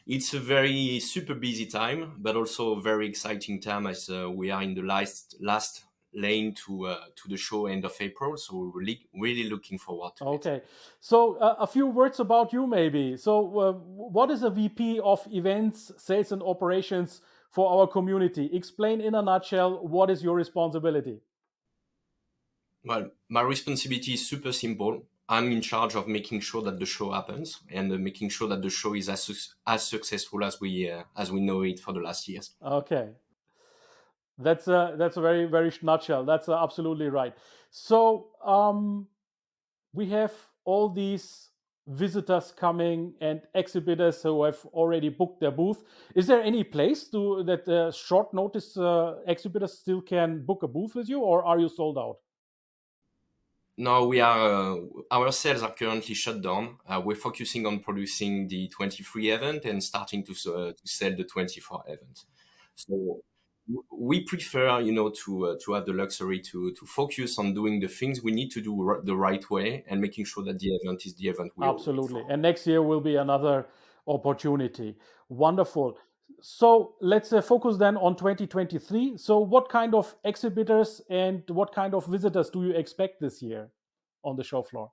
It's 0.06 0.34
a 0.34 0.40
very 0.40 1.00
super 1.00 1.34
busy 1.34 1.66
time, 1.66 2.14
but 2.18 2.36
also 2.36 2.76
a 2.76 2.80
very 2.80 3.06
exciting 3.06 3.60
time 3.60 3.86
as 3.86 4.08
uh, 4.08 4.30
we 4.30 4.50
are 4.50 4.62
in 4.62 4.74
the 4.74 4.82
last 4.82 5.36
last 5.40 5.84
lane 6.14 6.54
to 6.66 6.86
uh, 6.86 7.04
to 7.16 7.28
the 7.28 7.36
show 7.36 7.66
end 7.66 7.84
of 7.84 7.94
April. 8.00 8.36
So 8.36 8.56
we're 8.56 8.80
really 8.80 9.08
really 9.14 9.48
looking 9.48 9.78
forward 9.78 10.16
to 10.16 10.24
Okay, 10.24 10.50
it. 10.50 10.56
Okay. 10.56 10.66
So 11.00 11.36
uh, 11.38 11.56
a 11.58 11.66
few 11.66 11.86
words 11.86 12.20
about 12.20 12.52
you, 12.52 12.66
maybe. 12.66 13.16
So, 13.16 13.58
uh, 13.58 13.72
what 13.72 14.30
is 14.30 14.42
a 14.42 14.50
VP 14.50 15.00
of 15.00 15.26
events, 15.32 15.92
sales, 15.96 16.32
and 16.32 16.42
operations 16.42 17.20
for 17.50 17.70
our 17.70 17.86
community? 17.86 18.48
Explain 18.52 19.00
in 19.00 19.14
a 19.14 19.22
nutshell 19.22 19.86
what 19.86 20.10
is 20.10 20.22
your 20.22 20.36
responsibility. 20.36 21.20
Well, 22.84 23.10
my 23.28 23.42
responsibility 23.42 24.14
is 24.14 24.28
super 24.28 24.52
simple. 24.52 25.06
I'm 25.32 25.50
in 25.50 25.62
charge 25.62 25.94
of 25.94 26.06
making 26.06 26.40
sure 26.40 26.60
that 26.60 26.78
the 26.78 26.84
show 26.84 27.10
happens 27.10 27.60
and 27.70 27.90
uh, 27.90 27.96
making 27.96 28.28
sure 28.28 28.48
that 28.48 28.60
the 28.60 28.68
show 28.68 28.92
is 28.94 29.08
as 29.08 29.22
suc- 29.22 29.56
as 29.66 29.82
successful 29.86 30.44
as 30.44 30.60
we 30.60 30.90
uh, 30.90 31.04
as 31.16 31.32
we 31.32 31.40
know 31.40 31.62
it 31.62 31.80
for 31.80 31.94
the 31.94 32.00
last 32.00 32.28
years. 32.28 32.50
Okay, 32.62 33.08
that's 34.36 34.68
a 34.68 34.94
that's 34.98 35.16
a 35.16 35.22
very 35.22 35.46
very 35.46 35.72
nutshell. 35.80 36.26
That's 36.26 36.50
uh, 36.50 36.62
absolutely 36.62 37.08
right. 37.08 37.34
So, 37.70 38.28
um, 38.44 39.06
we 39.94 40.10
have 40.10 40.34
all 40.66 40.90
these 40.90 41.48
visitors 41.86 42.52
coming 42.54 43.14
and 43.22 43.40
exhibitors 43.54 44.22
who 44.22 44.44
have 44.44 44.60
already 44.74 45.08
booked 45.08 45.40
their 45.40 45.50
booth. 45.50 45.82
Is 46.14 46.26
there 46.26 46.42
any 46.42 46.62
place 46.62 47.08
to 47.08 47.42
that 47.44 47.66
uh, 47.66 47.90
short 47.90 48.34
notice 48.34 48.76
uh, 48.76 49.14
exhibitors 49.26 49.78
still 49.78 50.02
can 50.02 50.44
book 50.44 50.62
a 50.62 50.68
booth 50.68 50.94
with 50.94 51.08
you, 51.08 51.20
or 51.20 51.42
are 51.42 51.58
you 51.58 51.70
sold 51.70 51.96
out? 51.96 52.18
No, 53.78 54.06
we 54.06 54.20
are. 54.20 54.74
Uh, 54.74 54.76
our 55.10 55.32
sales 55.32 55.62
are 55.62 55.72
currently 55.72 56.14
shut 56.14 56.42
down. 56.42 56.78
Uh, 56.86 57.00
we're 57.04 57.16
focusing 57.16 57.66
on 57.66 57.80
producing 57.80 58.46
the 58.48 58.68
23 58.68 59.30
event 59.30 59.64
and 59.64 59.82
starting 59.82 60.22
to 60.24 60.32
uh, 60.32 60.72
to 60.72 60.86
sell 60.86 61.16
the 61.16 61.24
24 61.24 61.84
event. 61.86 62.24
So 62.74 63.22
we 63.90 64.24
prefer, 64.24 64.80
you 64.80 64.92
know, 64.92 65.10
to 65.24 65.46
uh, 65.46 65.56
to 65.64 65.72
have 65.72 65.86
the 65.86 65.92
luxury 65.92 66.40
to 66.40 66.72
to 66.72 66.86
focus 66.86 67.38
on 67.38 67.54
doing 67.54 67.80
the 67.80 67.88
things 67.88 68.22
we 68.22 68.32
need 68.32 68.50
to 68.50 68.60
do 68.60 68.88
r- 68.88 69.00
the 69.02 69.16
right 69.16 69.48
way 69.50 69.84
and 69.88 70.00
making 70.00 70.26
sure 70.26 70.44
that 70.44 70.58
the 70.58 70.68
event 70.74 71.06
is 71.06 71.14
the 71.14 71.28
event 71.28 71.52
we 71.56 71.66
Absolutely. 71.66 72.22
And 72.28 72.42
next 72.42 72.66
year 72.66 72.82
will 72.82 73.00
be 73.00 73.16
another 73.16 73.66
opportunity. 74.06 74.96
Wonderful. 75.28 75.96
So 76.40 76.94
let's 77.00 77.32
uh, 77.32 77.40
focus 77.40 77.76
then 77.76 77.96
on 77.96 78.16
2023. 78.16 79.16
So, 79.16 79.38
what 79.38 79.68
kind 79.68 79.94
of 79.94 80.14
exhibitors 80.24 81.00
and 81.10 81.42
what 81.48 81.74
kind 81.74 81.94
of 81.94 82.06
visitors 82.06 82.50
do 82.50 82.64
you 82.64 82.72
expect 82.72 83.20
this 83.20 83.42
year 83.42 83.70
on 84.24 84.36
the 84.36 84.44
show 84.44 84.62
floor? 84.62 84.92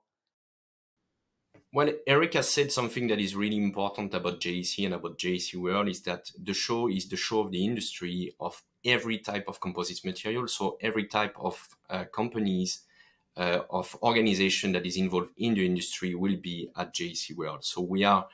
Well, 1.72 1.90
Eric 2.06 2.34
has 2.34 2.48
said 2.48 2.72
something 2.72 3.06
that 3.08 3.20
is 3.20 3.36
really 3.36 3.56
important 3.56 4.12
about 4.12 4.40
JEC 4.40 4.84
and 4.84 4.94
about 4.94 5.18
JEC 5.18 5.54
World 5.54 5.88
is 5.88 6.02
that 6.02 6.30
the 6.36 6.52
show 6.52 6.88
is 6.88 7.08
the 7.08 7.16
show 7.16 7.40
of 7.40 7.52
the 7.52 7.64
industry 7.64 8.34
of 8.40 8.60
every 8.84 9.18
type 9.18 9.44
of 9.46 9.60
composites 9.60 10.04
material. 10.04 10.48
So 10.48 10.78
every 10.80 11.06
type 11.06 11.36
of 11.38 11.68
uh, 11.88 12.04
companies, 12.12 12.82
uh, 13.36 13.60
of 13.70 13.96
organization 14.02 14.72
that 14.72 14.84
is 14.84 14.96
involved 14.96 15.30
in 15.36 15.54
the 15.54 15.64
industry 15.64 16.14
will 16.14 16.36
be 16.36 16.70
at 16.76 16.92
JEC 16.92 17.36
World. 17.36 17.64
So 17.64 17.80
we 17.80 18.02
are 18.02 18.26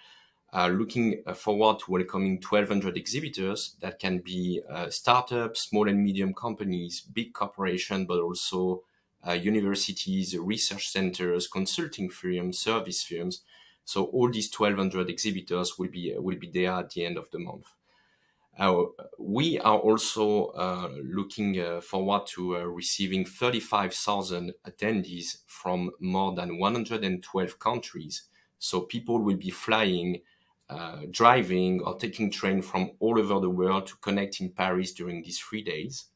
uh, 0.52 0.68
looking 0.68 1.22
uh, 1.26 1.34
forward 1.34 1.78
to 1.80 1.90
welcoming 1.90 2.36
1,200 2.36 2.96
exhibitors 2.96 3.76
that 3.80 3.98
can 3.98 4.18
be 4.18 4.60
uh, 4.70 4.88
startups, 4.88 5.62
small 5.62 5.88
and 5.88 6.02
medium 6.02 6.32
companies, 6.32 7.00
big 7.00 7.32
corporations, 7.32 8.06
but 8.06 8.20
also 8.20 8.82
uh, 9.26 9.32
universities, 9.32 10.36
research 10.38 10.88
centers, 10.88 11.48
consulting 11.48 12.08
firms, 12.08 12.58
service 12.58 13.02
firms. 13.02 13.42
So 13.84 14.04
all 14.04 14.30
these 14.30 14.52
1,200 14.52 15.10
exhibitors 15.10 15.78
will 15.78 15.88
be 15.88 16.14
will 16.16 16.38
be 16.38 16.50
there 16.50 16.72
at 16.72 16.90
the 16.90 17.04
end 17.04 17.18
of 17.18 17.30
the 17.30 17.38
month. 17.38 17.66
Uh, 18.58 18.84
we 19.18 19.58
are 19.58 19.78
also 19.78 20.46
uh, 20.46 20.88
looking 21.04 21.60
uh, 21.60 21.80
forward 21.80 22.26
to 22.26 22.56
uh, 22.56 22.60
receiving 22.60 23.24
35,000 23.24 24.54
attendees 24.66 25.38
from 25.46 25.90
more 26.00 26.34
than 26.34 26.58
112 26.58 27.58
countries. 27.58 28.22
So 28.58 28.80
people 28.80 29.22
will 29.22 29.36
be 29.36 29.50
flying, 29.50 30.22
uh, 30.68 31.02
driving, 31.10 31.80
or 31.82 31.96
taking 31.96 32.30
train 32.30 32.62
from 32.62 32.92
all 32.98 33.18
over 33.18 33.40
the 33.40 33.50
world 33.50 33.86
to 33.86 33.96
connect 33.96 34.40
in 34.40 34.50
Paris 34.50 34.92
during 34.92 35.22
these 35.22 35.38
three 35.38 35.62
days. 35.62 36.06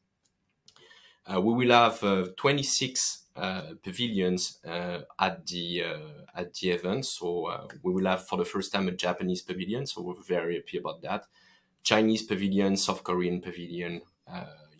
Uh, 1.25 1.39
we 1.39 1.53
will 1.53 1.71
have 1.71 2.03
uh, 2.03 2.27
26 2.37 3.25
uh, 3.35 3.73
pavilions 3.83 4.59
uh, 4.65 5.01
at 5.19 5.45
the 5.47 5.83
uh, 5.83 6.25
at 6.35 6.53
the 6.55 6.71
event. 6.71 7.05
So 7.05 7.67
we 7.83 7.93
will 7.93 8.05
have 8.05 8.27
for 8.27 8.37
the 8.37 8.45
first 8.45 8.71
time 8.73 8.87
a 8.87 8.91
Japanese 8.91 9.41
pavilion. 9.41 9.85
So 9.85 10.01
we're 10.01 10.21
very 10.21 10.55
happy 10.55 10.77
about 10.77 11.01
that. 11.03 11.27
Chinese 11.83 12.23
pavilion, 12.23 12.77
South 12.77 13.03
Korean 13.03 13.41
pavilion, 13.41 14.01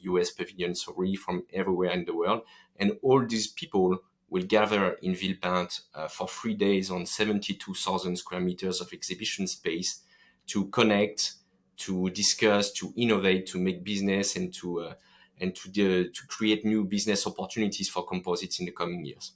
US 0.01 0.32
pavilion. 0.32 0.76
So 0.76 0.93
really 0.97 1.15
from 1.15 1.45
everywhere 1.53 1.91
in 1.91 2.05
the 2.05 2.15
world, 2.15 2.41
and 2.78 2.97
all 3.01 3.26
these 3.26 3.47
people 3.47 3.99
will 4.32 4.43
gather 4.43 4.93
in 5.03 5.13
Villepinte 5.13 5.82
for 6.09 6.27
three 6.27 6.55
days 6.55 6.89
on 6.89 7.05
72,000 7.05 8.15
square 8.15 8.39
meters 8.39 8.82
of 8.82 8.91
exhibition 8.93 9.45
space 9.45 10.01
to 10.47 10.65
connect, 10.67 11.34
to 11.77 12.09
discuss, 12.09 12.71
to 12.71 12.93
innovate, 12.95 13.45
to 13.47 13.59
make 13.59 13.84
business, 13.84 14.36
and 14.36 14.53
to 14.53 14.82
uh, 14.82 14.93
and 15.39 15.55
to 15.55 15.69
to 16.09 16.27
create 16.27 16.65
new 16.65 16.84
business 16.86 17.27
opportunities 17.27 17.89
for 17.89 18.05
composites 18.05 18.59
in 18.59 18.65
the 18.65 18.71
coming 18.71 19.05
years. 19.05 19.34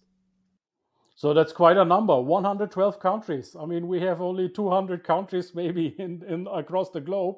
So 1.17 1.33
that's 1.33 1.53
quite 1.53 1.77
a 1.77 1.85
number 1.85 2.19
112 2.19 2.99
countries. 2.99 3.55
I 3.59 3.65
mean, 3.65 3.87
we 3.87 4.01
have 4.01 4.21
only 4.21 4.49
200 4.49 5.03
countries 5.03 5.55
maybe 5.55 5.95
in, 5.99 6.23
in 6.27 6.47
across 6.47 6.89
the 6.89 7.01
globe, 7.01 7.37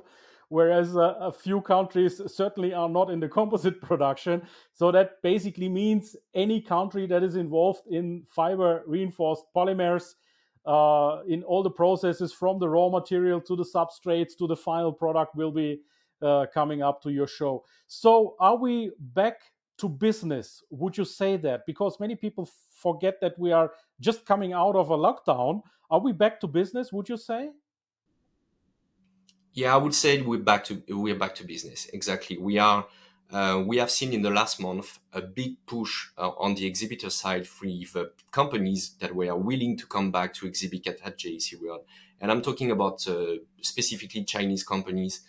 whereas 0.49 0.95
a, 0.95 1.17
a 1.19 1.31
few 1.31 1.61
countries 1.61 2.21
certainly 2.27 2.73
are 2.73 2.89
not 2.89 3.09
in 3.09 3.19
the 3.19 3.27
composite 3.39 3.81
production. 3.81 4.41
So 4.73 4.91
that 4.91 5.21
basically 5.21 5.69
means 5.69 6.15
any 6.33 6.61
country 6.61 7.05
that 7.07 7.23
is 7.23 7.35
involved 7.35 7.81
in 7.89 8.23
fiber 8.29 8.83
reinforced 8.85 9.45
polymers. 9.55 10.15
Uh, 10.65 11.21
in 11.29 11.43
all 11.43 11.63
the 11.63 11.71
processes 11.71 12.33
from 12.33 12.59
the 12.59 12.67
raw 12.67 12.89
material 12.89 13.39
to 13.39 13.55
the 13.55 13.63
substrates 13.63 14.37
to 14.37 14.47
the 14.47 14.55
final 14.55 14.91
product 14.91 15.33
will 15.33 15.51
be 15.51 15.79
uh, 16.21 16.45
coming 16.53 16.81
up 16.81 17.01
to 17.01 17.09
your 17.09 17.27
show. 17.27 17.63
So, 17.87 18.35
are 18.37 18.57
we 18.57 18.91
back 18.99 19.39
to 19.77 19.87
business? 19.87 20.61
Would 20.69 20.97
you 20.97 21.05
say 21.05 21.37
that? 21.37 21.65
Because 21.65 21.99
many 22.01 22.15
people 22.15 22.49
forget 22.69 23.21
that 23.21 23.37
we 23.39 23.53
are 23.53 23.71
just 23.99 24.25
coming 24.25 24.51
out 24.51 24.75
of 24.75 24.89
a 24.89 24.97
lockdown. 24.97 25.61
Are 25.89 26.01
we 26.01 26.11
back 26.11 26.39
to 26.41 26.47
business? 26.47 26.91
Would 26.91 27.07
you 27.07 27.17
say? 27.17 27.51
Yeah, 29.57 29.73
I 29.73 29.77
would 29.77 29.95
say 29.95 30.21
we're 30.21 30.37
back 30.37 30.65
to 30.65 30.83
we're 30.87 31.15
back 31.15 31.33
to 31.37 31.43
business. 31.43 31.87
Exactly. 31.91 32.37
We 32.37 32.59
are. 32.59 32.85
Uh, 33.31 33.63
we 33.65 33.77
have 33.77 33.89
seen 33.89 34.13
in 34.13 34.21
the 34.21 34.29
last 34.29 34.59
month 34.59 34.99
a 35.11 35.19
big 35.19 35.55
push 35.65 36.09
uh, 36.15 36.29
on 36.37 36.53
the 36.53 36.67
exhibitor 36.67 37.09
side 37.09 37.47
for 37.47 37.65
the 37.65 38.11
companies 38.29 38.91
that 38.99 39.15
were 39.15 39.35
willing 39.35 39.75
to 39.75 39.87
come 39.87 40.11
back 40.11 40.35
to 40.35 40.45
exhibit 40.45 40.85
at, 40.85 40.99
at 41.03 41.17
JEC 41.17 41.59
World. 41.59 41.81
And 42.21 42.31
I'm 42.31 42.43
talking 42.43 42.69
about 42.69 43.07
uh, 43.07 43.37
specifically 43.59 44.23
Chinese 44.25 44.63
companies 44.63 45.21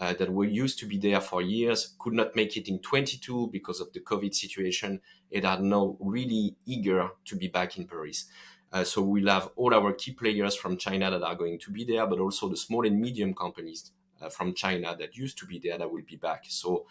uh, 0.00 0.14
that 0.14 0.32
were 0.32 0.44
used 0.44 0.80
to 0.80 0.86
be 0.86 0.98
there 0.98 1.20
for 1.20 1.40
years, 1.40 1.94
could 2.00 2.12
not 2.12 2.34
make 2.34 2.56
it 2.56 2.66
in 2.66 2.80
22 2.80 3.50
because 3.52 3.80
of 3.80 3.92
the 3.92 4.00
COVID 4.00 4.34
situation, 4.34 5.00
and 5.32 5.44
are 5.44 5.60
now 5.60 5.96
really 6.00 6.56
eager 6.66 7.10
to 7.24 7.36
be 7.36 7.46
back 7.46 7.78
in 7.78 7.86
Paris. 7.86 8.26
Uh, 8.72 8.84
so 8.84 9.00
we'll 9.02 9.28
have 9.28 9.50
all 9.56 9.72
our 9.72 9.92
key 9.92 10.12
players 10.12 10.56
from 10.56 10.76
China 10.76 11.10
that 11.10 11.22
are 11.22 11.34
going 11.36 11.58
to 11.58 11.70
be 11.70 11.84
there, 11.84 12.06
but 12.06 12.18
also 12.18 12.48
the 12.48 12.56
small 12.56 12.86
and 12.86 13.00
medium 13.00 13.34
companies 13.34 13.92
uh, 14.20 14.28
from 14.28 14.54
China 14.54 14.96
that 14.98 15.16
used 15.16 15.38
to 15.38 15.46
be 15.46 15.58
there 15.58 15.78
that 15.78 15.90
will 15.90 16.02
be 16.06 16.16
back. 16.16 16.44
So 16.48 16.86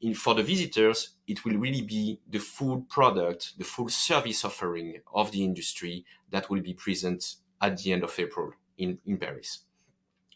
in, 0.00 0.14
for 0.14 0.34
the 0.34 0.42
visitors, 0.42 1.10
it 1.26 1.44
will 1.44 1.56
really 1.56 1.82
be 1.82 2.20
the 2.28 2.38
full 2.38 2.82
product, 2.82 3.58
the 3.58 3.64
full 3.64 3.88
service 3.88 4.44
offering 4.44 5.00
of 5.14 5.30
the 5.30 5.44
industry 5.44 6.04
that 6.30 6.50
will 6.50 6.60
be 6.60 6.74
present 6.74 7.36
at 7.60 7.78
the 7.78 7.92
end 7.92 8.02
of 8.02 8.18
April 8.18 8.52
in, 8.78 8.98
in 9.06 9.18
Paris. 9.18 9.60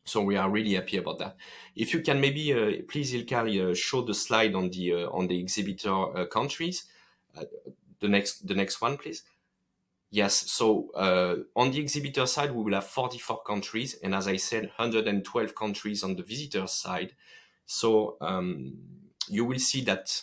So 0.05 0.21
we 0.21 0.37
are 0.37 0.51
really 0.51 0.75
happy 0.75 0.99
about 0.99 1.19
that. 1.19 1.37
If 1.75 1.95
you 1.95 2.03
can 2.03 2.21
maybe 2.21 2.53
uh, 2.53 2.83
please 2.87 3.15
Ilkay 3.15 3.71
uh, 3.71 3.75
show 3.75 4.03
the 4.03 4.13
slide 4.13 4.55
on 4.55 4.69
the 4.69 4.93
uh, 4.93 5.09
on 5.09 5.29
the 5.29 5.41
exhibitor 5.41 6.17
uh, 6.17 6.27
countries, 6.27 6.85
uh, 7.37 7.45
the 8.01 8.09
next 8.09 8.47
the 8.47 8.55
next 8.55 8.83
one 8.83 8.99
please. 8.99 9.23
Yes, 10.15 10.49
so 10.49 10.93
uh, 10.95 11.39
on 11.57 11.73
the 11.73 11.81
exhibitor 11.81 12.25
side 12.27 12.53
we 12.53 12.63
will 12.63 12.75
have 12.75 12.87
44 12.87 13.43
countries, 13.43 13.97
and 14.01 14.15
as 14.15 14.29
I 14.29 14.37
said, 14.37 14.67
112 14.67 15.57
countries 15.57 16.05
on 16.05 16.15
the 16.15 16.23
visitor 16.23 16.69
side. 16.69 17.17
So 17.67 18.17
um, 18.21 18.79
you 19.29 19.45
will 19.45 19.59
see 19.59 19.83
that 19.83 20.23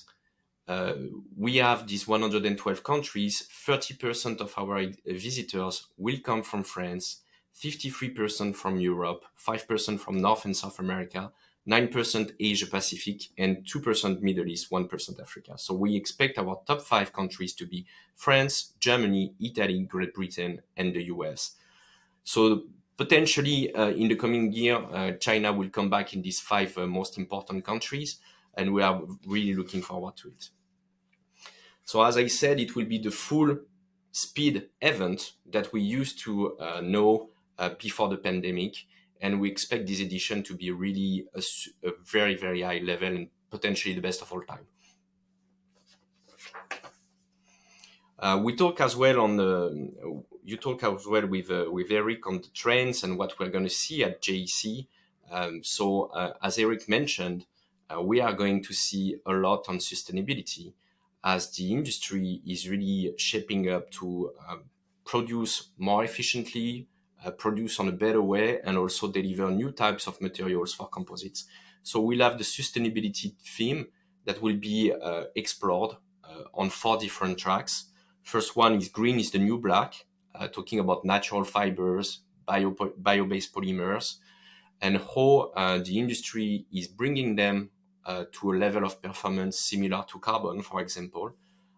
uh, 0.65 0.93
we 1.35 1.57
have 1.57 1.89
these 1.89 2.07
112 2.07 2.81
countries. 2.85 3.45
30% 3.67 4.39
of 4.39 4.53
our 4.57 4.81
visitors 5.05 5.87
will 5.97 6.19
come 6.23 6.43
from 6.43 6.63
France, 6.63 7.23
53% 7.61 8.55
from 8.55 8.79
Europe, 8.79 9.25
5% 9.45 9.99
from 9.99 10.21
North 10.21 10.45
and 10.45 10.55
South 10.55 10.79
America, 10.79 11.33
9% 11.68 12.32
Asia 12.39 12.66
Pacific, 12.66 13.30
and 13.38 13.57
2% 13.66 14.22
Middle 14.22 14.47
East, 14.47 14.72
1% 14.72 15.22
Africa. 15.22 15.53
So 15.57 15.76
we 15.76 15.95
expect 15.95 16.39
our 16.39 16.59
top 16.66 16.82
five 16.82 17.14
countries 17.14 17.53
to 17.53 17.68
be 17.68 17.86
France, 18.16 18.74
Germany, 18.80 19.34
Italy, 19.39 19.84
Great 19.84 20.14
Britain, 20.14 20.62
and 20.76 20.93
the 20.93 21.03
US. 21.05 21.51
So 22.24 22.64
potentially 22.97 23.74
uh, 23.76 23.89
in 23.89 24.07
the 24.07 24.16
coming 24.16 24.51
year, 24.51 24.76
uh, 24.76 25.12
China 25.14 25.53
will 25.53 25.70
come 25.70 25.89
back 25.89 26.14
in 26.14 26.22
these 26.22 26.39
five 26.39 26.78
uh, 26.78 26.88
most 26.88 27.18
important 27.18 27.64
countries 27.64 28.18
and 28.55 28.74
we 28.74 28.82
are 28.82 29.01
really 29.26 29.53
looking 29.53 29.82
forward 29.82 30.16
to 30.18 30.30
it. 30.30 30.49
So 31.84 32.03
as 32.03 32.18
I 32.18 32.28
said, 32.28 32.59
it 32.59 32.76
will 32.76 32.86
be 32.86 32.97
the 32.97 33.12
full 33.12 33.57
speed 34.12 34.70
event 34.82 35.34
that 35.49 35.72
we 35.74 35.82
used 35.82 36.20
to 36.20 36.57
uh, 36.57 36.82
know 36.82 37.30
uh, 37.57 37.70
before 37.80 38.09
the 38.09 38.18
pandemic, 38.18 38.76
and 39.22 39.39
we 39.39 39.49
expect 39.49 39.88
this 39.88 39.99
edition 39.99 40.43
to 40.43 40.55
be 40.55 40.72
really 40.72 41.28
a, 41.36 41.41
a, 41.88 41.91
very 42.03 42.36
very 42.36 42.61
high 42.61 42.80
level 42.80 43.07
and 43.07 43.30
potentially 43.49 43.93
the 43.93 44.01
best 44.01 44.22
of 44.22 44.32
all 44.32 44.41
time. 44.41 44.65
Uh, 48.19 48.39
we 48.43 48.55
talk 48.55 48.82
as 48.82 48.95
well 48.95 49.22
on 49.22 49.38
the 49.38 50.24
you 50.43 50.57
talk 50.57 50.84
as 50.84 51.05
well 51.07 51.28
with 51.28 51.49
uh, 51.49 51.65
with 51.72 51.91
Eric 51.91 52.28
on 52.28 52.41
the 52.41 52.49
trends 52.53 53.03
and 53.03 53.17
what 53.17 53.39
we're 53.39 53.49
going 53.49 53.63
to 53.63 53.69
see 53.69 54.03
at 54.03 54.22
JEC. 54.22 54.88
Um, 55.32 55.63
so 55.63 56.05
uh, 56.07 56.34
as 56.41 56.57
Eric 56.57 56.89
mentioned, 56.89 57.45
uh, 57.89 58.01
we 58.01 58.19
are 58.19 58.34
going 58.34 58.63
to 58.63 58.74
see 58.74 59.15
a 59.26 59.34
lot 59.34 59.69
on 59.69 59.78
sustainability 59.78 60.74
as 61.24 61.51
the 61.51 61.72
industry 61.72 62.41
is 62.45 62.67
really 62.67 63.13
shaping 63.17 63.69
up 63.69 63.91
to 63.91 64.32
um, 64.49 64.63
produce 65.05 65.69
more 65.78 66.03
efficiently, 66.03 66.88
uh, 67.24 67.32
produce 67.32 67.80
on 67.80 67.88
a 67.88 67.91
better 67.91 68.22
way, 68.22 68.59
and 68.63 68.78
also 68.78 69.11
deliver 69.11 69.49
new 69.51 69.72
types 69.72 70.07
of 70.07 70.19
materials 70.22 70.74
for 70.74 70.88
composites. 70.88 71.45
So 71.84 71.99
we'll 71.99 72.19
have 72.19 72.38
the 72.38 72.43
sustainability 72.43 73.34
theme 73.41 73.88
that 74.26 74.41
will 74.41 74.57
be 74.57 74.91
uh, 74.93 75.26
explored 75.36 75.97
uh, 76.24 76.43
on 76.53 76.69
four 76.69 76.97
different 76.97 77.38
tracks. 77.38 77.86
First 78.24 78.55
one 78.55 78.76
is 78.76 78.89
green 78.89 79.19
is 79.19 79.32
the 79.32 79.39
new 79.39 79.57
black, 79.57 80.05
uh, 80.36 80.47
talking 80.47 80.80
about 80.80 81.03
natural 81.03 81.43
fibers, 81.43 82.19
bio, 82.45 82.76
bio-based 82.97 83.53
polymers, 83.53 84.17
and 84.80 84.97
how 84.97 85.51
uh, 85.55 85.78
the 85.80 85.99
industry 85.99 86.65
is 86.72 86.88
bringing 86.88 87.36
them 87.36 87.69
uh, 88.05 88.26
to 88.32 88.51
a 88.51 88.55
level 88.55 88.84
of 88.84 89.01
performance 89.01 89.59
similar 89.59 90.03
to 90.07 90.19
carbon, 90.19 90.61
for 90.61 90.82
example. 90.82 91.34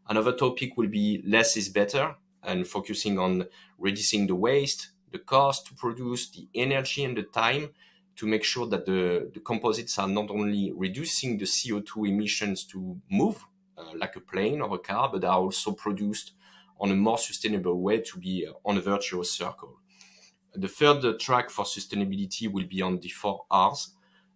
Another 0.08 0.34
topic 0.34 0.78
will 0.78 0.90
be 0.90 1.24
less 1.26 1.56
is 1.58 1.70
better 1.70 2.16
and 2.44 2.68
focusing 2.68 3.18
on 3.20 3.46
reducing 3.78 4.28
the 4.28 4.36
waste, 4.36 4.90
the 5.14 5.20
cost 5.20 5.68
to 5.68 5.74
produce, 5.76 6.30
the 6.32 6.50
energy 6.54 7.06
and 7.06 7.16
the 7.16 7.24
time 7.24 7.70
to 8.18 8.26
make 8.28 8.44
sure 8.44 8.68
that 8.68 8.86
the, 8.86 9.32
the 9.34 9.40
composites 9.40 9.98
are 9.98 10.08
not 10.08 10.30
only 10.30 10.74
reducing 10.76 11.38
the 11.38 11.46
CO2 11.46 12.10
emissions 12.10 12.66
to 12.66 13.00
move 13.10 13.46
uh, 13.78 13.92
like 13.96 14.16
a 14.16 14.20
plane 14.20 14.60
or 14.62 14.76
a 14.76 14.80
car, 14.80 15.10
but 15.12 15.24
are 15.24 15.40
also 15.40 15.72
produced 15.72 16.34
on 16.80 16.92
a 16.92 16.96
more 16.96 17.18
sustainable 17.18 17.80
way 17.80 18.00
to 18.02 18.18
be 18.20 18.46
uh, 18.46 18.54
on 18.66 18.78
a 18.78 18.82
virtuous 18.82 19.32
circle. 19.32 19.80
The 20.56 20.68
third 20.68 21.20
track 21.20 21.50
for 21.50 21.66
sustainability 21.66 22.52
will 22.52 22.68
be 22.68 22.82
on 22.82 23.00
the 23.00 23.10
four 23.10 23.46
R's 23.50 23.94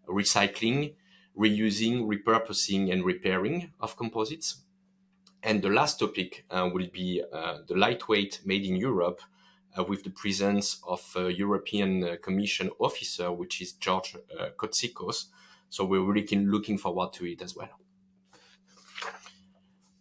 recycling, 0.07 0.93
reusing, 1.37 2.07
repurposing, 2.07 2.91
and 2.91 3.03
repairing 3.03 3.71
of 3.79 3.97
composites. 3.97 4.63
And 5.43 5.61
the 5.61 5.69
last 5.69 5.99
topic 5.99 6.45
uh, 6.49 6.69
will 6.73 6.87
be 6.91 7.21
uh, 7.31 7.59
the 7.67 7.75
lightweight 7.75 8.41
made 8.45 8.65
in 8.65 8.75
Europe 8.75 9.21
uh, 9.21 9.36
with 9.83 10.03
the 10.03 10.09
presence 10.09 10.81
of 10.87 11.01
a 11.15 11.31
European 11.31 12.03
uh, 12.03 12.15
Commission 12.21 12.69
officer, 12.79 13.31
which 13.31 13.61
is 13.61 13.73
George 13.73 14.15
uh, 14.15 14.49
Kotsikos. 14.57 15.25
So 15.69 15.85
we're 15.85 16.01
really 16.01 16.25
looking 16.45 16.77
forward 16.77 17.13
to 17.13 17.25
it 17.25 17.41
as 17.41 17.55
well. 17.55 17.69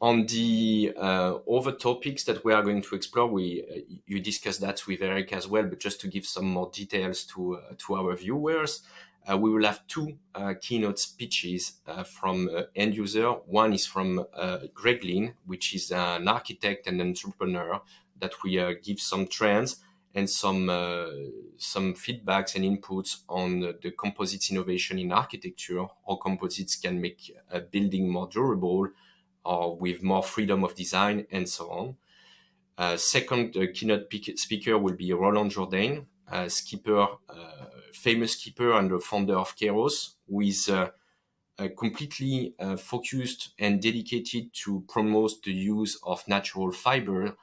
On 0.00 0.26
the 0.26 0.92
uh, 0.96 1.36
other 1.50 1.72
topics 1.72 2.24
that 2.24 2.44
we 2.44 2.52
are 2.52 2.62
going 2.62 2.82
to 2.82 2.94
explore, 2.94 3.26
we 3.26 3.64
you 4.06 4.20
discussed 4.20 4.60
that 4.60 4.86
with 4.86 5.00
Eric 5.00 5.32
as 5.32 5.48
well, 5.48 5.64
but 5.64 5.80
just 5.80 6.00
to 6.02 6.08
give 6.08 6.26
some 6.26 6.46
more 6.46 6.70
details 6.70 7.24
to 7.24 7.58
to 7.78 7.96
our 7.96 8.14
viewers, 8.14 8.82
uh, 9.28 9.36
we 9.36 9.50
will 9.50 9.64
have 9.64 9.86
two 9.86 10.18
uh, 10.34 10.54
keynote 10.60 10.98
speeches 10.98 11.80
uh, 11.86 12.04
from 12.04 12.48
end 12.76 12.94
user. 12.96 13.30
One 13.30 13.72
is 13.72 13.86
from 13.86 14.24
Greg 14.74 15.02
Lynn, 15.02 15.34
which 15.46 15.74
is 15.74 15.90
an 15.90 16.28
architect 16.28 16.86
and 16.86 17.00
entrepreneur 17.00 17.80
that 18.20 18.32
we 18.42 18.76
give 18.82 19.00
some 19.00 19.26
trends 19.26 19.76
and 20.14 20.28
some 20.28 20.70
uh, 20.70 21.06
some 21.58 21.94
feedbacks 21.94 22.54
and 22.56 22.64
inputs 22.64 23.18
on 23.28 23.60
the 23.60 23.90
composites 23.92 24.50
innovation 24.50 24.98
in 24.98 25.12
architecture, 25.12 25.84
how 26.06 26.16
composites 26.16 26.76
can 26.76 27.00
make 27.00 27.36
a 27.50 27.60
building 27.60 28.08
more 28.08 28.28
durable 28.28 28.88
or 29.44 29.76
with 29.76 30.02
more 30.02 30.22
freedom 30.22 30.64
of 30.64 30.74
design 30.74 31.26
and 31.30 31.48
so 31.48 31.70
on. 31.70 31.96
Uh, 32.78 32.96
second 32.96 33.56
uh, 33.56 33.66
keynote 33.72 34.12
speaker 34.36 34.76
will 34.78 34.94
be 34.94 35.12
Roland 35.12 35.50
Jourdain, 35.50 36.06
skipper 36.48 37.06
famous 37.96 38.36
keeper 38.36 38.72
and 38.78 38.90
the 38.90 39.00
founder 39.00 39.36
of 39.36 39.56
Kairos, 39.56 40.14
who 40.28 40.42
is 40.42 40.68
uh, 40.68 40.90
uh, 41.58 41.68
completely 41.76 42.54
uh, 42.58 42.76
focused 42.76 43.50
and 43.58 43.80
dedicated 43.80 44.52
to 44.52 44.84
promote 44.88 45.42
the 45.42 45.52
use 45.52 45.98
of 46.04 46.26
natural 46.28 46.70
fiber 46.70 47.34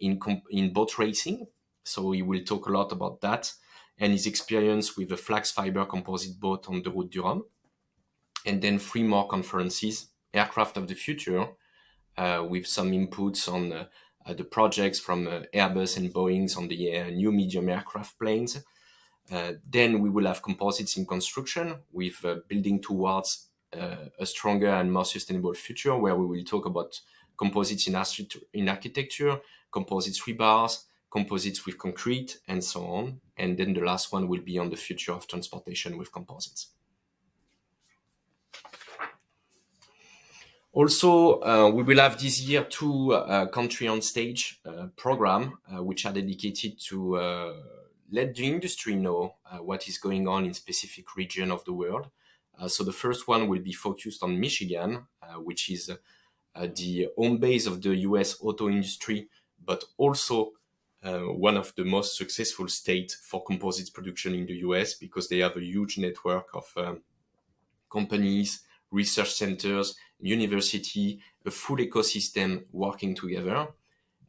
in 0.00 0.20
in 0.50 0.72
boat 0.72 0.98
racing. 0.98 1.46
So 1.84 2.12
he 2.12 2.22
will 2.22 2.42
talk 2.44 2.66
a 2.66 2.72
lot 2.72 2.92
about 2.92 3.20
that 3.22 3.52
and 3.98 4.12
his 4.12 4.26
experience 4.26 4.96
with 4.96 5.08
the 5.08 5.16
flax 5.16 5.50
fiber 5.50 5.84
composite 5.84 6.38
boat 6.38 6.68
on 6.68 6.82
the 6.82 6.90
Route 6.90 7.10
du 7.10 7.22
Rhum. 7.22 7.44
And 8.44 8.60
then 8.60 8.78
three 8.78 9.02
more 9.02 9.28
conferences, 9.28 10.08
Aircraft 10.34 10.76
of 10.76 10.88
the 10.88 10.94
Future, 10.94 11.46
uh, 12.16 12.44
with 12.48 12.66
some 12.66 12.90
inputs 12.90 13.52
on 13.52 13.72
uh, 13.72 13.86
uh, 14.26 14.34
the 14.34 14.44
projects 14.44 14.98
from 14.98 15.26
Airbus 15.54 15.96
and 15.96 16.12
Boeing's 16.12 16.56
on 16.56 16.68
the 16.68 17.10
new 17.10 17.32
medium 17.32 17.68
aircraft 17.68 18.18
planes, 18.18 18.62
uh, 19.30 19.52
then 19.68 20.00
we 20.00 20.10
will 20.10 20.26
have 20.26 20.42
composites 20.42 20.96
in 20.96 21.06
construction 21.06 21.76
with 21.92 22.24
uh, 22.24 22.36
building 22.48 22.80
towards 22.80 23.48
uh, 23.72 24.08
a 24.18 24.26
stronger 24.26 24.68
and 24.68 24.92
more 24.92 25.04
sustainable 25.04 25.54
future 25.54 25.96
where 25.96 26.16
we 26.16 26.26
will 26.26 26.44
talk 26.44 26.66
about 26.66 27.00
composites 27.36 27.86
in, 27.86 27.96
in 28.52 28.68
architecture, 28.68 29.40
composites 29.70 30.22
rebars, 30.22 30.84
composites 31.10 31.66
with 31.66 31.78
concrete, 31.78 32.38
and 32.48 32.62
so 32.62 32.84
on. 32.86 33.20
And 33.36 33.56
then 33.58 33.74
the 33.74 33.80
last 33.80 34.12
one 34.12 34.28
will 34.28 34.40
be 34.40 34.58
on 34.58 34.70
the 34.70 34.76
future 34.76 35.12
of 35.12 35.26
transportation 35.26 35.98
with 35.98 36.12
composites. 36.12 36.68
Also, 40.72 41.42
uh, 41.42 41.70
we 41.70 41.82
will 41.82 41.98
have 41.98 42.18
this 42.18 42.40
year 42.40 42.64
two 42.64 43.12
uh, 43.12 43.46
country 43.46 43.88
on 43.88 44.00
stage 44.00 44.58
uh, 44.64 44.86
program, 44.96 45.58
which 45.68 46.06
are 46.06 46.12
dedicated 46.14 46.80
to 46.80 47.18
let 48.12 48.34
the 48.34 48.46
industry 48.46 48.94
know 48.94 49.34
uh, 49.50 49.56
what 49.56 49.88
is 49.88 49.96
going 49.98 50.28
on 50.28 50.44
in 50.44 50.52
specific 50.52 51.16
region 51.16 51.50
of 51.50 51.64
the 51.64 51.72
world. 51.72 52.10
Uh, 52.58 52.68
so 52.68 52.84
the 52.84 52.92
first 52.92 53.26
one 53.26 53.48
will 53.48 53.60
be 53.60 53.72
focused 53.72 54.22
on 54.22 54.38
Michigan, 54.38 55.06
uh, 55.22 55.40
which 55.40 55.70
is 55.70 55.90
uh, 56.54 56.68
the 56.74 57.08
home 57.16 57.38
base 57.38 57.66
of 57.66 57.82
the 57.82 57.94
U.S. 57.96 58.36
auto 58.40 58.68
industry, 58.68 59.28
but 59.64 59.84
also 59.96 60.52
uh, 61.02 61.20
one 61.20 61.56
of 61.56 61.74
the 61.76 61.84
most 61.84 62.16
successful 62.16 62.68
states 62.68 63.14
for 63.14 63.42
composites 63.44 63.90
production 63.90 64.34
in 64.34 64.46
the 64.46 64.54
U.S. 64.66 64.94
because 64.94 65.28
they 65.28 65.38
have 65.38 65.56
a 65.56 65.64
huge 65.64 65.98
network 65.98 66.48
of 66.54 66.72
um, 66.76 67.02
companies, 67.90 68.64
research 68.90 69.32
centers, 69.32 69.96
university, 70.20 71.20
a 71.44 71.50
full 71.50 71.78
ecosystem 71.78 72.64
working 72.72 73.14
together. 73.14 73.68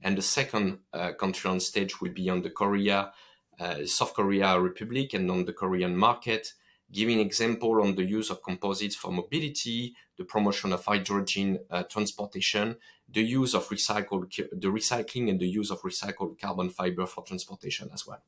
And 0.02 0.18
the 0.18 0.22
second 0.22 0.80
uh, 0.92 1.14
country 1.14 1.50
on 1.50 1.60
stage 1.60 2.02
will 2.02 2.12
be 2.12 2.30
on 2.30 2.42
the 2.42 2.50
Korea 2.50 3.12
uh, 3.60 3.86
South 3.86 4.14
Korea 4.14 4.60
Republic 4.60 5.14
and 5.14 5.30
on 5.30 5.46
the 5.46 5.54
Korean 5.54 5.96
market. 5.96 6.54
Giving 6.94 7.20
example 7.20 7.82
on 7.82 7.96
the 7.96 8.04
use 8.04 8.30
of 8.30 8.44
composites 8.44 8.96
for 8.96 9.12
mobility, 9.12 9.96
the 10.16 10.26
promotion 10.26 10.72
of 10.72 10.86
hydrogen 10.86 11.60
uh, 11.72 11.84
transportation, 11.84 12.78
the 13.10 13.24
use 13.24 13.56
of 13.56 13.68
recycled, 13.70 14.30
the 14.52 14.68
recycling 14.68 15.28
and 15.30 15.40
the 15.40 15.48
use 15.48 15.72
of 15.72 15.82
recycled 15.82 16.40
carbon 16.40 16.70
fiber 16.70 17.08
for 17.08 17.24
transportation 17.24 17.90
as 17.92 18.06
well. 18.06 18.22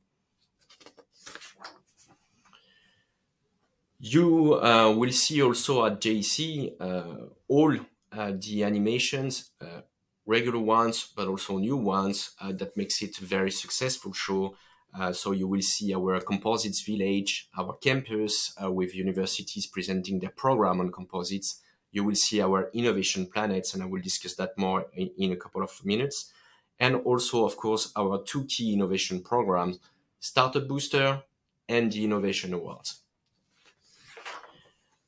You 4.00 4.56
uh, 4.56 4.92
will 4.96 5.12
see 5.12 5.44
also 5.44 5.86
at 5.86 6.02
JEC 6.02 6.74
uh, 6.80 7.28
all 7.48 7.78
uh, 8.12 8.34
the 8.40 8.64
animations, 8.64 9.52
uh, 9.62 9.82
regular 10.26 10.60
ones, 10.60 11.12
but 11.16 11.28
also 11.28 11.58
new 11.60 11.78
ones 11.78 12.32
uh, 12.42 12.52
that 12.54 12.76
makes 12.76 13.02
it 13.04 13.20
a 13.20 13.26
very 13.26 13.52
successful 13.52 14.12
show 14.12 14.56
uh, 14.98 15.12
so 15.12 15.32
you 15.32 15.48
will 15.48 15.62
see 15.62 15.94
our 15.94 16.20
composites 16.22 16.82
village, 16.82 17.50
our 17.58 17.74
campus 17.74 18.56
uh, 18.64 18.72
with 18.72 18.96
universities 18.96 19.66
presenting 19.66 20.20
their 20.20 20.30
program 20.30 20.80
on 20.80 20.92
composites. 20.92 21.62
You 21.92 22.04
will 22.04 22.16
see 22.16 22.42
our 22.42 22.70
innovation 22.74 23.26
planets, 23.26 23.74
and 23.74 23.84
I 23.84 23.88
will 23.88 24.02
discuss 24.02 24.36
that 24.36 24.58
more 24.58 24.88
in, 24.94 25.12
in 25.18 25.32
a 25.32 25.36
couple 25.36 25.64
of 25.64 25.84
minutes. 25.84 26.32
And 26.80 26.96
also, 26.98 27.46
of 27.46 27.56
course, 27.58 27.92
our 27.96 28.24
two 28.24 28.46
key 28.46 28.74
innovation 28.74 29.22
programs, 29.22 29.80
Startup 30.20 30.68
Booster 30.68 31.24
and 31.68 31.92
the 31.92 32.04
Innovation 32.04 32.54
Awards. 32.54 33.02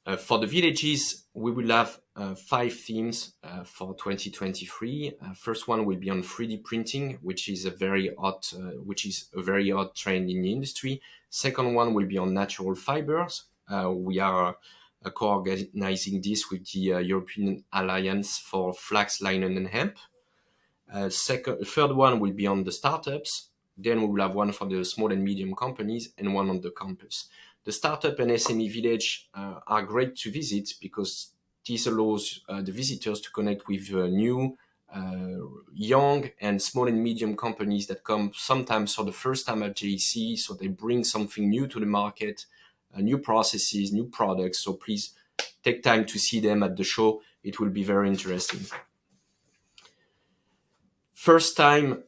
Uh, 0.05 0.15
for 0.15 0.39
the 0.39 0.47
villages, 0.47 1.23
we 1.33 1.51
will 1.51 1.69
have 1.69 1.99
uh, 2.17 2.33
five 2.33 2.73
themes 2.73 3.33
uh, 3.43 3.63
for 3.63 3.93
2023. 3.93 5.13
Uh, 5.21 5.33
first 5.33 5.67
one 5.67 5.85
will 5.85 5.97
be 5.97 6.09
on 6.09 6.23
3D 6.23 6.63
printing, 6.63 7.19
which 7.21 7.47
is 7.47 7.65
a 7.65 7.69
very 7.69 8.11
hot, 8.19 8.51
uh, 8.57 8.71
which 8.83 9.05
is 9.05 9.29
a 9.35 9.41
very 9.41 9.69
hot 9.69 9.95
trend 9.95 10.29
in 10.29 10.41
the 10.41 10.51
industry. 10.51 10.99
Second 11.29 11.75
one 11.75 11.93
will 11.93 12.07
be 12.07 12.17
on 12.17 12.33
natural 12.33 12.73
fibers. 12.75 13.43
Uh, 13.69 13.91
we 13.91 14.19
are 14.19 14.57
co-organizing 15.13 16.21
this 16.21 16.49
with 16.49 16.69
the 16.71 17.01
European 17.03 17.63
Alliance 17.71 18.39
for 18.39 18.73
Flax, 18.73 19.21
Linen, 19.21 19.55
and 19.55 19.67
Hemp. 19.67 19.97
second, 21.09 21.65
third 21.65 21.91
one 21.91 22.19
will 22.19 22.33
be 22.33 22.47
on 22.47 22.63
the 22.63 22.71
startups. 22.71 23.49
Then 23.77 24.01
we 24.01 24.07
will 24.07 24.21
have 24.21 24.33
one 24.33 24.51
for 24.51 24.65
the 24.65 24.83
small 24.83 25.11
and 25.11 25.23
medium 25.23 25.53
companies 25.53 26.09
and 26.17 26.33
one 26.33 26.49
on 26.49 26.61
the 26.61 26.71
campus. 26.71 27.29
The 27.63 27.71
startup 27.71 28.17
and 28.19 28.31
SME 28.31 28.71
village 28.71 29.29
uh, 29.33 29.59
are 29.67 29.83
great 29.83 30.15
to 30.17 30.31
visit 30.31 30.73
because 30.81 31.33
this 31.67 31.87
allows 31.87 32.41
uh, 32.47 32.61
the 32.61 32.71
visitors 32.71 33.21
to 33.21 33.31
connect 33.31 33.67
with 33.67 33.93
uh, 33.93 34.07
new, 34.07 34.57
uh, 34.93 35.37
young, 35.73 36.29
and 36.39 36.61
small 36.61 36.87
and 36.87 37.01
medium 37.01 37.35
companies 37.35 37.87
that 37.87 38.03
come 38.03 38.31
sometimes 38.33 38.95
for 38.95 39.03
the 39.03 39.11
first 39.11 39.45
time 39.45 39.63
at 39.63 39.75
JEC. 39.75 40.37
So 40.37 40.53
they 40.53 40.67
bring 40.67 41.03
something 41.03 41.49
new 41.49 41.67
to 41.67 41.79
the 41.79 41.85
market, 41.85 42.45
new 42.95 43.17
processes, 43.17 43.91
new 43.91 44.05
products. 44.05 44.59
So 44.59 44.73
please 44.73 45.13
take 45.63 45.83
time 45.83 46.05
to 46.05 46.17
see 46.17 46.39
them 46.39 46.63
at 46.63 46.75
the 46.77 46.83
show. 46.83 47.21
It 47.43 47.59
will 47.59 47.69
be 47.69 47.83
very 47.83 48.07
interesting. 48.07 48.61
First 51.13 51.57
time 51.57 52.03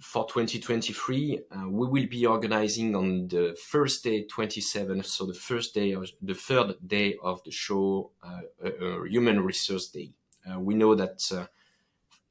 for 0.00 0.26
2023, 0.26 1.40
uh, 1.50 1.68
we 1.68 1.86
will 1.86 2.06
be 2.06 2.24
organizing 2.24 2.96
on 2.96 3.28
the 3.28 3.56
first 3.62 4.02
day, 4.02 4.24
27th, 4.24 5.04
so 5.04 5.26
the 5.26 5.34
first 5.34 5.74
day, 5.74 5.92
of, 5.92 6.10
the 6.22 6.34
third 6.34 6.74
day 6.86 7.16
of 7.22 7.44
the 7.44 7.50
show, 7.50 8.10
uh, 8.22 8.40
a, 8.64 8.68
a 8.68 9.08
Human 9.08 9.40
Resource 9.40 9.88
Day. 9.88 10.10
Uh, 10.50 10.58
we 10.58 10.74
know 10.74 10.94
that 10.94 11.30
uh, 11.32 11.46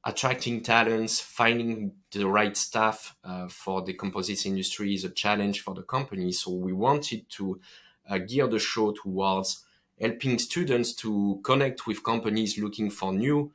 attracting 0.04 0.62
talents, 0.62 1.20
finding 1.22 1.92
the 2.12 2.26
right 2.26 2.58
staff 2.58 3.16
uh, 3.24 3.48
for 3.48 3.84
the 3.84 3.94
composites 3.94 4.48
industry 4.48 4.96
is 4.96 5.06
a 5.06 5.10
challenge 5.10 5.62
for 5.62 5.76
the 5.76 5.84
company. 5.84 6.32
So 6.32 6.52
we 6.52 6.74
wanted 6.74 7.30
to 7.30 7.62
uh, 8.10 8.18
gear 8.18 8.48
the 8.48 8.58
show 8.58 8.94
towards 8.94 9.64
helping 10.02 10.40
students 10.40 10.94
to 10.94 11.40
connect 11.44 11.86
with 11.86 12.04
companies 12.04 12.58
looking 12.58 12.90
for 12.90 13.14
new 13.14 13.52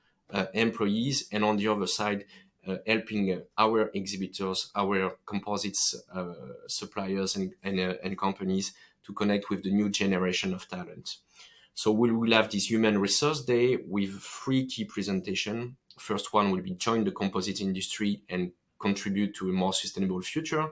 employees, 0.52 1.28
and 1.30 1.44
on 1.44 1.56
the 1.56 1.68
other 1.68 1.86
side, 1.86 2.24
uh, 2.24 2.43
helping 2.86 3.42
our 3.58 3.90
exhibitors, 3.94 4.70
our 4.74 5.16
composites 5.26 5.94
uh, 6.12 6.34
suppliers 6.66 7.36
and, 7.36 7.52
and, 7.62 7.80
uh, 7.80 7.94
and, 8.02 8.18
companies 8.18 8.72
to 9.04 9.12
connect 9.12 9.50
with 9.50 9.62
the 9.62 9.70
new 9.70 9.90
generation 9.90 10.54
of 10.54 10.68
talent. 10.68 11.16
So 11.74 11.92
we 11.92 12.10
will 12.10 12.32
have 12.32 12.50
this 12.50 12.70
Human 12.70 12.98
Resource 12.98 13.44
Day 13.44 13.78
with 13.86 14.20
three 14.20 14.66
key 14.66 14.84
presentations. 14.84 15.74
First 15.98 16.32
one 16.32 16.50
will 16.50 16.62
be 16.62 16.70
join 16.72 17.04
the 17.04 17.10
composite 17.10 17.60
industry 17.60 18.22
and 18.28 18.52
contribute 18.78 19.34
to 19.36 19.48
a 19.48 19.52
more 19.52 19.72
sustainable 19.72 20.22
future. 20.22 20.68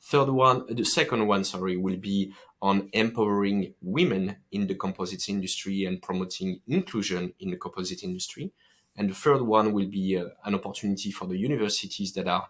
Third 0.00 0.30
one, 0.30 0.64
the 0.68 0.84
second 0.84 1.26
one, 1.26 1.44
sorry, 1.44 1.76
will 1.76 1.96
be 1.96 2.32
on 2.62 2.88
empowering 2.92 3.74
women 3.82 4.36
in 4.52 4.66
the 4.66 4.74
composites 4.74 5.28
industry 5.28 5.84
and 5.84 6.00
promoting 6.00 6.60
inclusion 6.66 7.34
in 7.40 7.50
the 7.50 7.56
composite 7.56 8.02
industry. 8.02 8.52
And 8.98 9.08
the 9.08 9.14
third 9.14 9.42
one 9.42 9.72
will 9.72 9.86
be 9.86 10.18
uh, 10.18 10.26
an 10.44 10.56
opportunity 10.56 11.12
for 11.12 11.26
the 11.26 11.38
universities 11.38 12.12
that 12.14 12.26
are 12.26 12.48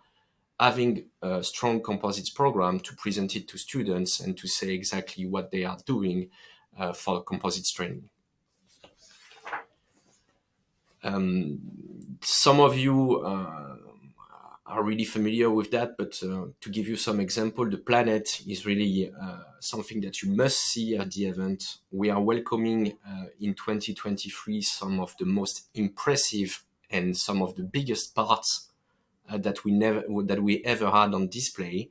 having 0.59 1.05
a 1.23 1.43
strong 1.45 1.83
composites 1.83 2.31
program 2.31 2.81
to 2.81 2.97
present 2.97 3.37
it 3.37 3.47
to 3.49 3.59
students 3.59 4.19
and 4.19 4.37
to 4.39 4.49
say 4.49 4.71
exactly 4.71 5.27
what 5.27 5.51
they 5.51 5.65
are 5.65 5.79
doing 5.85 6.31
uh, 6.79 6.95
for 6.95 7.23
composites 7.23 7.71
training. 7.71 8.09
Um, 11.05 11.61
some 12.23 12.61
of 12.61 12.77
you 12.77 13.21
uh, 13.21 13.77
are 14.69 14.85
really 14.85 15.05
familiar 15.05 15.51
with 15.51 15.71
that, 15.71 15.97
but 15.97 16.23
uh, 16.23 16.47
to 16.61 16.71
give 16.71 16.87
you 16.87 16.97
some 16.97 17.21
example, 17.21 17.69
the 17.69 17.79
planet 17.79 18.43
is 18.47 18.67
really 18.67 19.11
uh, 19.11 19.39
something 19.61 20.01
that 20.03 20.23
you 20.23 20.31
must 20.31 20.59
see 20.59 20.95
at 20.95 21.11
the 21.13 21.27
event. 21.27 21.79
We 21.91 22.11
are 22.11 22.21
welcoming 22.21 22.99
uh, 23.07 23.27
in 23.41 23.55
2023 23.55 24.61
some 24.61 25.01
of 25.01 25.17
the 25.19 25.25
most 25.25 25.69
impressive 25.75 26.65
and 26.91 27.17
some 27.17 27.41
of 27.41 27.57
the 27.57 27.63
biggest 27.63 28.15
parts 28.15 28.71
uh, 29.29 29.39
that 29.39 29.65
we 29.65 29.73
never 29.73 30.05
that 30.25 30.43
we 30.43 30.63
ever 30.65 30.91
had 30.91 31.15
on 31.15 31.29
display. 31.29 31.91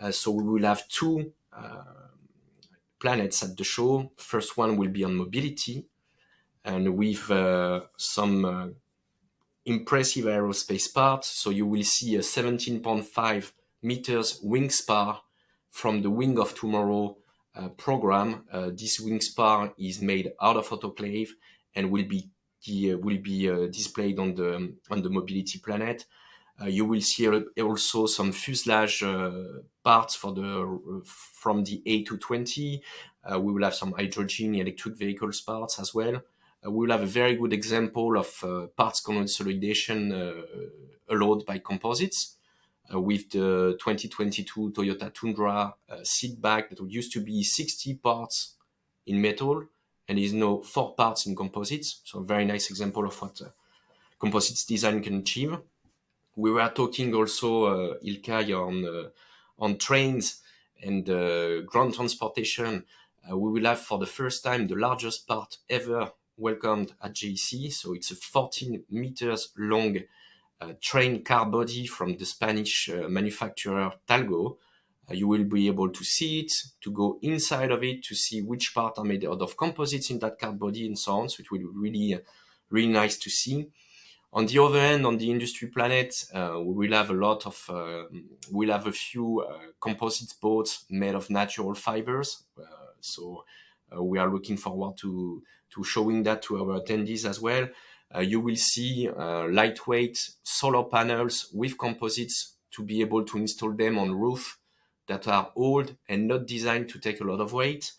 Uh, 0.00 0.12
so 0.12 0.30
we 0.30 0.44
will 0.44 0.66
have 0.66 0.86
two 0.88 1.32
uh, 1.52 1.82
planets 3.00 3.42
at 3.42 3.56
the 3.56 3.64
show. 3.64 4.12
First 4.16 4.56
one 4.56 4.76
will 4.76 4.88
be 4.90 5.02
on 5.02 5.16
mobility, 5.16 5.84
and 6.64 6.96
with 6.96 7.30
some 7.96 8.76
impressive 9.64 10.26
aerospace 10.26 10.92
parts. 10.92 11.28
So 11.28 11.50
you 11.50 11.66
will 11.66 11.84
see 11.84 12.16
a 12.16 12.20
17.5 12.20 13.52
meters 13.82 14.40
wing 14.42 14.70
spar 14.70 15.22
from 15.70 16.02
the 16.02 16.10
Wing 16.10 16.38
of 16.38 16.54
Tomorrow 16.54 17.16
uh, 17.56 17.68
program. 17.68 18.44
Uh, 18.50 18.70
this 18.70 19.00
wing 19.00 19.20
spar 19.20 19.72
is 19.78 20.00
made 20.00 20.32
out 20.40 20.56
of 20.56 20.68
autoclave 20.68 21.30
and 21.74 21.90
will 21.90 22.04
be 22.04 22.30
uh, 22.66 22.96
will 22.96 23.18
be 23.18 23.50
uh, 23.50 23.66
displayed 23.66 24.18
on 24.18 24.34
the 24.34 24.74
on 24.90 25.02
the 25.02 25.10
mobility 25.10 25.58
planet. 25.58 26.06
Uh, 26.60 26.66
you 26.66 26.84
will 26.84 27.00
see 27.00 27.28
also 27.60 28.06
some 28.06 28.32
fuselage 28.32 29.02
uh, 29.02 29.30
parts 29.82 30.14
for 30.14 30.32
the 30.32 31.02
from 31.04 31.64
the 31.64 31.82
A220. 31.86 32.80
we 33.40 33.52
will 33.52 33.64
have 33.64 33.74
some 33.74 33.92
hydrogen 33.92 34.54
electric 34.54 34.96
vehicles 34.96 35.40
parts 35.40 35.78
as 35.78 35.92
well. 35.92 36.22
Uh, 36.64 36.70
we 36.70 36.86
will 36.86 36.92
have 36.92 37.02
a 37.02 37.06
very 37.06 37.36
good 37.36 37.52
example 37.52 38.16
of 38.16 38.42
uh, 38.42 38.66
parts 38.76 39.00
consolidation 39.00 40.12
uh, 40.12 40.32
allowed 41.08 41.44
by 41.44 41.58
composites. 41.58 42.36
Uh, 42.92 43.00
with 43.00 43.30
the 43.30 43.78
2022 43.80 44.72
Toyota 44.72 45.10
Tundra 45.10 45.74
uh, 45.88 45.96
seat 46.02 46.38
back 46.38 46.68
that 46.68 46.82
used 46.86 47.12
to 47.14 47.20
be 47.20 47.42
60 47.42 47.94
parts 47.94 48.56
in 49.06 49.22
metal 49.22 49.64
and 50.06 50.18
is 50.18 50.34
now 50.34 50.58
four 50.58 50.94
parts 50.94 51.24
in 51.24 51.34
composites. 51.34 52.02
So 52.04 52.18
a 52.18 52.24
very 52.24 52.44
nice 52.44 52.68
example 52.68 53.06
of 53.06 53.20
what 53.22 53.40
uh, 53.40 53.46
composites 54.18 54.66
design 54.66 55.02
can 55.02 55.20
achieve. 55.20 55.56
We 56.36 56.50
were 56.50 56.68
talking 56.74 57.14
also, 57.14 57.94
Ilkay, 58.02 58.52
on, 58.52 59.10
on 59.58 59.78
trains 59.78 60.42
and 60.82 61.06
ground 61.66 61.94
transportation. 61.94 62.84
we 63.30 63.50
will 63.50 63.64
have 63.64 63.80
for 63.80 63.98
the 63.98 64.06
first 64.06 64.42
time 64.44 64.66
the 64.66 64.74
largest 64.74 65.26
part 65.26 65.56
ever 65.70 66.10
welcomed 66.36 66.92
at 67.02 67.14
JEC. 67.14 67.72
So 67.72 67.94
it's 67.94 68.10
a 68.10 68.16
14 68.16 68.84
meters 68.90 69.52
long 69.56 69.98
uh, 70.60 70.72
train 70.80 71.22
car 71.22 71.46
body 71.46 71.86
from 71.86 72.16
the 72.16 72.24
Spanish 72.24 72.88
uh, 72.88 73.08
manufacturer 73.08 73.92
Talgo. 74.08 74.56
Uh, 75.10 75.14
you 75.14 75.28
will 75.28 75.44
be 75.44 75.66
able 75.66 75.90
to 75.90 76.04
see 76.04 76.40
it, 76.40 76.52
to 76.80 76.90
go 76.90 77.18
inside 77.22 77.70
of 77.70 77.82
it, 77.82 78.02
to 78.04 78.14
see 78.14 78.40
which 78.40 78.74
part 78.74 78.98
are 78.98 79.04
made 79.04 79.24
out 79.26 79.42
of 79.42 79.56
composites 79.56 80.10
in 80.10 80.18
that 80.18 80.38
car 80.38 80.52
body 80.52 80.86
and 80.86 80.98
so 80.98 81.12
on. 81.12 81.28
So 81.28 81.40
it 81.40 81.50
will 81.50 81.58
be 81.58 81.64
really, 81.64 82.14
uh, 82.14 82.18
really 82.70 82.88
nice 82.88 83.18
to 83.18 83.30
see. 83.30 83.68
On 84.32 84.46
the 84.46 84.58
other 84.58 84.80
hand, 84.80 85.06
on 85.06 85.18
the 85.18 85.30
industry 85.30 85.68
planet, 85.68 86.24
uh, 86.32 86.54
we 86.56 86.88
will 86.88 86.96
have 86.96 87.10
a 87.10 87.14
lot 87.14 87.46
of, 87.46 87.64
uh, 87.68 88.04
we'll 88.50 88.72
have 88.72 88.86
a 88.86 88.92
few 88.92 89.46
composite 89.80 90.34
boats 90.40 90.86
made 90.90 91.14
of 91.14 91.30
natural 91.30 91.74
fibers. 91.74 92.42
so 93.00 93.44
we 94.02 94.18
are 94.18 94.30
looking 94.30 94.56
forward 94.56 94.96
to 94.98 95.42
to 95.70 95.84
showing 95.84 96.22
that 96.22 96.42
to 96.42 96.56
our 96.58 96.80
attendees 96.80 97.28
as 97.28 97.40
well. 97.40 97.68
Uh, 98.14 98.20
you 98.20 98.40
will 98.40 98.56
see 98.56 99.08
uh, 99.08 99.48
lightweight 99.48 100.30
solar 100.42 100.84
panels 100.84 101.50
with 101.52 101.76
composites 101.76 102.54
to 102.70 102.82
be 102.82 103.00
able 103.00 103.24
to 103.24 103.38
install 103.38 103.72
them 103.72 103.98
on 103.98 104.12
roof 104.12 104.58
that 105.08 105.26
are 105.28 105.50
old 105.56 105.96
and 106.08 106.28
not 106.28 106.46
designed 106.46 106.88
to 106.88 106.98
take 106.98 107.20
a 107.20 107.24
lot 107.24 107.40
of 107.40 107.52
weight. 107.52 107.92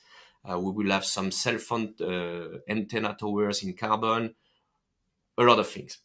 Uh, 0.50 0.60
we 0.60 0.72
will 0.72 0.92
have 0.92 1.06
some 1.06 1.32
cell 1.32 1.58
phone 1.58 1.94
uh, 2.02 2.60
antenna 2.70 3.16
towers 3.20 3.64
in 3.64 3.74
carbon, 3.74 4.36
a 5.38 5.44
lot 5.44 5.60
of 5.60 5.68
things, 5.68 6.00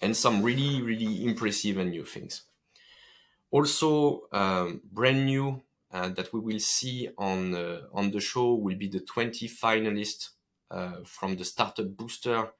and 0.00 0.16
some 0.16 0.42
really, 0.42 0.80
really 0.80 1.24
impressive 1.24 1.76
and 1.76 1.90
new 1.90 2.04
things. 2.04 2.42
Also, 3.50 4.28
um, 4.32 4.80
brand 4.92 5.26
new 5.26 5.60
uh, 5.92 6.08
that 6.10 6.32
we 6.32 6.40
will 6.40 6.58
see 6.58 7.08
on 7.16 7.54
uh, 7.54 7.80
on 7.92 8.10
the 8.10 8.20
show 8.20 8.54
will 8.54 8.76
be 8.76 8.88
the 8.88 9.00
20 9.00 9.48
finalists 9.48 10.30
uh, 10.70 10.96
from 11.04 11.36
the 11.36 11.44
Startup 11.44 11.86
Booster 11.86 12.52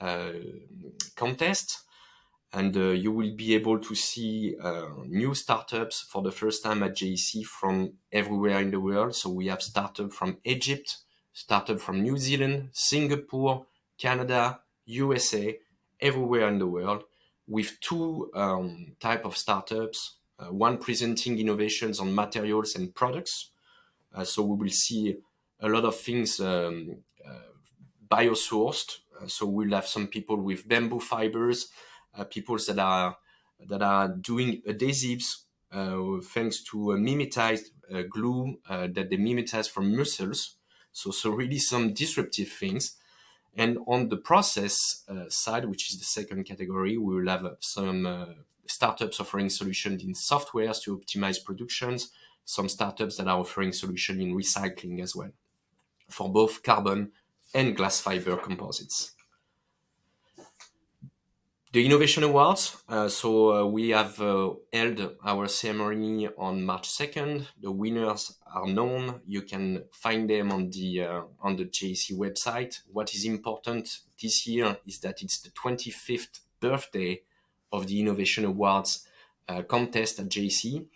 uh, 0.00 0.32
contest 1.16 1.82
and 2.52 2.76
uh, 2.76 2.90
you 2.90 3.12
will 3.12 3.34
be 3.34 3.54
able 3.54 3.78
to 3.78 3.94
see 3.94 4.56
uh, 4.62 4.88
new 5.06 5.34
startups 5.34 6.00
for 6.00 6.22
the 6.22 6.32
first 6.32 6.62
time 6.62 6.82
at 6.82 6.96
JEC 6.96 7.44
from 7.44 7.92
everywhere 8.10 8.60
in 8.60 8.70
the 8.70 8.80
world. 8.80 9.14
So 9.14 9.28
we 9.30 9.48
have 9.48 9.62
startups 9.62 10.16
from 10.16 10.38
Egypt, 10.44 10.98
startup 11.32 11.80
from 11.80 12.02
New 12.02 12.16
Zealand, 12.16 12.70
Singapore, 12.72 13.66
Canada, 13.98 14.60
USA, 14.86 15.58
everywhere 16.00 16.48
in 16.48 16.58
the 16.58 16.66
world, 16.66 17.04
with 17.46 17.78
two 17.80 18.30
um, 18.34 18.96
type 18.98 19.24
of 19.26 19.36
startups. 19.36 20.17
Uh, 20.38 20.52
one 20.52 20.78
presenting 20.78 21.38
innovations 21.38 21.98
on 21.98 22.14
materials 22.14 22.76
and 22.76 22.94
products. 22.94 23.50
Uh, 24.14 24.24
so 24.24 24.42
we 24.42 24.56
will 24.56 24.72
see 24.72 25.16
a 25.60 25.68
lot 25.68 25.84
of 25.84 25.96
things 25.96 26.38
um, 26.38 26.96
uh, 27.26 27.50
biosourced. 28.08 28.98
so 29.26 29.46
we'll 29.46 29.74
have 29.74 29.86
some 29.86 30.06
people 30.06 30.36
with 30.36 30.68
bamboo 30.68 31.00
fibers, 31.00 31.70
uh, 32.16 32.24
people 32.24 32.56
that 32.56 32.78
are 32.78 33.16
that 33.68 33.82
are 33.82 34.08
doing 34.08 34.62
adhesives 34.68 35.42
uh, 35.72 36.20
thanks 36.22 36.62
to 36.62 36.92
a 36.92 36.96
mimetized 36.96 37.70
uh, 37.92 38.02
glue 38.08 38.56
that 38.68 39.10
they 39.10 39.16
mimetize 39.16 39.68
from 39.68 39.96
mussels. 39.96 40.54
So, 40.92 41.10
so 41.10 41.30
really 41.30 41.58
some 41.58 41.92
disruptive 41.92 42.48
things. 42.48 42.96
And 43.56 43.78
on 43.88 44.08
the 44.08 44.16
process 44.16 44.76
side, 45.28 45.64
which 45.64 45.90
is 45.90 45.98
the 45.98 46.04
second 46.04 46.44
category, 46.44 46.96
we 46.96 47.16
will 47.16 47.28
have 47.28 47.56
some 47.58 48.36
startups 48.68 49.18
offering 49.20 49.50
solutions 49.50 50.02
in 50.04 50.12
softwares 50.12 50.82
to 50.82 50.96
optimize 50.98 51.42
productions, 51.44 52.10
some 52.44 52.68
startups 52.68 53.16
that 53.16 53.26
are 53.26 53.40
offering 53.40 53.72
solutions 53.72 54.20
in 54.20 54.36
recycling 54.36 55.02
as 55.02 55.16
well 55.16 55.30
for 56.08 56.32
both 56.32 56.62
carbon 56.62 57.12
and 57.54 57.76
glass 57.76 58.00
fiber 58.00 58.36
composites 58.36 59.12
the 61.72 61.84
Innovation 61.84 62.22
Awards. 62.22 62.82
Uh, 62.88 63.08
so 63.08 63.52
uh, 63.52 63.66
we 63.66 63.90
have 63.90 64.20
uh, 64.22 64.50
held 64.72 65.16
our 65.22 65.46
ceremony 65.48 66.26
on 66.38 66.64
March 66.64 66.88
2nd. 66.88 67.46
The 67.60 67.70
winners 67.70 68.38
are 68.54 68.66
known. 68.66 69.20
You 69.26 69.42
can 69.42 69.84
find 69.92 70.30
them 70.30 70.50
on 70.50 70.70
the 70.70 71.02
uh, 71.02 71.22
on 71.42 71.56
the 71.56 71.66
JEC 71.66 72.16
website. 72.16 72.80
What 72.90 73.14
is 73.14 73.26
important 73.26 74.00
this 74.20 74.46
year 74.46 74.78
is 74.86 74.98
that 75.00 75.22
it's 75.22 75.40
the 75.40 75.50
25th 75.50 76.40
birthday 76.58 77.20
of 77.72 77.86
the 77.86 78.00
Innovation 78.00 78.44
Awards 78.44 79.06
uh, 79.48 79.62
contest 79.62 80.18
at 80.18 80.28
JEC. 80.28 80.86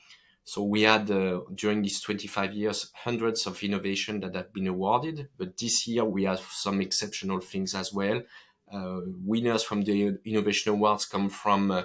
So 0.45 0.63
we 0.65 0.83
had 0.83 1.11
uh, 1.11 1.41
during 1.55 1.83
these 1.83 2.01
25 2.01 2.53
years 2.53 2.91
hundreds 2.95 3.47
of 3.47 3.63
innovation 3.63 4.21
that 4.21 4.35
have 4.35 4.53
been 4.53 4.67
awarded, 4.67 5.29
but 5.39 5.57
this 5.57 5.87
year 5.87 6.05
we 6.05 6.25
have 6.25 6.41
some 6.41 6.81
exceptional 6.81 7.41
things 7.41 7.75
as 7.75 7.93
well. 7.93 8.23
Uh, 8.71 9.01
winners 9.25 9.63
from 9.63 9.83
the 9.83 10.19
innovation 10.25 10.73
awards 10.73 11.05
come 11.05 11.29
from 11.29 11.71
uh, 11.71 11.83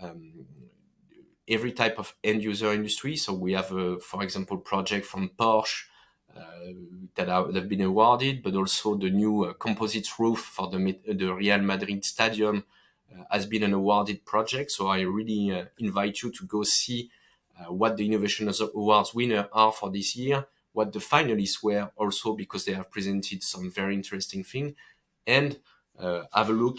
um, 0.00 0.32
every 1.46 1.72
type 1.72 1.98
of 1.98 2.14
end 2.24 2.42
user 2.42 2.72
industry. 2.72 3.14
So 3.16 3.34
we 3.34 3.52
have, 3.52 3.72
uh, 3.72 3.98
for 4.00 4.22
example, 4.22 4.56
project 4.56 5.06
from 5.06 5.30
Porsche 5.38 5.84
that, 7.14 7.28
are, 7.28 7.46
that 7.46 7.54
have 7.54 7.68
been 7.68 7.82
awarded, 7.82 8.42
but 8.42 8.54
also 8.54 8.96
the 8.96 9.10
new 9.10 9.54
composite 9.58 10.08
roof 10.18 10.38
for 10.38 10.70
the, 10.70 10.98
the 11.06 11.32
Real 11.32 11.60
Madrid 11.60 12.04
Stadium 12.04 12.64
has 13.30 13.46
been 13.46 13.62
an 13.62 13.72
awarded 13.72 14.24
project. 14.24 14.70
So 14.70 14.88
I 14.88 15.00
really 15.00 15.66
invite 15.78 16.22
you 16.22 16.30
to 16.30 16.46
go 16.46 16.62
see 16.62 17.10
what 17.68 17.96
the 17.96 18.06
Innovation 18.06 18.50
Awards 18.74 19.14
winner 19.14 19.48
are 19.52 19.72
for 19.72 19.90
this 19.90 20.16
year, 20.16 20.46
what 20.72 20.92
the 20.92 20.98
finalists 20.98 21.62
were 21.62 21.90
also 21.96 22.34
because 22.34 22.64
they 22.64 22.72
have 22.72 22.90
presented 22.90 23.42
some 23.42 23.70
very 23.70 23.94
interesting 23.94 24.42
thing, 24.42 24.74
and 25.26 25.58
uh, 25.98 26.24
have 26.32 26.50
a 26.50 26.52
look 26.52 26.78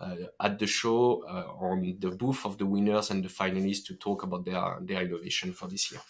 uh, 0.00 0.16
at 0.40 0.58
the 0.58 0.66
show 0.66 1.24
uh, 1.28 1.64
on 1.64 1.96
the 1.98 2.10
booth 2.10 2.44
of 2.44 2.58
the 2.58 2.66
winners 2.66 3.10
and 3.10 3.24
the 3.24 3.28
finalists 3.28 3.84
to 3.86 3.94
talk 3.94 4.22
about 4.22 4.44
their 4.44 4.78
their 4.80 5.02
innovation 5.02 5.52
for 5.52 5.66
this 5.68 5.90
year. 5.90 6.00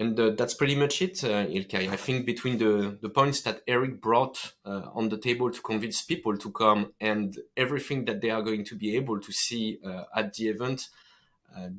And 0.00 0.18
uh, 0.18 0.30
that's 0.30 0.54
pretty 0.54 0.74
much 0.74 1.02
it, 1.02 1.22
uh, 1.22 1.46
Ilkay. 1.46 1.88
I 1.90 1.96
think 1.96 2.26
between 2.26 2.58
the, 2.58 2.98
the 3.02 3.10
points 3.10 3.42
that 3.42 3.60
Eric 3.66 4.00
brought 4.00 4.54
uh, 4.64 4.82
on 4.94 5.10
the 5.10 5.18
table 5.18 5.50
to 5.50 5.60
convince 5.60 6.02
people 6.02 6.36
to 6.38 6.50
come 6.50 6.92
and 7.00 7.38
everything 7.56 8.06
that 8.06 8.20
they 8.22 8.30
are 8.30 8.42
going 8.42 8.64
to 8.64 8.74
be 8.74 8.96
able 8.96 9.20
to 9.20 9.32
see 9.32 9.78
at 10.16 10.34
the 10.34 10.48
event, 10.48 10.88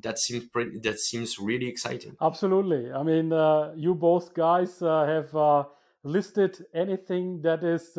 that 0.00 0.18
seems 0.18 0.44
pretty, 0.46 0.78
that 0.78 0.98
seems 0.98 1.38
really 1.38 1.66
exciting. 1.66 2.16
Absolutely. 2.20 2.92
I 2.92 3.02
mean, 3.02 3.30
you 3.76 3.94
both 3.94 4.32
guys 4.34 4.78
have 4.80 5.30
listed 6.04 6.64
anything 6.74 7.42
that 7.42 7.64
is 7.64 7.98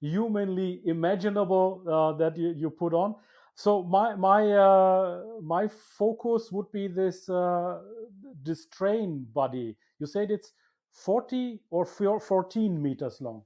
humanly 0.00 0.80
imaginable 0.84 1.82
uh, 1.88 2.12
that 2.18 2.36
you, 2.36 2.54
you 2.56 2.70
put 2.70 2.92
on. 2.92 3.14
So 3.54 3.82
my 3.84 4.16
my 4.16 4.42
uh, 4.52 5.22
my 5.42 5.68
focus 5.98 6.50
would 6.50 6.70
be 6.72 6.88
this 6.88 7.28
uh, 7.28 7.78
this 8.42 8.66
train 8.66 9.26
body. 9.32 9.76
You 9.98 10.06
said 10.06 10.30
it's 10.30 10.52
forty 10.92 11.60
or 11.70 11.84
fourteen 12.20 12.80
meters 12.82 13.20
long. 13.20 13.42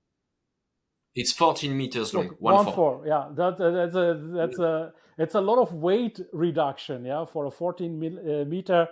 It's 1.14 1.32
fourteen 1.32 1.76
meters 1.76 2.14
long. 2.14 2.28
One, 2.39 2.55
one 2.55 2.64
four. 2.66 2.74
four. 2.74 3.07
Yeah, 3.07 3.28
that, 3.34 3.59
that's 3.59 3.95
a 3.95 4.30
that's 4.34 4.59
a 4.59 4.93
it's 5.18 5.34
a 5.34 5.41
lot 5.41 5.59
of 5.59 5.74
weight 5.74 6.20
reduction. 6.32 7.05
Yeah, 7.05 7.24
for 7.24 7.47
a 7.47 7.51
fourteen 7.51 7.99
mil, 7.99 8.18
uh, 8.18 8.45
meter 8.45 8.89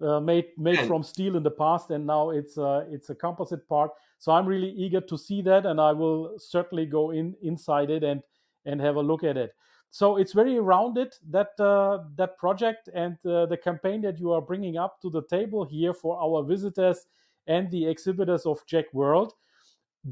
uh, 0.00 0.20
made 0.20 0.46
made 0.58 0.78
and, 0.80 0.88
from 0.88 1.02
steel 1.02 1.36
in 1.36 1.42
the 1.42 1.50
past, 1.50 1.90
and 1.90 2.06
now 2.06 2.30
it's 2.30 2.58
uh, 2.58 2.84
it's 2.90 3.10
a 3.10 3.14
composite 3.14 3.66
part. 3.68 3.90
So 4.18 4.32
I'm 4.32 4.46
really 4.46 4.70
eager 4.70 5.00
to 5.00 5.16
see 5.16 5.42
that, 5.42 5.66
and 5.66 5.80
I 5.80 5.92
will 5.92 6.34
certainly 6.38 6.86
go 6.86 7.10
in 7.10 7.34
inside 7.42 7.90
it 7.90 8.04
and 8.04 8.22
and 8.64 8.80
have 8.80 8.96
a 8.96 9.02
look 9.02 9.24
at 9.24 9.36
it. 9.36 9.54
So 9.92 10.16
it's 10.16 10.32
very 10.32 10.58
rounded 10.58 11.12
that 11.28 11.60
uh, 11.60 12.04
that 12.16 12.38
project 12.38 12.88
and 12.94 13.18
uh, 13.26 13.44
the 13.44 13.58
campaign 13.58 14.00
that 14.00 14.18
you 14.18 14.32
are 14.32 14.40
bringing 14.40 14.78
up 14.78 15.02
to 15.02 15.10
the 15.10 15.22
table 15.22 15.66
here 15.66 15.92
for 15.92 16.18
our 16.18 16.42
visitors 16.42 17.04
and 17.46 17.70
the 17.70 17.86
exhibitors 17.86 18.46
of 18.46 18.66
JEC 18.66 18.84
World. 18.94 19.34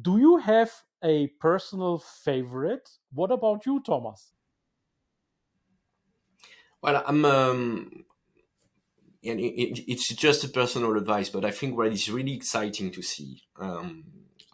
Do 0.03 0.19
you 0.19 0.37
have 0.37 0.71
a 1.03 1.29
personal 1.41 1.99
favorite? 1.99 2.91
What 3.15 3.33
about 3.33 3.65
you, 3.65 3.81
Thomas? 3.81 4.33
Well, 6.83 7.03
I'm 7.07 7.25
um, 7.25 8.05
and 9.25 9.41
it, 9.41 9.55
it, 9.63 9.91
it's 9.91 10.09
just 10.09 10.45
a 10.45 10.49
personal 10.49 10.95
advice, 10.99 11.31
but 11.31 11.47
I 11.47 11.53
think 11.53 11.75
what 11.75 11.91
is 11.91 12.11
really 12.11 12.35
exciting 12.35 12.91
to 12.91 13.01
see. 13.01 13.45
Um, 13.59 14.05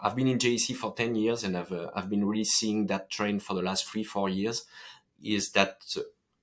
I've 0.01 0.15
been 0.15 0.29
in 0.29 0.39
JEC 0.39 0.77
for 0.77 0.93
10 0.93 1.15
years 1.15 1.43
and 1.43 1.57
I've, 1.57 1.73
uh, 1.73 1.91
I've 1.95 2.11
been 2.11 2.27
really 2.27 2.45
seeing 2.45 2.87
that 2.87 3.11
trend 3.11 3.43
for 3.43 3.55
the 3.55 3.63
last 3.63 3.87
three, 3.87 4.05
four 4.05 4.29
years 4.29 4.65
is 5.23 5.53
that 5.53 5.97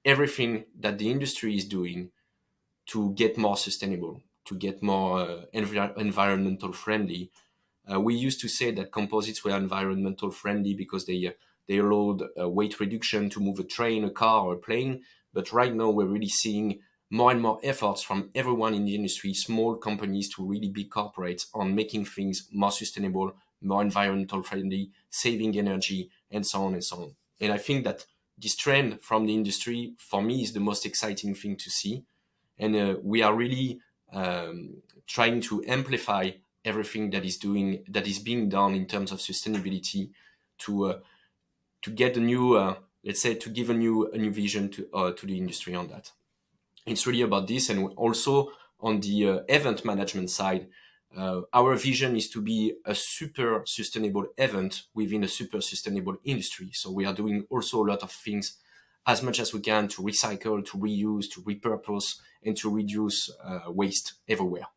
everything 0.06 0.66
that 0.80 0.98
the 0.98 1.10
industry 1.10 1.56
is 1.56 1.66
doing 1.66 2.12
to 2.88 3.14
get 3.14 3.38
more 3.38 3.58
sustainable, 3.58 4.22
to 4.46 4.56
get 4.56 4.84
more 4.84 5.20
uh, 5.22 5.46
env- 5.54 5.98
environmental 5.98 6.74
friendly. 6.74 7.32
Uh, 7.92 8.00
we 8.00 8.16
used 8.16 8.40
to 8.42 8.48
say 8.48 8.72
that 8.72 8.92
composites 8.92 9.44
were 9.44 9.56
environmental 9.56 10.32
friendly 10.32 10.74
because 10.74 11.06
they, 11.06 11.28
uh, 11.28 11.32
they 11.68 11.78
allowed 11.78 12.24
uh, 12.40 12.50
weight 12.50 12.80
reduction 12.80 13.30
to 13.30 13.40
move 13.40 13.60
a 13.60 13.64
train, 13.64 14.04
a 14.04 14.10
car, 14.12 14.46
or 14.46 14.54
a 14.56 14.58
plane. 14.58 15.04
But 15.34 15.52
right 15.52 15.74
now, 15.74 15.90
we're 15.90 16.06
really 16.06 16.30
seeing 16.30 16.82
more 17.10 17.32
and 17.32 17.42
more 17.42 17.60
efforts 17.64 18.02
from 18.02 18.32
everyone 18.36 18.74
in 18.74 18.86
the 18.86 18.96
industry, 18.96 19.34
small 19.34 19.76
companies 19.78 20.30
to 20.36 20.46
really 20.46 20.70
big 20.70 20.90
corporates, 20.90 21.48
on 21.54 21.76
making 21.76 22.06
things 22.06 22.48
more 22.52 22.72
sustainable, 22.72 23.34
more 23.62 23.82
environmental 23.82 24.44
friendly, 24.44 24.92
saving 25.10 25.58
energy, 25.58 26.10
and 26.32 26.46
so 26.46 26.64
on 26.66 26.74
and 26.74 26.84
so 26.84 26.98
on. 27.04 27.16
And 27.40 27.52
I 27.54 27.58
think 27.58 27.84
that 27.84 28.06
this 28.38 28.56
trend 28.56 29.02
from 29.02 29.26
the 29.26 29.34
industry, 29.34 29.94
for 29.98 30.22
me, 30.22 30.42
is 30.42 30.54
the 30.54 30.60
most 30.60 30.86
exciting 30.86 31.36
thing 31.36 31.56
to 31.58 31.70
see. 31.70 32.04
And 32.58 32.76
uh, 32.76 32.96
we 33.02 33.22
are 33.22 33.34
really 33.34 33.80
um, 34.12 34.82
trying 35.08 35.42
to 35.42 35.64
amplify 35.68 36.32
everything 36.66 37.10
that 37.10 37.26
is 37.26 37.38
doing 37.38 37.84
that 37.90 38.08
is 38.08 38.20
being 38.20 38.50
done 38.50 38.74
in 38.74 38.86
terms 38.86 39.12
of 39.12 39.20
sustainability 39.20 40.12
to 40.60 40.86
uh, 40.86 41.00
to 41.82 41.92
get 41.92 42.16
a 42.16 42.20
new, 42.20 42.56
uh, 42.56 42.76
let's 43.04 43.22
say, 43.22 43.36
to 43.36 43.50
give 43.50 43.70
a 43.70 43.74
new 43.74 44.10
a 44.12 44.18
new 44.18 44.32
vision 44.32 44.70
to 44.70 44.88
uh, 44.94 45.12
to 45.12 45.26
the 45.26 45.38
industry 45.38 45.76
on 45.76 45.88
that 45.88 46.12
it's 46.86 47.08
really 47.08 47.22
about 47.22 47.48
this. 47.48 47.70
And 47.70 47.94
also 47.96 48.52
on 48.80 49.00
the 49.00 49.30
uh, 49.30 49.40
event 49.48 49.86
management 49.86 50.30
side, 50.30 50.68
uh, 51.18 51.41
our 51.53 51.76
vision 51.76 52.16
is 52.16 52.30
to 52.30 52.41
be 52.41 52.74
a 52.86 52.95
super 52.95 53.64
sustainable 53.66 54.28
event 54.38 54.84
within 54.93 55.24
a 55.24 55.28
super 55.28 55.61
sustainable 55.61 56.18
industry. 56.24 56.70
So 56.74 56.91
we 56.91 57.05
are 57.05 57.14
doing 57.14 57.45
also 57.49 57.84
a 57.84 57.88
lot 57.91 58.03
of 58.03 58.11
things 58.11 58.57
as 59.05 59.22
much 59.22 59.39
as 59.39 59.53
we 59.53 59.59
can 59.59 59.88
to 59.89 60.01
recycle, 60.01 60.66
to 60.66 60.78
reuse, 60.78 61.30
to 61.32 61.41
repurpose, 61.41 62.20
and 62.43 62.55
to 62.57 62.70
reduce 62.70 63.30
uh, 63.43 63.72
waste 63.72 64.14
everywhere. 64.28 64.68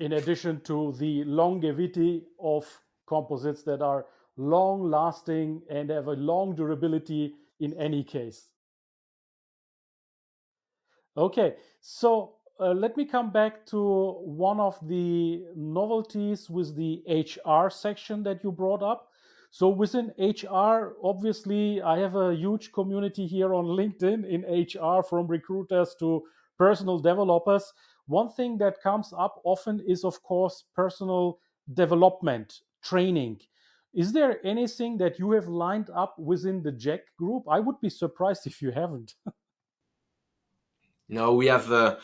in 0.00 0.14
addition 0.14 0.60
to 0.62 0.94
the 0.98 1.22
longevity 1.24 2.24
of 2.40 2.64
composites 3.06 3.62
that 3.64 3.82
are 3.82 4.06
long 4.36 4.90
lasting 4.90 5.62
and 5.68 5.90
have 5.90 6.06
a 6.06 6.12
long 6.12 6.56
durability 6.56 7.34
in 7.60 7.74
any 7.74 8.02
case. 8.02 8.48
Okay, 11.16 11.56
so 11.80 12.36
uh, 12.60 12.74
let 12.74 12.96
me 12.96 13.06
come 13.06 13.30
back 13.30 13.64
to 13.66 14.20
one 14.22 14.60
of 14.60 14.78
the 14.86 15.44
novelties 15.56 16.50
with 16.50 16.76
the 16.76 17.02
HR 17.08 17.70
section 17.70 18.22
that 18.24 18.44
you 18.44 18.52
brought 18.52 18.82
up. 18.82 19.08
So 19.50 19.68
within 19.68 20.12
HR, 20.18 20.96
obviously, 21.02 21.82
I 21.82 21.98
have 21.98 22.16
a 22.16 22.34
huge 22.34 22.70
community 22.72 23.26
here 23.26 23.54
on 23.54 23.64
LinkedIn 23.64 24.24
in 24.28 24.42
HR 24.42 25.02
from 25.02 25.26
recruiters 25.26 25.96
to 25.98 26.22
personal 26.58 26.98
developers. 26.98 27.72
One 28.06 28.28
thing 28.28 28.58
that 28.58 28.82
comes 28.82 29.12
up 29.16 29.40
often 29.44 29.80
is, 29.88 30.04
of 30.04 30.22
course, 30.22 30.64
personal 30.76 31.38
development 31.72 32.60
training. 32.84 33.40
Is 33.92 34.12
there 34.12 34.44
anything 34.46 34.98
that 34.98 35.18
you 35.18 35.32
have 35.32 35.48
lined 35.48 35.90
up 35.94 36.16
within 36.18 36.62
the 36.62 36.72
JEC 36.72 37.00
group? 37.18 37.44
I 37.50 37.58
would 37.58 37.80
be 37.80 37.90
surprised 37.90 38.46
if 38.46 38.62
you 38.62 38.70
haven't. 38.70 39.14
no, 41.08 41.34
we 41.34 41.46
have 41.46 41.72
uh, 41.72 41.96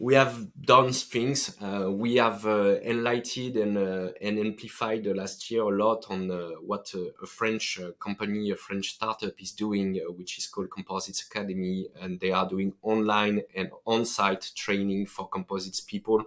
we 0.00 0.14
have 0.14 0.48
done 0.58 0.92
things. 0.92 1.58
Uh, 1.60 1.90
we 1.92 2.16
have 2.16 2.46
uh, 2.46 2.76
enlightened 2.82 3.56
and 3.56 3.76
uh, 3.76 4.08
and 4.22 4.38
amplified 4.38 5.04
last 5.04 5.50
year 5.50 5.62
a 5.62 5.68
lot 5.68 6.06
on 6.08 6.30
uh, 6.30 6.52
what 6.66 6.94
a 6.94 7.26
French 7.26 7.78
uh, 7.78 7.90
company, 8.00 8.50
a 8.50 8.56
French 8.56 8.94
startup, 8.94 9.34
is 9.38 9.52
doing, 9.52 10.00
uh, 10.00 10.10
which 10.10 10.38
is 10.38 10.46
called 10.46 10.70
Composites 10.70 11.22
Academy, 11.30 11.86
and 12.00 12.18
they 12.18 12.30
are 12.30 12.48
doing 12.48 12.72
online 12.82 13.42
and 13.54 13.70
on-site 13.84 14.52
training 14.56 15.04
for 15.04 15.28
composites 15.28 15.80
people, 15.80 16.24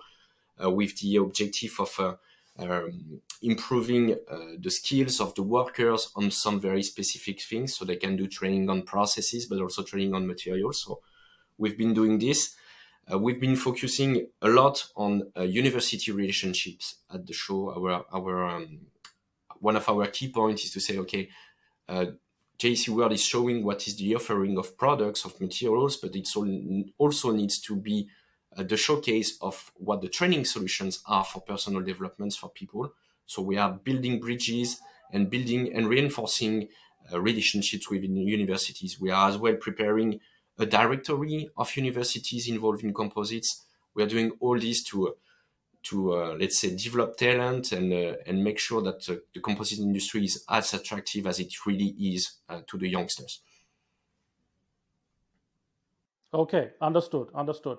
with 0.60 1.00
the 1.00 1.16
objective 1.16 1.76
of 1.80 2.18
um, 2.60 3.22
improving 3.42 4.16
the 4.60 4.70
skills 4.70 5.20
of 5.20 5.34
the 5.34 5.42
workers 5.42 6.12
on 6.16 6.30
some 6.30 6.60
very 6.60 6.84
specific 6.84 7.42
things, 7.42 7.76
so 7.76 7.86
they 7.86 7.96
can 7.96 8.16
do 8.16 8.28
training 8.28 8.70
on 8.70 8.84
processes, 8.84 9.48
but 9.48 9.60
also 9.60 9.82
training 9.82 10.14
on 10.14 10.28
materials. 10.28 10.84
So 10.84 11.00
we've 11.58 11.78
been 11.78 11.96
doing 11.96 12.20
this. 12.20 12.56
Uh, 13.12 13.20
we've 13.20 13.40
been 13.40 13.56
focusing 13.56 14.28
a 14.42 14.48
lot 14.48 14.88
on 14.96 15.32
uh, 15.38 15.42
university 15.42 16.12
relationships 16.12 16.96
at 17.14 17.26
the 17.28 17.34
show. 17.34 17.74
Our 17.74 18.06
our 18.14 18.48
um, 18.48 18.88
one 19.60 19.76
of 19.76 19.88
our 19.90 20.08
key 20.08 20.30
points 20.30 20.64
is 20.66 20.72
to 20.72 20.80
say, 20.80 20.98
okay, 21.00 21.30
uh, 21.90 22.06
JEC 22.58 22.90
World 22.90 23.12
is 23.12 23.24
showing 23.24 23.64
what 23.64 23.88
is 23.88 23.98
the 23.98 24.16
offering 24.16 24.58
of 24.58 24.78
products 24.78 25.26
of 25.26 25.40
materials, 25.42 25.98
but 25.98 26.16
it 26.16 26.28
also 26.98 27.32
needs 27.32 27.60
to 27.60 27.76
be 27.76 28.08
uh, 28.56 28.64
the 28.64 28.78
showcase 28.78 29.38
of 29.42 29.72
what 29.76 30.02
the 30.02 30.08
training 30.08 30.46
solutions 30.46 31.02
are 31.06 31.26
for 31.26 31.42
personal 31.42 31.82
developments 31.82 32.36
for 32.36 32.50
people. 32.50 32.94
So 33.26 33.42
we 33.42 33.58
are 33.58 33.72
building 33.72 34.20
bridges 34.20 34.80
and 35.12 35.30
building 35.30 35.74
and 35.74 35.88
reinforcing 35.88 36.70
uh, 37.12 37.20
relationships 37.20 37.90
within 37.90 38.16
universities. 38.16 39.00
We 39.00 39.12
are 39.12 39.30
as 39.30 39.38
well 39.38 39.56
preparing 39.56 40.20
a 40.60 40.66
directory 40.66 41.50
of 41.58 41.76
universities 41.76 42.48
involved 42.48 42.84
in 42.84 42.94
composites. 42.94 43.66
We 43.94 44.04
are 44.04 44.08
doing 44.08 44.32
all 44.40 44.60
this 44.60 44.84
to 44.86 45.16
to 45.84 46.14
uh, 46.14 46.36
let's 46.40 46.60
say 46.60 46.76
develop 46.76 47.18
talent 47.18 47.72
and 47.72 47.92
uh, 47.92 48.16
and 48.26 48.44
make 48.44 48.58
sure 48.58 48.82
that 48.82 49.08
uh, 49.10 49.16
the 49.34 49.42
composite 49.42 49.80
industry 49.80 50.24
is 50.24 50.44
as 50.50 50.74
attractive 50.74 51.28
as 51.28 51.40
it 51.40 51.54
really 51.66 51.96
is 52.00 52.40
uh, 52.50 52.62
to 52.68 52.78
the 52.78 52.88
youngsters. 52.88 53.42
Okay, 56.34 56.72
understood, 56.82 57.28
understood. 57.36 57.78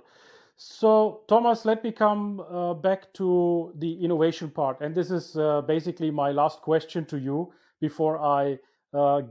So 0.57 1.23
Thomas, 1.27 1.65
let 1.65 1.83
me 1.83 1.91
come 1.91 2.41
uh, 2.41 2.75
back 2.75 3.13
to 3.15 3.73
the 3.77 4.05
innovation 4.05 4.51
part, 4.51 4.81
and 4.81 4.95
this 4.95 5.11
is 5.11 5.37
uh, 5.37 5.63
basically 5.63 6.11
my 6.11 6.31
last 6.31 6.61
question 6.61 7.05
to 7.07 7.19
you 7.19 7.53
before 7.81 8.19
I 8.21 8.59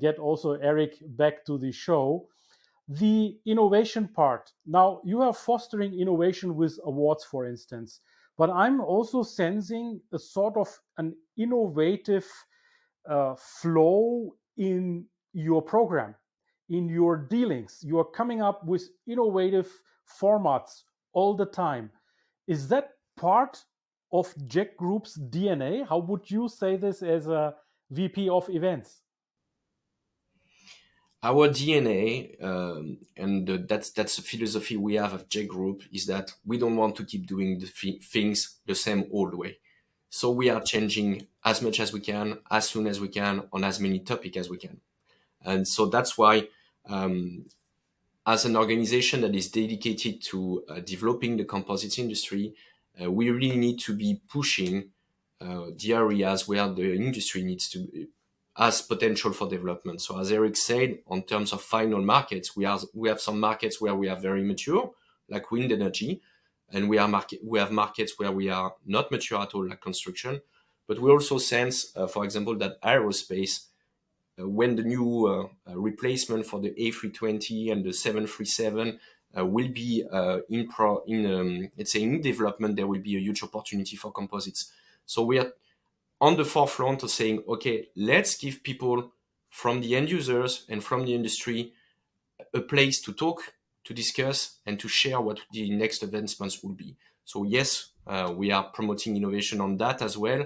get 0.02 0.20
also 0.20 0.56
Eric 0.56 0.98
back 1.16 1.46
to 1.46 1.58
the 1.58 1.72
show 1.72 2.28
the 2.88 3.38
innovation 3.46 4.08
part. 4.08 4.52
Now 4.66 5.02
you 5.04 5.22
are 5.22 5.34
fostering 5.34 6.00
innovation 6.00 6.56
with 6.56 6.80
awards 6.86 7.24
for 7.24 7.46
instance 7.46 8.02
but 8.36 8.50
i'm 8.50 8.82
also 8.82 9.22
sensing 9.22 10.02
a 10.12 10.18
sort 10.18 10.58
of 10.58 10.68
an 10.98 11.16
innovative 11.38 12.28
uh, 13.08 13.36
flow 13.38 14.36
in 14.58 15.06
your 15.34 15.62
program 15.62 16.16
in 16.70 16.90
your 16.90 17.18
dealings. 17.18 17.80
You 17.84 18.00
are 18.00 18.06
coming 18.06 18.42
up 18.42 18.66
with 18.66 18.90
innovative 19.08 19.70
formats 20.20 20.84
all 21.14 21.36
the 21.36 21.46
time. 21.46 21.92
Is 22.48 22.68
that 22.70 22.92
part 23.18 23.64
of 24.12 24.34
JEC 24.48 24.76
group's 24.78 25.18
dna 25.18 25.88
how 25.88 25.98
would 25.98 26.30
you 26.30 26.48
say 26.48 26.76
this 26.76 27.02
as 27.02 27.28
a 27.28 27.54
vp 27.92 28.30
of 28.30 28.48
events 28.50 29.02
our 31.24 31.48
DNA, 31.48 32.44
um, 32.44 32.98
and 33.16 33.50
uh, 33.50 33.58
that's 33.66 33.92
that's 33.92 34.18
the 34.18 34.22
philosophy 34.22 34.76
we 34.76 34.96
have 34.96 35.14
at 35.14 35.30
JEC 35.30 35.48
Group, 35.48 35.84
is 35.92 36.06
that 36.08 36.34
we 36.46 36.58
don't 36.58 36.76
want 36.76 36.98
to 36.98 37.06
keep 37.06 37.26
doing 37.26 37.60
the 37.60 37.68
things 37.68 38.58
the 38.66 38.76
same 38.76 39.06
old 39.12 39.34
way. 39.34 39.60
So 40.10 40.30
we 40.32 40.50
are 40.50 40.62
changing 40.62 41.28
as 41.44 41.62
much 41.62 41.80
as 41.80 41.94
we 41.94 42.02
can, 42.02 42.40
as 42.52 42.70
soon 42.70 42.88
as 42.88 43.00
we 43.00 43.08
can, 43.08 43.48
on 43.54 43.64
as 43.64 43.80
many 43.80 44.00
topics 44.00 44.38
as 44.38 44.50
we 44.50 44.58
can. 44.58 44.82
And 45.44 45.68
so 45.68 45.88
that's 45.88 46.18
why, 46.18 46.50
um, 46.88 47.46
as 48.28 48.46
an 48.46 48.56
organization 48.56 49.22
that 49.22 49.34
is 49.34 49.50
dedicated 49.50 50.22
to 50.24 50.64
uh, 50.70 50.80
developing 50.82 51.38
the 51.38 51.46
composites 51.46 51.98
industry, 51.98 52.54
uh, 53.02 53.10
we 53.10 53.30
really 53.30 53.58
need 53.58 53.80
to 53.80 53.96
be 53.96 54.22
pushing 54.30 54.92
uh, 55.42 55.72
the 55.76 55.94
areas 55.94 56.48
where 56.48 56.68
the 56.70 56.96
industry 56.96 57.44
needs 57.44 57.70
to 57.70 58.08
has 58.56 58.82
potential 58.82 59.34
for 59.34 59.50
development. 59.50 60.02
So 60.02 60.20
as 60.20 60.32
Eric 60.32 60.56
said, 60.56 61.00
on 61.08 61.24
terms 61.24 61.54
of 61.54 61.62
final 61.62 62.02
markets, 62.02 62.56
we 62.56 62.66
are 62.66 62.80
we 62.94 63.10
have 63.10 63.20
some 63.20 63.40
markets 63.40 63.82
where 63.82 63.96
we 63.96 64.10
are 64.10 64.16
very 64.16 64.44
mature, 64.44 64.92
like 65.30 65.52
wind 65.52 65.72
energy, 65.72 66.22
and 66.72 66.90
we 66.90 66.98
are 66.98 67.08
market 67.08 67.40
we 67.44 67.60
have 67.60 67.72
markets 67.72 68.14
where 68.18 68.32
we 68.32 68.50
are 68.50 68.74
not 68.86 69.12
mature 69.12 69.42
at 69.42 69.54
all, 69.54 69.68
like 69.68 69.82
construction. 69.82 70.42
But 70.88 71.00
we 71.00 71.10
also 71.10 71.38
sense, 71.38 71.96
uh, 71.96 72.08
for 72.08 72.26
example, 72.26 72.56
that 72.58 72.82
aerospace, 72.82 73.68
uh, 74.40 74.48
when 74.48 74.76
the 74.76 74.84
new 74.84 75.26
uh, 75.28 75.72
uh 75.72 75.80
replacement 75.80 76.46
for 76.46 76.60
the 76.60 76.72
A320 76.72 77.72
and 77.72 77.84
the 77.86 77.94
737 77.94 79.00
uh, 79.36 79.46
will 79.46 79.70
be 79.70 80.04
uh, 80.12 80.40
in 80.50 80.68
pro 80.68 81.02
in 81.08 81.26
um, 81.26 81.72
let's 81.78 81.92
say 81.92 82.04
in 82.04 82.22
development, 82.22 82.76
there 82.76 82.88
will 82.88 83.02
be 83.02 83.16
a 83.16 83.20
huge 83.20 83.42
opportunity 83.42 83.96
for 83.96 84.12
composites. 84.12 84.72
So 85.06 85.24
we 85.24 85.40
are 85.40 85.54
on 86.24 86.38
the 86.38 86.46
forefront 86.46 87.04
of 87.04 87.12
saying, 87.12 87.44
okay, 87.50 87.90
let's 87.98 88.38
give 88.38 88.64
people 88.64 89.12
from 89.50 89.82
the 89.82 89.94
end 89.94 90.10
users 90.10 90.66
and 90.70 90.82
from 90.82 91.04
the 91.04 91.14
industry 91.14 91.74
a 92.54 92.62
place 92.62 93.02
to 93.02 93.12
talk, 93.12 93.42
to 93.84 93.94
discuss, 93.94 94.60
and 94.66 94.80
to 94.80 94.88
share 94.88 95.20
what 95.20 95.42
the 95.52 95.70
next 95.70 96.02
advancements 96.02 96.64
will 96.64 96.76
be. 96.76 96.96
So, 97.26 97.44
yes, 97.44 97.90
uh, 98.08 98.34
we 98.34 98.52
are 98.52 98.64
promoting 98.64 99.18
innovation 99.18 99.60
on 99.60 99.76
that 99.78 100.02
as 100.02 100.18
well. 100.18 100.46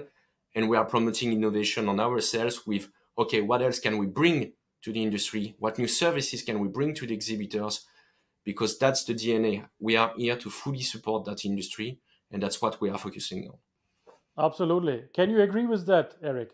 And 0.52 0.68
we 0.68 0.76
are 0.76 0.84
promoting 0.84 1.30
innovation 1.30 1.88
on 1.88 2.00
ourselves 2.00 2.66
with, 2.66 2.88
okay, 3.16 3.40
what 3.40 3.62
else 3.62 3.78
can 3.78 3.98
we 3.98 4.06
bring 4.06 4.54
to 4.82 4.92
the 4.92 5.00
industry? 5.00 5.54
What 5.60 5.78
new 5.78 5.86
services 5.86 6.42
can 6.42 6.58
we 6.58 6.66
bring 6.66 6.92
to 6.94 7.06
the 7.06 7.14
exhibitors? 7.14 7.86
Because 8.42 8.76
that's 8.78 9.04
the 9.04 9.14
DNA. 9.14 9.68
We 9.78 9.94
are 9.94 10.12
here 10.16 10.38
to 10.38 10.50
fully 10.50 10.82
support 10.82 11.24
that 11.26 11.44
industry, 11.44 12.00
and 12.32 12.42
that's 12.42 12.60
what 12.60 12.80
we 12.80 12.90
are 12.90 12.98
focusing 12.98 13.46
on. 13.46 13.58
Absolutely. 14.38 15.04
Can 15.12 15.28
you 15.28 15.42
agree 15.42 15.66
with 15.66 15.84
that, 15.84 16.16
Eric? 16.22 16.52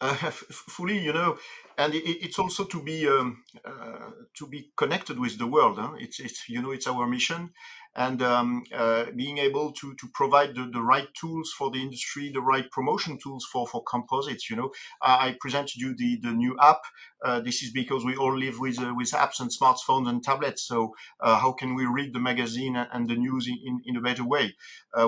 Uh, 0.00 0.14
fully, 0.30 0.98
you 0.98 1.12
know, 1.12 1.38
and 1.78 1.94
it, 1.94 2.02
it's 2.04 2.38
also 2.38 2.64
to 2.64 2.82
be 2.82 3.06
um, 3.08 3.42
uh, 3.64 4.10
to 4.36 4.46
be 4.46 4.70
connected 4.76 5.18
with 5.18 5.38
the 5.38 5.46
world. 5.46 5.78
Huh? 5.78 5.92
It's 5.98 6.18
it's 6.20 6.48
you 6.48 6.60
know 6.60 6.72
it's 6.72 6.86
our 6.88 7.06
mission, 7.06 7.50
and 7.94 8.20
um, 8.20 8.64
uh, 8.74 9.06
being 9.14 9.38
able 9.38 9.72
to 9.72 9.94
to 9.94 10.08
provide 10.12 10.56
the, 10.56 10.68
the 10.72 10.82
right 10.82 11.08
tools 11.14 11.54
for 11.56 11.70
the 11.70 11.80
industry, 11.80 12.28
the 12.28 12.40
right 12.40 12.68
promotion 12.70 13.18
tools 13.22 13.46
for 13.50 13.66
for 13.68 13.82
composites. 13.84 14.50
You 14.50 14.56
know, 14.56 14.72
I 15.00 15.36
presented 15.40 15.76
you 15.76 15.94
the 15.96 16.18
the 16.20 16.32
new 16.32 16.56
app. 16.60 16.80
Uh, 17.24 17.40
this 17.40 17.62
is 17.62 17.70
because 17.70 18.04
we 18.04 18.16
all 18.16 18.36
live 18.36 18.58
with 18.58 18.80
uh, 18.80 18.92
with 18.96 19.12
apps 19.12 19.40
and 19.40 19.50
smartphones 19.50 20.08
and 20.08 20.22
tablets. 20.22 20.62
So 20.66 20.94
uh, 21.20 21.38
how 21.38 21.52
can 21.52 21.74
we 21.76 21.86
read 21.86 22.12
the 22.12 22.20
magazine 22.20 22.76
and 22.76 23.08
the 23.08 23.16
news 23.16 23.46
in 23.46 23.58
in, 23.64 23.80
in 23.86 23.96
a 23.96 24.00
better 24.00 24.24
way? 24.24 24.54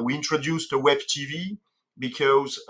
we 0.02 0.14
introduced 0.14 0.72
a 0.72 0.78
web 0.78 0.98
TV 0.98 1.58
because 1.98 2.60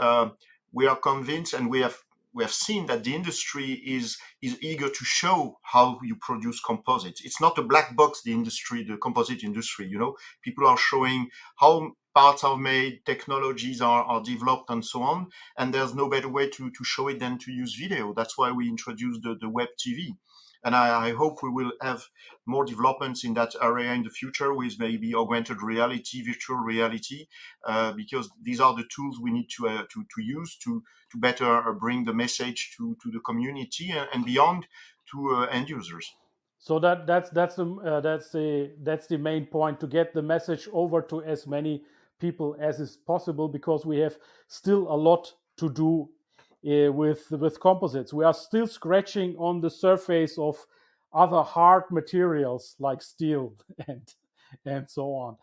we 0.73 0.87
are 0.87 0.97
convinced 0.97 1.55
and 1.55 1.71
we 1.71 1.81
have 1.81 1.97
we 2.37 2.45
have 2.45 2.53
seen 2.53 2.85
that 2.87 3.03
the 3.03 3.15
industry 3.15 3.73
is 3.73 4.19
is 4.43 4.63
eager 4.63 4.91
to 4.91 5.05
show 5.05 5.59
how 5.63 5.99
you 6.05 6.17
produce 6.17 6.61
composites. 6.61 7.25
It's 7.25 7.41
not 7.41 7.57
a 7.57 7.63
black 7.63 7.97
box. 7.97 8.21
The 8.23 8.33
industry, 8.33 8.85
the 8.85 8.99
composite 8.99 9.43
industry, 9.43 9.87
you 9.89 9.99
know, 9.99 10.17
people 10.43 10.67
are 10.67 10.77
showing 10.77 11.31
how 11.57 11.93
parts 12.15 12.45
are 12.45 12.59
made, 12.59 13.05
technologies 13.07 13.81
are, 13.81 14.05
are 14.05 14.23
developed, 14.23 14.69
and 14.69 14.85
so 14.85 15.03
on. 15.03 15.29
And 15.57 15.73
there's 15.73 15.95
no 15.95 16.11
better 16.11 16.29
way 16.29 16.51
to 16.51 16.71
to 16.71 16.85
show 16.85 17.09
it 17.09 17.21
than 17.21 17.39
to 17.39 17.51
use 17.51 17.75
video. 17.75 18.13
That's 18.13 18.37
why 18.37 18.53
we 18.53 18.69
introduced 18.69 19.23
the, 19.23 19.35
the 19.41 19.49
web 19.49 19.69
TV. 19.83 20.17
And 20.67 20.75
I, 20.75 21.07
I, 21.07 21.13
hope 21.13 21.45
we 21.45 21.49
will 21.49 21.73
have 21.81 22.03
more 22.45 22.65
developments 22.65 23.23
in 23.23 23.35
that 23.35 23.55
area 23.63 23.93
in 23.93 24.03
the 24.03 24.11
future 24.11 24.53
with 24.53 24.81
maybe 24.81 25.15
augmented 25.15 25.63
reality, 25.63 26.25
virtual 26.27 26.57
reality, 26.57 27.29
uh, 27.65 27.93
because 27.93 28.29
these 28.43 28.61
are 28.61 28.75
the 28.75 28.85
tools 28.95 29.21
we 29.21 29.31
need 29.31 29.49
to 29.57 29.69
uh, 29.69 29.85
to, 29.93 30.05
to 30.15 30.23
use 30.23 30.57
to 30.65 30.83
to 31.13 31.19
better 31.19 31.73
bring 31.79 32.05
the 32.05 32.13
message 32.13 32.75
to 32.77 32.97
to 33.01 33.11
the 33.13 33.21
community 33.21 33.91
and, 33.91 34.09
and 34.13 34.25
beyond 34.25 34.67
to 35.13 35.37
uh, 35.37 35.47
end 35.47 35.69
users. 35.71 36.13
So 36.59 36.81
that 36.81 37.07
that's 37.07 37.31
that's 37.31 37.55
the 37.55 37.67
uh, 37.67 38.01
that's 38.01 38.31
the 38.31 38.73
that's 38.83 39.07
the 39.07 39.19
main 39.19 39.47
point 39.47 39.79
to 39.81 39.87
get 39.87 40.13
the 40.13 40.23
message 40.23 40.69
over 40.73 41.01
to 41.03 41.23
as 41.23 41.47
many 41.47 41.85
people 42.19 42.57
as 42.59 42.81
is 42.81 42.97
possible 42.97 43.49
because 43.49 43.87
we 43.87 43.99
have 43.99 44.17
still 44.49 44.93
a 44.93 44.97
lot 44.97 45.33
to 45.59 45.71
do 45.71 46.09
uh, 46.67 46.93
with 46.93 47.31
with 47.31 47.61
composites. 47.61 48.13
We 48.13 48.25
are 48.25 48.35
still 48.35 48.67
scratching 48.67 49.37
on 49.37 49.61
the 49.61 49.71
surface 49.71 50.39
of 50.39 50.57
other 51.13 51.43
hard 51.43 51.85
materials 51.91 52.77
like 52.79 53.03
steel 53.03 53.55
and 53.89 54.03
and 54.65 54.91
so 54.91 55.15
on. 55.15 55.37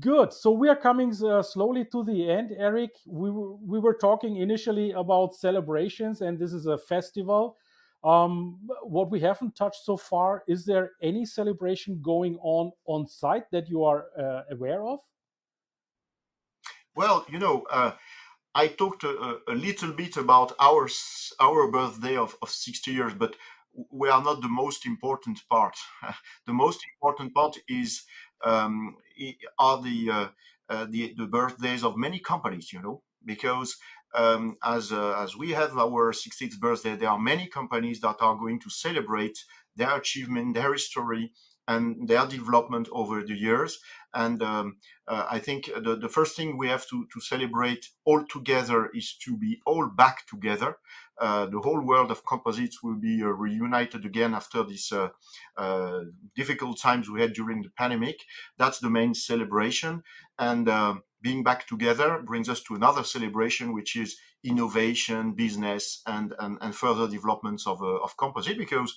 Good. 0.00 0.32
So 0.32 0.50
we 0.50 0.68
are 0.68 0.76
coming 0.76 1.14
uh, 1.24 1.42
slowly 1.42 1.84
to 1.92 2.02
the 2.04 2.30
end, 2.30 2.52
Eric. 2.56 2.90
We 3.06 3.30
were, 3.30 3.54
we 3.56 3.78
were 3.78 3.94
talking 3.94 4.36
initially 4.36 4.92
about 4.92 5.34
celebrations, 5.34 6.20
and 6.20 6.38
this 6.38 6.52
is 6.52 6.66
a 6.66 6.76
festival. 6.76 7.56
Um, 8.04 8.58
what 8.82 9.10
we 9.10 9.20
haven't 9.20 9.56
touched 9.56 9.84
so 9.84 9.96
far 9.96 10.44
is 10.46 10.64
there 10.64 10.92
any 11.02 11.24
celebration 11.24 12.00
going 12.00 12.38
on 12.42 12.70
on 12.86 13.06
site 13.08 13.50
that 13.50 13.68
you 13.68 13.84
are 13.84 14.06
uh, 14.18 14.42
aware 14.50 14.84
of? 14.86 15.00
Well, 16.94 17.24
you 17.30 17.38
know, 17.38 17.64
uh, 17.70 17.92
I 18.58 18.66
talked 18.66 19.04
a, 19.04 19.38
a, 19.46 19.54
little 19.54 19.92
bit 19.92 20.16
about 20.16 20.52
our 20.58 20.88
our 21.38 21.70
birthday 21.70 22.16
of, 22.16 22.34
of 22.42 22.50
60 22.50 22.90
years, 22.90 23.14
but 23.14 23.36
we 23.92 24.08
are 24.08 24.24
not 24.24 24.42
the 24.42 24.48
most 24.48 24.84
important 24.84 25.38
part. 25.48 25.76
the 26.46 26.52
most 26.52 26.80
important 26.92 27.32
part 27.34 27.56
is 27.68 28.02
um, 28.44 28.96
are 29.60 29.80
the, 29.80 30.10
uh, 30.10 30.28
uh, 30.68 30.86
the 30.90 31.14
the 31.16 31.26
birthdays 31.26 31.84
of 31.84 31.96
many 31.96 32.18
companies. 32.18 32.72
You 32.72 32.82
know, 32.82 33.02
because 33.24 33.76
um, 34.12 34.56
as 34.64 34.90
uh, 34.90 35.14
as 35.22 35.36
we 35.36 35.50
have 35.52 35.78
our 35.78 36.12
60th 36.12 36.58
birthday, 36.58 36.96
there 36.96 37.10
are 37.10 37.30
many 37.32 37.46
companies 37.46 38.00
that 38.00 38.16
are 38.20 38.36
going 38.36 38.58
to 38.58 38.70
celebrate 38.70 39.38
their 39.76 39.96
achievement, 39.96 40.54
their 40.54 40.72
history, 40.72 41.30
and 41.68 42.08
their 42.08 42.26
development 42.26 42.88
over 42.92 43.22
the 43.22 43.34
years. 43.34 43.78
And 44.14 44.42
um, 44.42 44.78
uh, 45.06 45.26
I 45.30 45.38
think 45.38 45.66
the, 45.66 45.96
the 45.96 46.08
first 46.08 46.34
thing 46.34 46.56
we 46.56 46.68
have 46.68 46.88
to, 46.88 47.06
to 47.12 47.20
celebrate 47.20 47.86
all 48.06 48.24
together 48.24 48.90
is 48.94 49.14
to 49.24 49.36
be 49.36 49.60
all 49.66 49.86
back 49.86 50.26
together. 50.26 50.78
Uh, 51.20 51.44
the 51.46 51.60
whole 51.60 51.84
world 51.84 52.10
of 52.10 52.24
composites 52.24 52.82
will 52.82 52.96
be 52.96 53.22
uh, 53.22 53.26
reunited 53.26 54.06
again 54.06 54.34
after 54.34 54.64
these 54.64 54.90
uh, 54.92 55.08
uh, 55.58 56.00
difficult 56.34 56.80
times 56.80 57.10
we 57.10 57.20
had 57.20 57.34
during 57.34 57.60
the 57.62 57.70
pandemic. 57.76 58.16
That's 58.56 58.78
the 58.78 58.90
main 58.90 59.12
celebration. 59.14 60.02
And 60.38 60.70
um, 60.70 61.02
being 61.20 61.42
back 61.42 61.66
together 61.66 62.22
brings 62.24 62.48
us 62.48 62.62
to 62.62 62.76
another 62.76 63.04
celebration, 63.04 63.74
which 63.74 63.94
is 63.94 64.16
innovation, 64.42 65.32
business, 65.32 66.00
and, 66.06 66.32
and, 66.38 66.56
and 66.62 66.74
further 66.74 67.08
developments 67.08 67.66
of, 67.66 67.82
uh, 67.82 67.96
of 67.96 68.16
composite. 68.16 68.56
Because 68.56 68.96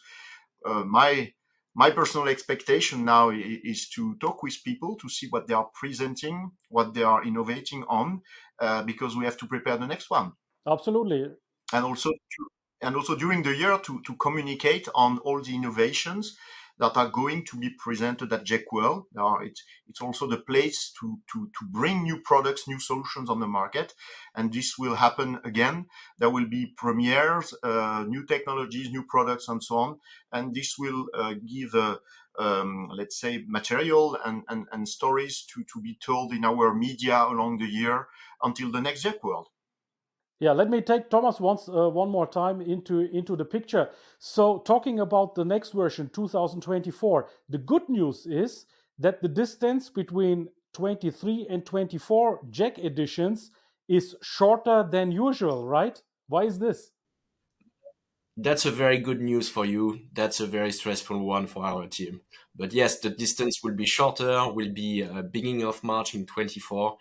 my 0.85 1.33
my 1.73 1.89
personal 1.89 2.27
expectation 2.27 3.05
now 3.05 3.29
is 3.29 3.89
to 3.89 4.15
talk 4.15 4.43
with 4.43 4.63
people 4.63 4.95
to 4.97 5.07
see 5.09 5.27
what 5.29 5.47
they 5.47 5.53
are 5.53 5.69
presenting, 5.73 6.51
what 6.69 6.93
they 6.93 7.03
are 7.03 7.23
innovating 7.23 7.83
on, 7.87 8.21
uh, 8.59 8.83
because 8.83 9.15
we 9.15 9.25
have 9.25 9.37
to 9.37 9.47
prepare 9.47 9.77
the 9.77 9.87
next 9.87 10.09
one. 10.09 10.33
Absolutely. 10.67 11.27
And 11.73 11.85
also, 11.85 12.09
to, 12.09 12.47
and 12.81 12.95
also 12.95 13.15
during 13.15 13.41
the 13.41 13.55
year 13.55 13.77
to, 13.77 14.01
to 14.01 14.15
communicate 14.15 14.89
on 14.93 15.19
all 15.19 15.41
the 15.41 15.55
innovations 15.55 16.37
that 16.81 16.97
are 16.97 17.09
going 17.09 17.45
to 17.45 17.57
be 17.57 17.69
presented 17.69 18.33
at 18.33 18.49
World. 18.71 19.05
it's, 19.43 19.63
it's 19.87 20.01
also 20.01 20.25
the 20.25 20.39
place 20.39 20.91
to, 20.99 21.19
to, 21.31 21.47
to 21.59 21.65
bring 21.65 22.01
new 22.01 22.17
products, 22.17 22.67
new 22.67 22.79
solutions 22.79 23.29
on 23.29 23.39
the 23.39 23.45
market. 23.45 23.93
And 24.35 24.51
this 24.51 24.79
will 24.79 24.95
happen 24.95 25.39
again. 25.45 25.85
There 26.17 26.31
will 26.31 26.47
be 26.47 26.73
premieres, 26.75 27.53
uh, 27.61 28.05
new 28.07 28.25
technologies, 28.25 28.89
new 28.89 29.03
products, 29.03 29.47
and 29.47 29.63
so 29.63 29.75
on. 29.77 29.99
And 30.33 30.55
this 30.55 30.75
will 30.79 31.05
uh, 31.13 31.35
give, 31.47 31.75
uh, 31.75 31.97
um, 32.39 32.89
let's 32.91 33.19
say, 33.21 33.43
material 33.47 34.17
and, 34.25 34.41
and, 34.49 34.65
and 34.71 34.89
stories 34.89 35.45
to, 35.53 35.63
to 35.71 35.81
be 35.81 35.99
told 36.03 36.33
in 36.33 36.43
our 36.43 36.73
media 36.73 37.23
along 37.27 37.59
the 37.59 37.69
year 37.69 38.07
until 38.41 38.71
the 38.71 38.81
next 38.81 39.05
World. 39.23 39.49
Yeah, 40.41 40.53
let 40.53 40.71
me 40.71 40.81
take 40.81 41.11
Thomas 41.11 41.39
once 41.39 41.69
uh, 41.69 41.87
one 41.87 42.09
more 42.09 42.25
time 42.25 42.61
into 42.61 43.01
into 43.01 43.35
the 43.35 43.45
picture. 43.45 43.91
So, 44.17 44.57
talking 44.65 44.99
about 44.99 45.35
the 45.35 45.45
next 45.45 45.69
version, 45.69 46.09
2024, 46.09 47.29
the 47.47 47.59
good 47.59 47.87
news 47.87 48.25
is 48.25 48.65
that 48.97 49.21
the 49.21 49.27
distance 49.27 49.91
between 49.91 50.49
23 50.73 51.45
and 51.47 51.63
24 51.63 52.39
JEC 52.49 52.83
editions 52.83 53.51
is 53.87 54.15
shorter 54.23 54.83
than 54.91 55.11
usual, 55.11 55.67
right? 55.67 56.01
Why 56.27 56.45
is 56.45 56.57
this? 56.57 56.89
That's 58.35 58.65
a 58.65 58.71
very 58.71 58.97
good 58.97 59.21
news 59.21 59.47
for 59.47 59.63
you. 59.63 59.99
That's 60.11 60.39
a 60.39 60.47
very 60.47 60.71
stressful 60.71 61.23
one 61.23 61.45
for 61.45 61.63
our 61.63 61.85
team. 61.85 62.21
But 62.55 62.73
yes, 62.73 62.99
the 62.99 63.11
distance 63.11 63.59
will 63.63 63.75
be 63.75 63.85
shorter. 63.85 64.51
Will 64.51 64.73
be 64.73 65.03
uh, 65.03 65.21
beginning 65.21 65.65
of 65.65 65.83
March 65.83 66.15
in 66.15 66.25
24 66.25 66.97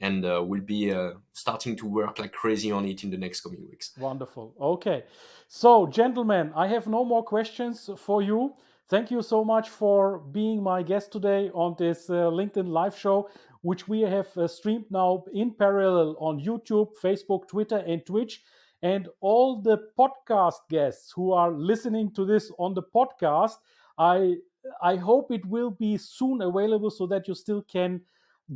and 0.00 0.24
uh, 0.24 0.42
we'll 0.44 0.60
be 0.60 0.92
uh, 0.92 1.12
starting 1.32 1.76
to 1.76 1.86
work 1.86 2.18
like 2.18 2.32
crazy 2.32 2.70
on 2.70 2.84
it 2.84 3.04
in 3.04 3.10
the 3.10 3.16
next 3.16 3.40
coming 3.40 3.64
weeks. 3.68 3.92
Wonderful. 3.98 4.54
Okay. 4.60 5.04
So, 5.48 5.86
gentlemen, 5.86 6.52
I 6.56 6.66
have 6.68 6.86
no 6.86 7.04
more 7.04 7.22
questions 7.22 7.90
for 7.96 8.22
you. 8.22 8.54
Thank 8.88 9.10
you 9.10 9.22
so 9.22 9.44
much 9.44 9.70
for 9.70 10.18
being 10.18 10.62
my 10.62 10.82
guest 10.82 11.10
today 11.10 11.50
on 11.54 11.74
this 11.78 12.10
uh, 12.10 12.30
LinkedIn 12.30 12.68
live 12.68 12.96
show, 12.96 13.30
which 13.62 13.88
we 13.88 14.02
have 14.02 14.28
uh, 14.36 14.46
streamed 14.46 14.84
now 14.90 15.24
in 15.32 15.52
parallel 15.52 16.16
on 16.18 16.38
YouTube, 16.38 16.90
Facebook, 17.02 17.48
Twitter, 17.48 17.78
and 17.78 18.04
Twitch. 18.04 18.42
And 18.82 19.08
all 19.20 19.62
the 19.62 19.78
podcast 19.98 20.68
guests 20.68 21.10
who 21.16 21.32
are 21.32 21.50
listening 21.50 22.12
to 22.12 22.26
this 22.26 22.52
on 22.58 22.74
the 22.74 22.82
podcast, 22.82 23.54
I 23.96 24.34
I 24.82 24.96
hope 24.96 25.30
it 25.30 25.44
will 25.46 25.70
be 25.70 25.96
soon 25.96 26.42
available 26.42 26.90
so 26.90 27.06
that 27.06 27.28
you 27.28 27.34
still 27.34 27.62
can 27.62 28.00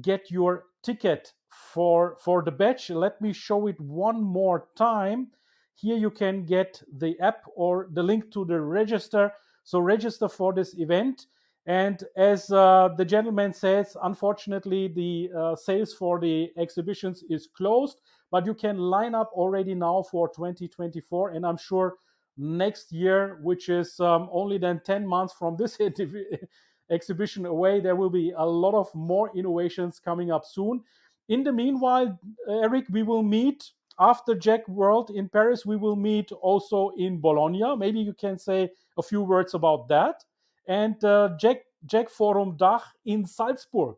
get 0.01 0.30
your 0.30 0.64
ticket 0.82 1.32
for 1.51 2.16
for 2.20 2.43
the 2.43 2.51
batch. 2.51 2.91
Let 2.91 3.20
me 3.20 3.32
show 3.32 3.66
it 3.66 3.80
one 3.80 4.22
more 4.22 4.68
time. 4.76 5.28
Here 5.74 5.97
you 5.97 6.11
can 6.11 6.45
get 6.45 6.82
the 6.93 7.18
app 7.20 7.45
or 7.55 7.89
the 7.93 8.03
link 8.03 8.32
to 8.32 8.45
the 8.45 8.61
register. 8.61 9.32
So 9.64 9.78
register 9.78 10.28
for 10.28 10.53
this 10.53 10.74
event. 10.78 11.26
And 11.66 12.03
as 12.16 12.51
uh, 12.51 12.89
the 12.97 13.05
gentleman 13.05 13.53
says 13.53 13.97
unfortunately 14.03 14.89
the 14.89 15.30
uh, 15.39 15.57
sales 15.57 15.93
for 15.93 16.18
the 16.18 16.51
exhibitions 16.57 17.22
is 17.28 17.47
closed 17.55 18.01
but 18.30 18.47
you 18.47 18.55
can 18.55 18.78
line 18.78 19.14
up 19.14 19.30
already 19.32 19.74
now 19.74 20.03
for 20.11 20.28
2024 20.28 21.30
and 21.30 21.45
i'm 21.45 21.57
sure 21.57 21.95
next 22.36 22.93
year 22.93 23.39
which 23.43 23.68
is 23.68 23.99
um, 24.01 24.28
only 24.32 24.59
then 24.59 24.80
10 24.84 25.07
months 25.07 25.34
from 25.34 25.57
this 25.57 25.78
exhibition 26.91 27.47
away. 27.47 27.80
There 27.80 27.97
will 27.97 28.11
be 28.11 28.32
a 28.36 28.45
lot 28.45 28.74
of 28.74 28.95
more 28.95 29.30
innovations 29.34 30.01
coming 30.01 30.30
up 30.30 30.45
soon. 30.45 30.82
In 31.28 31.45
the 31.45 31.53
meanwhile, 31.53 32.18
Eric, 32.49 32.86
we 32.91 33.03
will 33.03 33.22
meet 33.22 33.70
after 33.99 34.34
JEC 34.34 34.68
World 34.68 35.11
in 35.11 35.28
Paris. 35.28 35.66
We 35.66 35.76
will 35.76 35.97
meet 35.97 36.32
also 36.32 36.91
in 36.97 37.20
Bologna. 37.20 37.76
Maybe 37.76 38.01
you 38.01 38.14
can 38.14 38.39
say 38.39 38.70
a 38.97 39.03
few 39.03 39.22
words 39.22 39.55
about 39.55 39.89
that. 39.89 40.24
And 40.66 41.03
uh, 41.05 41.30
Jack, 41.39 41.62
JEC 41.86 42.11
Forum 42.11 42.57
Dach 42.57 42.82
in 43.05 43.24
Salzburg. 43.26 43.97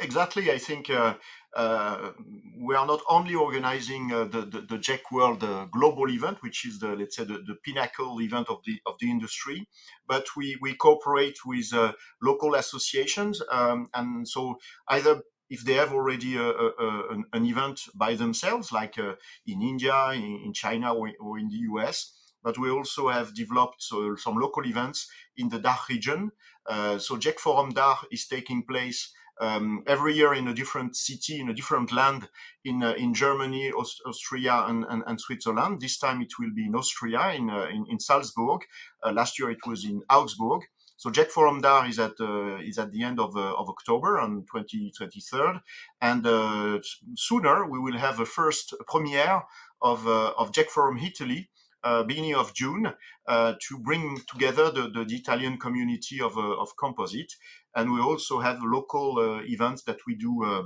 Exactly. 0.00 0.50
I 0.50 0.58
think 0.58 0.90
uh, 0.90 1.14
uh, 1.54 2.12
we 2.58 2.74
are 2.74 2.86
not 2.86 3.00
only 3.08 3.34
organizing 3.34 4.12
uh, 4.12 4.24
the, 4.24 4.42
the, 4.42 4.60
the 4.62 4.78
JEC 4.78 5.00
World 5.10 5.44
uh, 5.44 5.66
global 5.66 6.08
event, 6.08 6.38
which 6.42 6.64
is 6.66 6.78
the 6.78 6.88
let's 6.88 7.16
say 7.16 7.24
the, 7.24 7.42
the 7.46 7.56
pinnacle 7.64 8.20
event 8.20 8.48
of 8.48 8.60
the 8.64 8.80
of 8.86 8.94
the 9.00 9.10
industry, 9.10 9.68
but 10.06 10.26
we 10.36 10.56
we 10.60 10.74
cooperate 10.74 11.38
with 11.44 11.72
uh, 11.74 11.92
local 12.22 12.54
associations, 12.54 13.42
um, 13.50 13.88
and 13.94 14.26
so 14.26 14.58
either 14.88 15.22
if 15.50 15.64
they 15.64 15.74
have 15.74 15.92
already 15.92 16.36
a, 16.36 16.48
a, 16.48 16.66
a, 16.78 17.22
an, 17.34 17.44
event 17.44 17.80
by 17.94 18.14
themselves, 18.14 18.72
like 18.72 18.98
uh, 18.98 19.12
in 19.46 19.60
India, 19.60 19.94
in, 20.14 20.40
in 20.46 20.52
China, 20.54 20.94
or, 20.94 21.10
or, 21.20 21.38
in 21.38 21.50
the 21.50 21.58
US, 21.72 22.14
but 22.42 22.58
we 22.58 22.70
also 22.70 23.10
have 23.10 23.34
developed 23.34 23.82
so, 23.82 24.16
some 24.16 24.36
local 24.36 24.64
events 24.64 25.10
in 25.36 25.50
the 25.50 25.58
Dach 25.58 25.88
region. 25.90 26.30
Uh, 26.66 26.96
so 26.96 27.18
JEC 27.18 27.38
Forum 27.38 27.74
Dach 27.74 27.98
is 28.10 28.26
taking 28.26 28.64
place 28.64 29.12
um, 29.40 29.82
every 29.86 30.14
year 30.14 30.34
in 30.34 30.48
a 30.48 30.54
different 30.54 30.96
city, 30.96 31.40
in 31.40 31.48
a 31.48 31.54
different 31.54 31.92
land, 31.92 32.28
in 32.64 32.82
uh, 32.82 32.92
in 32.92 33.14
Germany, 33.14 33.72
Aust- 33.72 34.02
Austria, 34.06 34.64
and, 34.68 34.84
and, 34.88 35.02
and, 35.06 35.20
Switzerland. 35.20 35.80
This 35.80 35.98
time 35.98 36.20
it 36.20 36.32
will 36.38 36.52
be 36.54 36.66
in 36.66 36.74
Austria, 36.74 37.32
in 37.32 37.50
uh, 37.50 37.66
in, 37.66 37.86
in, 37.88 37.98
Salzburg. 37.98 38.60
Uh, 39.04 39.12
last 39.12 39.38
year 39.38 39.50
it 39.50 39.66
was 39.66 39.84
in 39.84 40.02
Augsburg. 40.10 40.62
So 40.96 41.10
JEC 41.10 41.30
Forum 41.30 41.60
Dach 41.62 41.88
is 41.88 41.98
at 41.98 42.12
uh, 42.20 42.58
is 42.58 42.78
at 42.78 42.92
the 42.92 43.02
end 43.02 43.18
of 43.18 43.36
uh, 43.36 43.54
of 43.54 43.68
October 43.68 44.20
on 44.20 44.44
2023, 44.52 45.60
and 46.00 46.26
uh, 46.26 46.78
sooner 47.16 47.68
we 47.68 47.80
will 47.80 47.98
have 47.98 48.20
a 48.20 48.26
first 48.26 48.74
premiere 48.86 49.42
of 49.80 50.06
of 50.06 50.52
JEC 50.52 50.68
Forum 50.68 50.98
Italy 50.98 51.48
beginning 52.06 52.34
of 52.34 52.54
June 52.54 52.92
uh, 53.26 53.54
to 53.68 53.78
bring 53.78 54.18
together 54.28 54.70
the, 54.70 54.88
the, 54.88 55.04
the 55.04 55.16
Italian 55.16 55.58
community 55.58 56.20
of, 56.20 56.36
uh, 56.36 56.60
of 56.60 56.76
composite. 56.76 57.32
And 57.74 57.92
we 57.92 58.00
also 58.00 58.40
have 58.40 58.58
local 58.62 59.18
uh, 59.18 59.42
events 59.44 59.82
that 59.84 59.98
we 60.06 60.14
do 60.14 60.44
uh, 60.44 60.62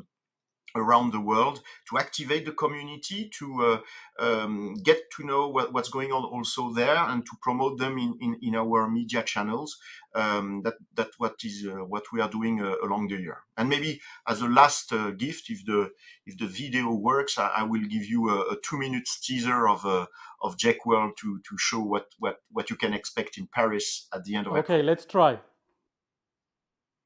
around 0.75 1.13
the 1.13 1.21
world 1.21 1.61
to 1.89 1.99
activate 1.99 2.45
the 2.45 2.53
community, 2.53 3.31
to 3.39 3.81
uh, 4.21 4.25
um, 4.25 4.75
get 4.83 4.99
to 5.17 5.25
know 5.25 5.49
what, 5.49 5.73
what's 5.73 5.89
going 5.89 6.13
on 6.13 6.25
also 6.25 6.73
there, 6.73 6.97
and 6.97 7.25
to 7.25 7.33
promote 7.41 7.79
them 7.79 7.99
in, 7.99 8.17
in, 8.21 8.37
in 8.43 8.55
our 8.55 8.89
media 8.89 9.23
channels. 9.23 9.79
Um, 10.15 10.63
that 10.63 10.75
that 10.95 11.11
what 11.19 11.35
is 11.45 11.67
uh, 11.67 11.85
what 11.85 12.05
we 12.11 12.23
are 12.23 12.31
doing 12.31 12.63
uh, 12.63 12.77
along 12.83 13.09
the 13.09 13.17
year. 13.17 13.43
And 13.59 13.69
maybe 13.69 14.01
as 14.27 14.41
a 14.41 14.49
last 14.49 14.91
uh, 14.93 15.11
gift, 15.11 15.51
if 15.51 15.65
the 15.67 15.91
if 16.25 16.39
the 16.39 16.47
video 16.47 16.91
works, 16.95 17.39
I, 17.39 17.49
I 17.49 17.63
will 17.65 17.83
give 17.83 18.07
you 18.07 18.31
a, 18.31 18.53
a, 18.53 18.57
two 18.63 18.79
minutes 18.79 19.21
teaser 19.21 19.69
of 19.69 19.85
uh, 19.85 20.07
of 20.41 20.57
JEC 20.57 20.77
World 20.87 21.13
to 21.21 21.41
to 21.47 21.59
show 21.59 21.81
what 21.81 22.07
what 22.19 22.39
what 22.51 22.71
you 22.71 22.77
can 22.77 22.95
expect 22.95 23.37
in 23.37 23.47
Paris 23.47 24.09
at 24.15 24.25
the 24.25 24.37
end 24.37 24.47
of. 24.47 24.55
Okay, 24.55 24.83
let's 24.83 25.05
try. 25.05 25.39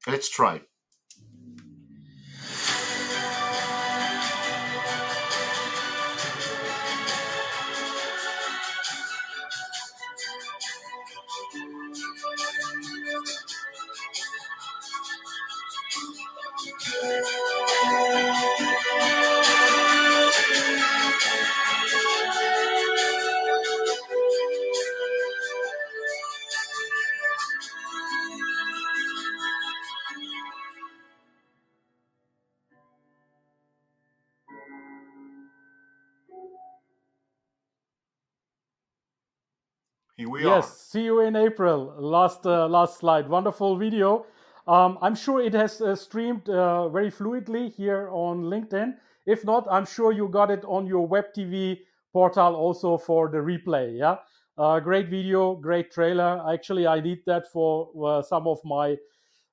Let's 0.07 0.29
try. 0.29 0.61
We 40.41 40.47
yes, 40.47 40.65
are. 40.65 40.75
see 40.75 41.03
you 41.03 41.19
in 41.21 41.35
April. 41.35 41.93
Last 41.99 42.45
uh, 42.45 42.67
last 42.67 42.97
slide. 42.97 43.29
Wonderful 43.29 43.77
video. 43.77 44.25
Um, 44.67 44.97
I'm 45.01 45.15
sure 45.15 45.41
it 45.41 45.53
has 45.53 45.81
uh, 45.81 45.95
streamed 45.95 46.49
uh, 46.49 46.89
very 46.89 47.11
fluidly 47.11 47.73
here 47.73 48.09
on 48.11 48.43
LinkedIn. 48.43 48.95
If 49.25 49.45
not, 49.45 49.67
I'm 49.69 49.85
sure 49.85 50.11
you 50.11 50.27
got 50.27 50.49
it 50.49 50.63
on 50.65 50.87
your 50.87 51.07
web 51.07 51.25
TV 51.35 51.79
portal 52.13 52.55
also 52.55 52.97
for 52.97 53.29
the 53.29 53.37
replay. 53.37 53.97
Yeah, 53.97 54.17
uh, 54.57 54.79
great 54.79 55.09
video, 55.09 55.55
great 55.55 55.91
trailer. 55.91 56.41
Actually, 56.51 56.87
I 56.87 56.99
need 56.99 57.19
that 57.27 57.51
for 57.51 57.91
uh, 58.03 58.21
some 58.23 58.47
of 58.47 58.59
my 58.65 58.97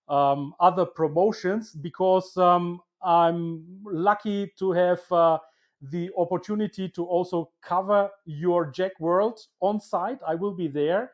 um, 0.09 0.55
other 0.59 0.87
promotions 0.87 1.73
because 1.73 2.35
um, 2.37 2.81
I'm 3.03 3.65
lucky 3.85 4.53
to 4.59 4.73
have 4.73 5.01
uh, 5.13 5.39
the 5.81 6.11
opportunity 6.17 6.89
to 6.89 7.05
also 7.05 7.51
cover 7.63 8.11
your 8.25 8.73
JEC 8.73 8.91
World 9.01 9.39
on 9.61 9.81
site. 9.81 10.19
I 10.27 10.35
will 10.35 10.55
be 10.55 10.69
there. 10.69 11.13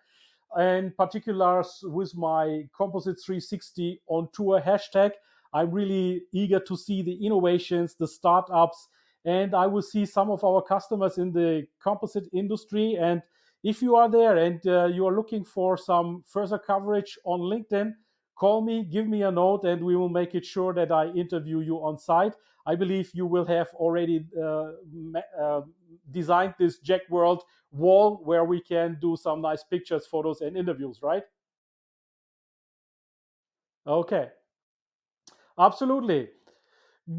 And 0.56 0.96
particulars 0.96 1.80
with 1.82 2.14
my 2.16 2.68
Composite 2.76 3.18
360 3.24 4.00
on 4.06 4.28
tour 4.32 4.60
hashtag. 4.60 5.12
I'm 5.52 5.70
really 5.70 6.22
eager 6.32 6.60
to 6.60 6.76
see 6.76 7.02
the 7.02 7.24
innovations, 7.24 7.94
the 7.94 8.08
startups, 8.08 8.88
and 9.24 9.54
I 9.54 9.66
will 9.66 9.82
see 9.82 10.04
some 10.04 10.30
of 10.30 10.44
our 10.44 10.60
customers 10.60 11.18
in 11.18 11.32
the 11.32 11.66
composite 11.82 12.28
industry. 12.32 12.96
And 13.00 13.22
if 13.62 13.80
you 13.80 13.96
are 13.96 14.10
there 14.10 14.36
and 14.36 14.64
uh, 14.66 14.86
you 14.86 15.06
are 15.06 15.14
looking 15.14 15.44
for 15.44 15.76
some 15.76 16.22
further 16.26 16.58
coverage 16.58 17.18
on 17.24 17.40
LinkedIn, 17.40 17.92
call 18.36 18.62
me, 18.62 18.84
give 18.84 19.08
me 19.08 19.22
a 19.22 19.30
note, 19.30 19.64
and 19.64 19.82
we 19.82 19.96
will 19.96 20.08
make 20.08 20.34
it 20.34 20.44
sure 20.44 20.74
that 20.74 20.92
I 20.92 21.06
interview 21.08 21.60
you 21.60 21.76
on 21.76 21.98
site. 21.98 22.34
I 22.66 22.74
believe 22.74 23.10
you 23.14 23.26
will 23.26 23.44
have 23.46 23.68
already 23.74 24.26
uh, 24.40 24.72
uh, 25.40 25.62
designed 26.10 26.54
this 26.58 26.80
JEC 26.80 27.00
World 27.10 27.42
wall 27.72 28.20
where 28.24 28.44
we 28.44 28.60
can 28.60 28.98
do 29.00 29.16
some 29.16 29.40
nice 29.42 29.64
pictures, 29.64 30.06
photos, 30.06 30.40
and 30.40 30.56
interviews, 30.56 31.00
right? 31.02 31.24
Okay. 33.86 34.28
Absolutely. 35.58 36.28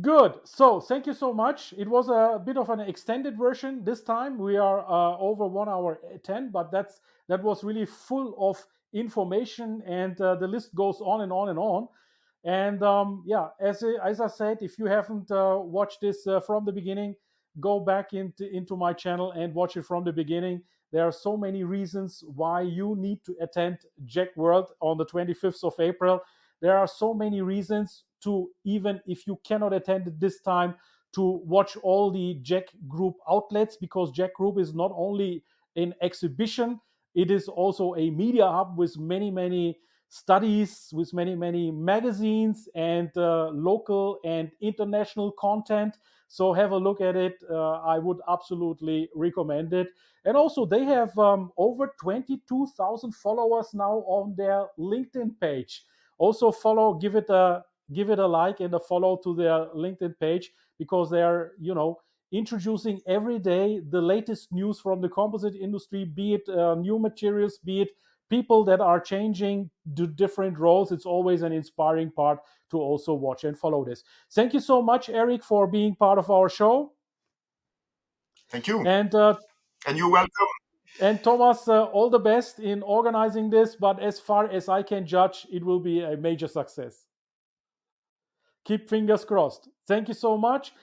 Good. 0.01 0.39
So 0.45 0.79
thank 0.81 1.05
you 1.05 1.13
so 1.13 1.31
much. 1.31 1.73
It 1.77 1.87
was 1.87 2.09
a 2.09 2.39
bit 2.43 2.57
of 2.57 2.69
an 2.71 2.79
extended 2.79 3.37
version 3.37 3.83
this 3.83 4.01
time. 4.01 4.37
We 4.39 4.57
are 4.57 4.79
uh, 4.79 5.17
over 5.19 5.45
one 5.45 5.69
hour 5.69 5.99
ten, 6.23 6.49
but 6.51 6.71
that's 6.71 7.01
that 7.27 7.43
was 7.43 7.63
really 7.63 7.85
full 7.85 8.35
of 8.39 8.65
information, 8.93 9.83
and 9.85 10.19
uh, 10.19 10.35
the 10.35 10.47
list 10.47 10.73
goes 10.73 11.01
on 11.01 11.21
and 11.21 11.31
on 11.31 11.49
and 11.49 11.59
on. 11.59 11.87
And 12.45 12.83
um, 12.83 13.23
yeah, 13.25 13.47
as 13.59 13.83
as 14.03 14.21
I 14.21 14.27
said, 14.27 14.59
if 14.61 14.77
you 14.77 14.85
haven't 14.85 15.31
uh, 15.31 15.57
watched 15.59 16.01
this 16.01 16.27
uh, 16.27 16.39
from 16.39 16.63
the 16.63 16.71
beginning, 16.71 17.15
go 17.59 17.79
back 17.79 18.13
into 18.13 18.47
into 18.55 18.75
my 18.77 18.93
channel 18.93 19.31
and 19.31 19.53
watch 19.53 19.75
it 19.77 19.85
from 19.85 20.03
the 20.03 20.13
beginning. 20.13 20.61
There 20.91 21.03
are 21.03 21.11
so 21.11 21.35
many 21.35 21.63
reasons 21.63 22.23
why 22.27 22.61
you 22.61 22.95
need 22.97 23.25
to 23.25 23.35
attend 23.41 23.79
JEC 24.05 24.27
World 24.37 24.67
on 24.79 24.97
the 24.97 25.05
25th 25.05 25.63
of 25.63 25.73
April. 25.79 26.21
There 26.61 26.77
are 26.77 26.87
so 26.87 27.15
many 27.15 27.41
reasons 27.41 28.03
to 28.23 28.49
even 28.63 29.01
if 29.07 29.25
you 29.25 29.39
cannot 29.43 29.73
attend 29.73 30.07
it 30.07 30.19
this 30.19 30.39
time 30.41 30.75
to 31.15 31.41
watch 31.45 31.75
all 31.77 32.11
the 32.11 32.39
JEC 32.43 32.65
Group 32.87 33.15
outlets 33.27 33.75
because 33.75 34.11
JEC 34.11 34.33
Group 34.33 34.59
is 34.59 34.75
not 34.75 34.91
only 34.95 35.43
an 35.75 35.95
exhibition, 36.01 36.79
it 37.15 37.31
is 37.31 37.47
also 37.47 37.95
a 37.95 38.11
media 38.11 38.45
hub 38.45 38.77
with 38.77 38.99
many 38.99 39.31
many 39.31 39.79
studies 40.15 40.89
with 40.93 41.13
many 41.13 41.35
many 41.35 41.71
magazines 41.71 42.69
and 42.75 43.09
uh, 43.17 43.49
local 43.49 44.19
and 44.23 44.51
international 44.61 45.31
content. 45.33 45.97
So 46.27 46.53
have 46.53 46.71
a 46.71 46.77
look 46.77 47.01
at 47.01 47.15
it. 47.15 47.35
Uh, 47.49 47.79
i 47.95 47.97
would 47.99 48.19
absolutely 48.27 49.09
recommend 49.15 49.73
it. 49.73 49.89
And 50.23 50.35
also 50.37 50.65
they 50.65 50.83
have 50.85 51.17
um, 51.19 51.51
over 51.57 51.93
22000 51.99 53.13
followers 53.13 53.69
now 53.73 54.03
on 54.07 54.35
their 54.35 54.67
linkedin 54.79 55.39
page. 55.39 55.83
Also 56.17 56.51
follow 56.51 56.93
give 56.95 57.15
it 57.15 57.29
a 57.29 57.63
give 57.93 58.09
it 58.09 58.19
a 58.19 58.25
like 58.27 58.59
and 58.59 58.73
a 58.73 58.79
follow 58.79 59.17
to 59.23 59.35
their 59.35 59.67
linkedin 59.75 60.17
page 60.19 60.51
because 60.79 61.09
they 61.09 61.21
are 61.21 61.51
you 61.59 61.73
know 61.75 61.99
introducing 62.31 62.99
every 63.05 63.37
day 63.39 63.79
the 63.89 64.01
latest 64.01 64.51
news 64.51 64.79
from 64.79 64.99
the 65.01 65.09
composite 65.09 65.55
industry 65.55 66.05
be 66.05 66.33
it 66.33 66.49
uh, 66.49 66.73
new 66.75 66.97
materials 66.97 67.59
be 67.59 67.81
it 67.81 67.89
people 68.29 68.63
that 68.65 68.81
are 68.81 68.99
changing 68.99 69.69
do 69.93 70.07
different 70.07 70.57
roles. 70.57 70.91
It's 70.91 71.05
always 71.05 71.41
an 71.41 71.51
inspiring 71.51 72.11
part 72.11 72.39
to 72.71 72.77
also 72.77 73.13
watch 73.13 73.43
and 73.43 73.57
follow 73.57 73.85
this. 73.85 74.03
Thank 74.33 74.53
you 74.53 74.59
so 74.59 74.81
much, 74.81 75.09
Eric, 75.09 75.43
for 75.43 75.67
being 75.67 75.95
part 75.95 76.17
of 76.17 76.29
our 76.29 76.49
show. 76.49 76.93
Thank 78.49 78.67
you. 78.67 78.85
And 78.85 79.13
uh, 79.13 79.35
and 79.87 79.97
you're 79.97 80.11
welcome. 80.11 80.47
And 81.01 81.21
Thomas, 81.23 81.67
uh, 81.67 81.83
all 81.85 82.09
the 82.09 82.19
best 82.19 82.59
in 82.59 82.81
organizing 82.81 83.49
this. 83.49 83.75
But 83.75 84.01
as 84.01 84.19
far 84.19 84.49
as 84.49 84.69
I 84.69 84.81
can 84.81 85.05
judge, 85.05 85.45
it 85.51 85.63
will 85.63 85.79
be 85.79 86.01
a 86.01 86.15
major 86.15 86.47
success. 86.47 87.05
Keep 88.63 88.89
fingers 88.89 89.25
crossed. 89.25 89.69
Thank 89.87 90.07
you 90.07 90.13
so 90.13 90.37
much. 90.37 90.73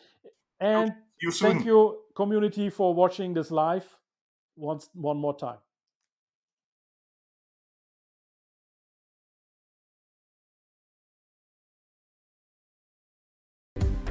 And 0.61 0.93
you 1.21 1.31
thank 1.33 1.65
you, 1.65 1.99
community, 2.15 2.71
for 2.71 2.95
watching 2.95 3.35
this 3.35 3.51
live 3.51 3.87
once 4.57 4.89
one 4.95 5.17
more 5.17 5.37
time. 5.37 5.59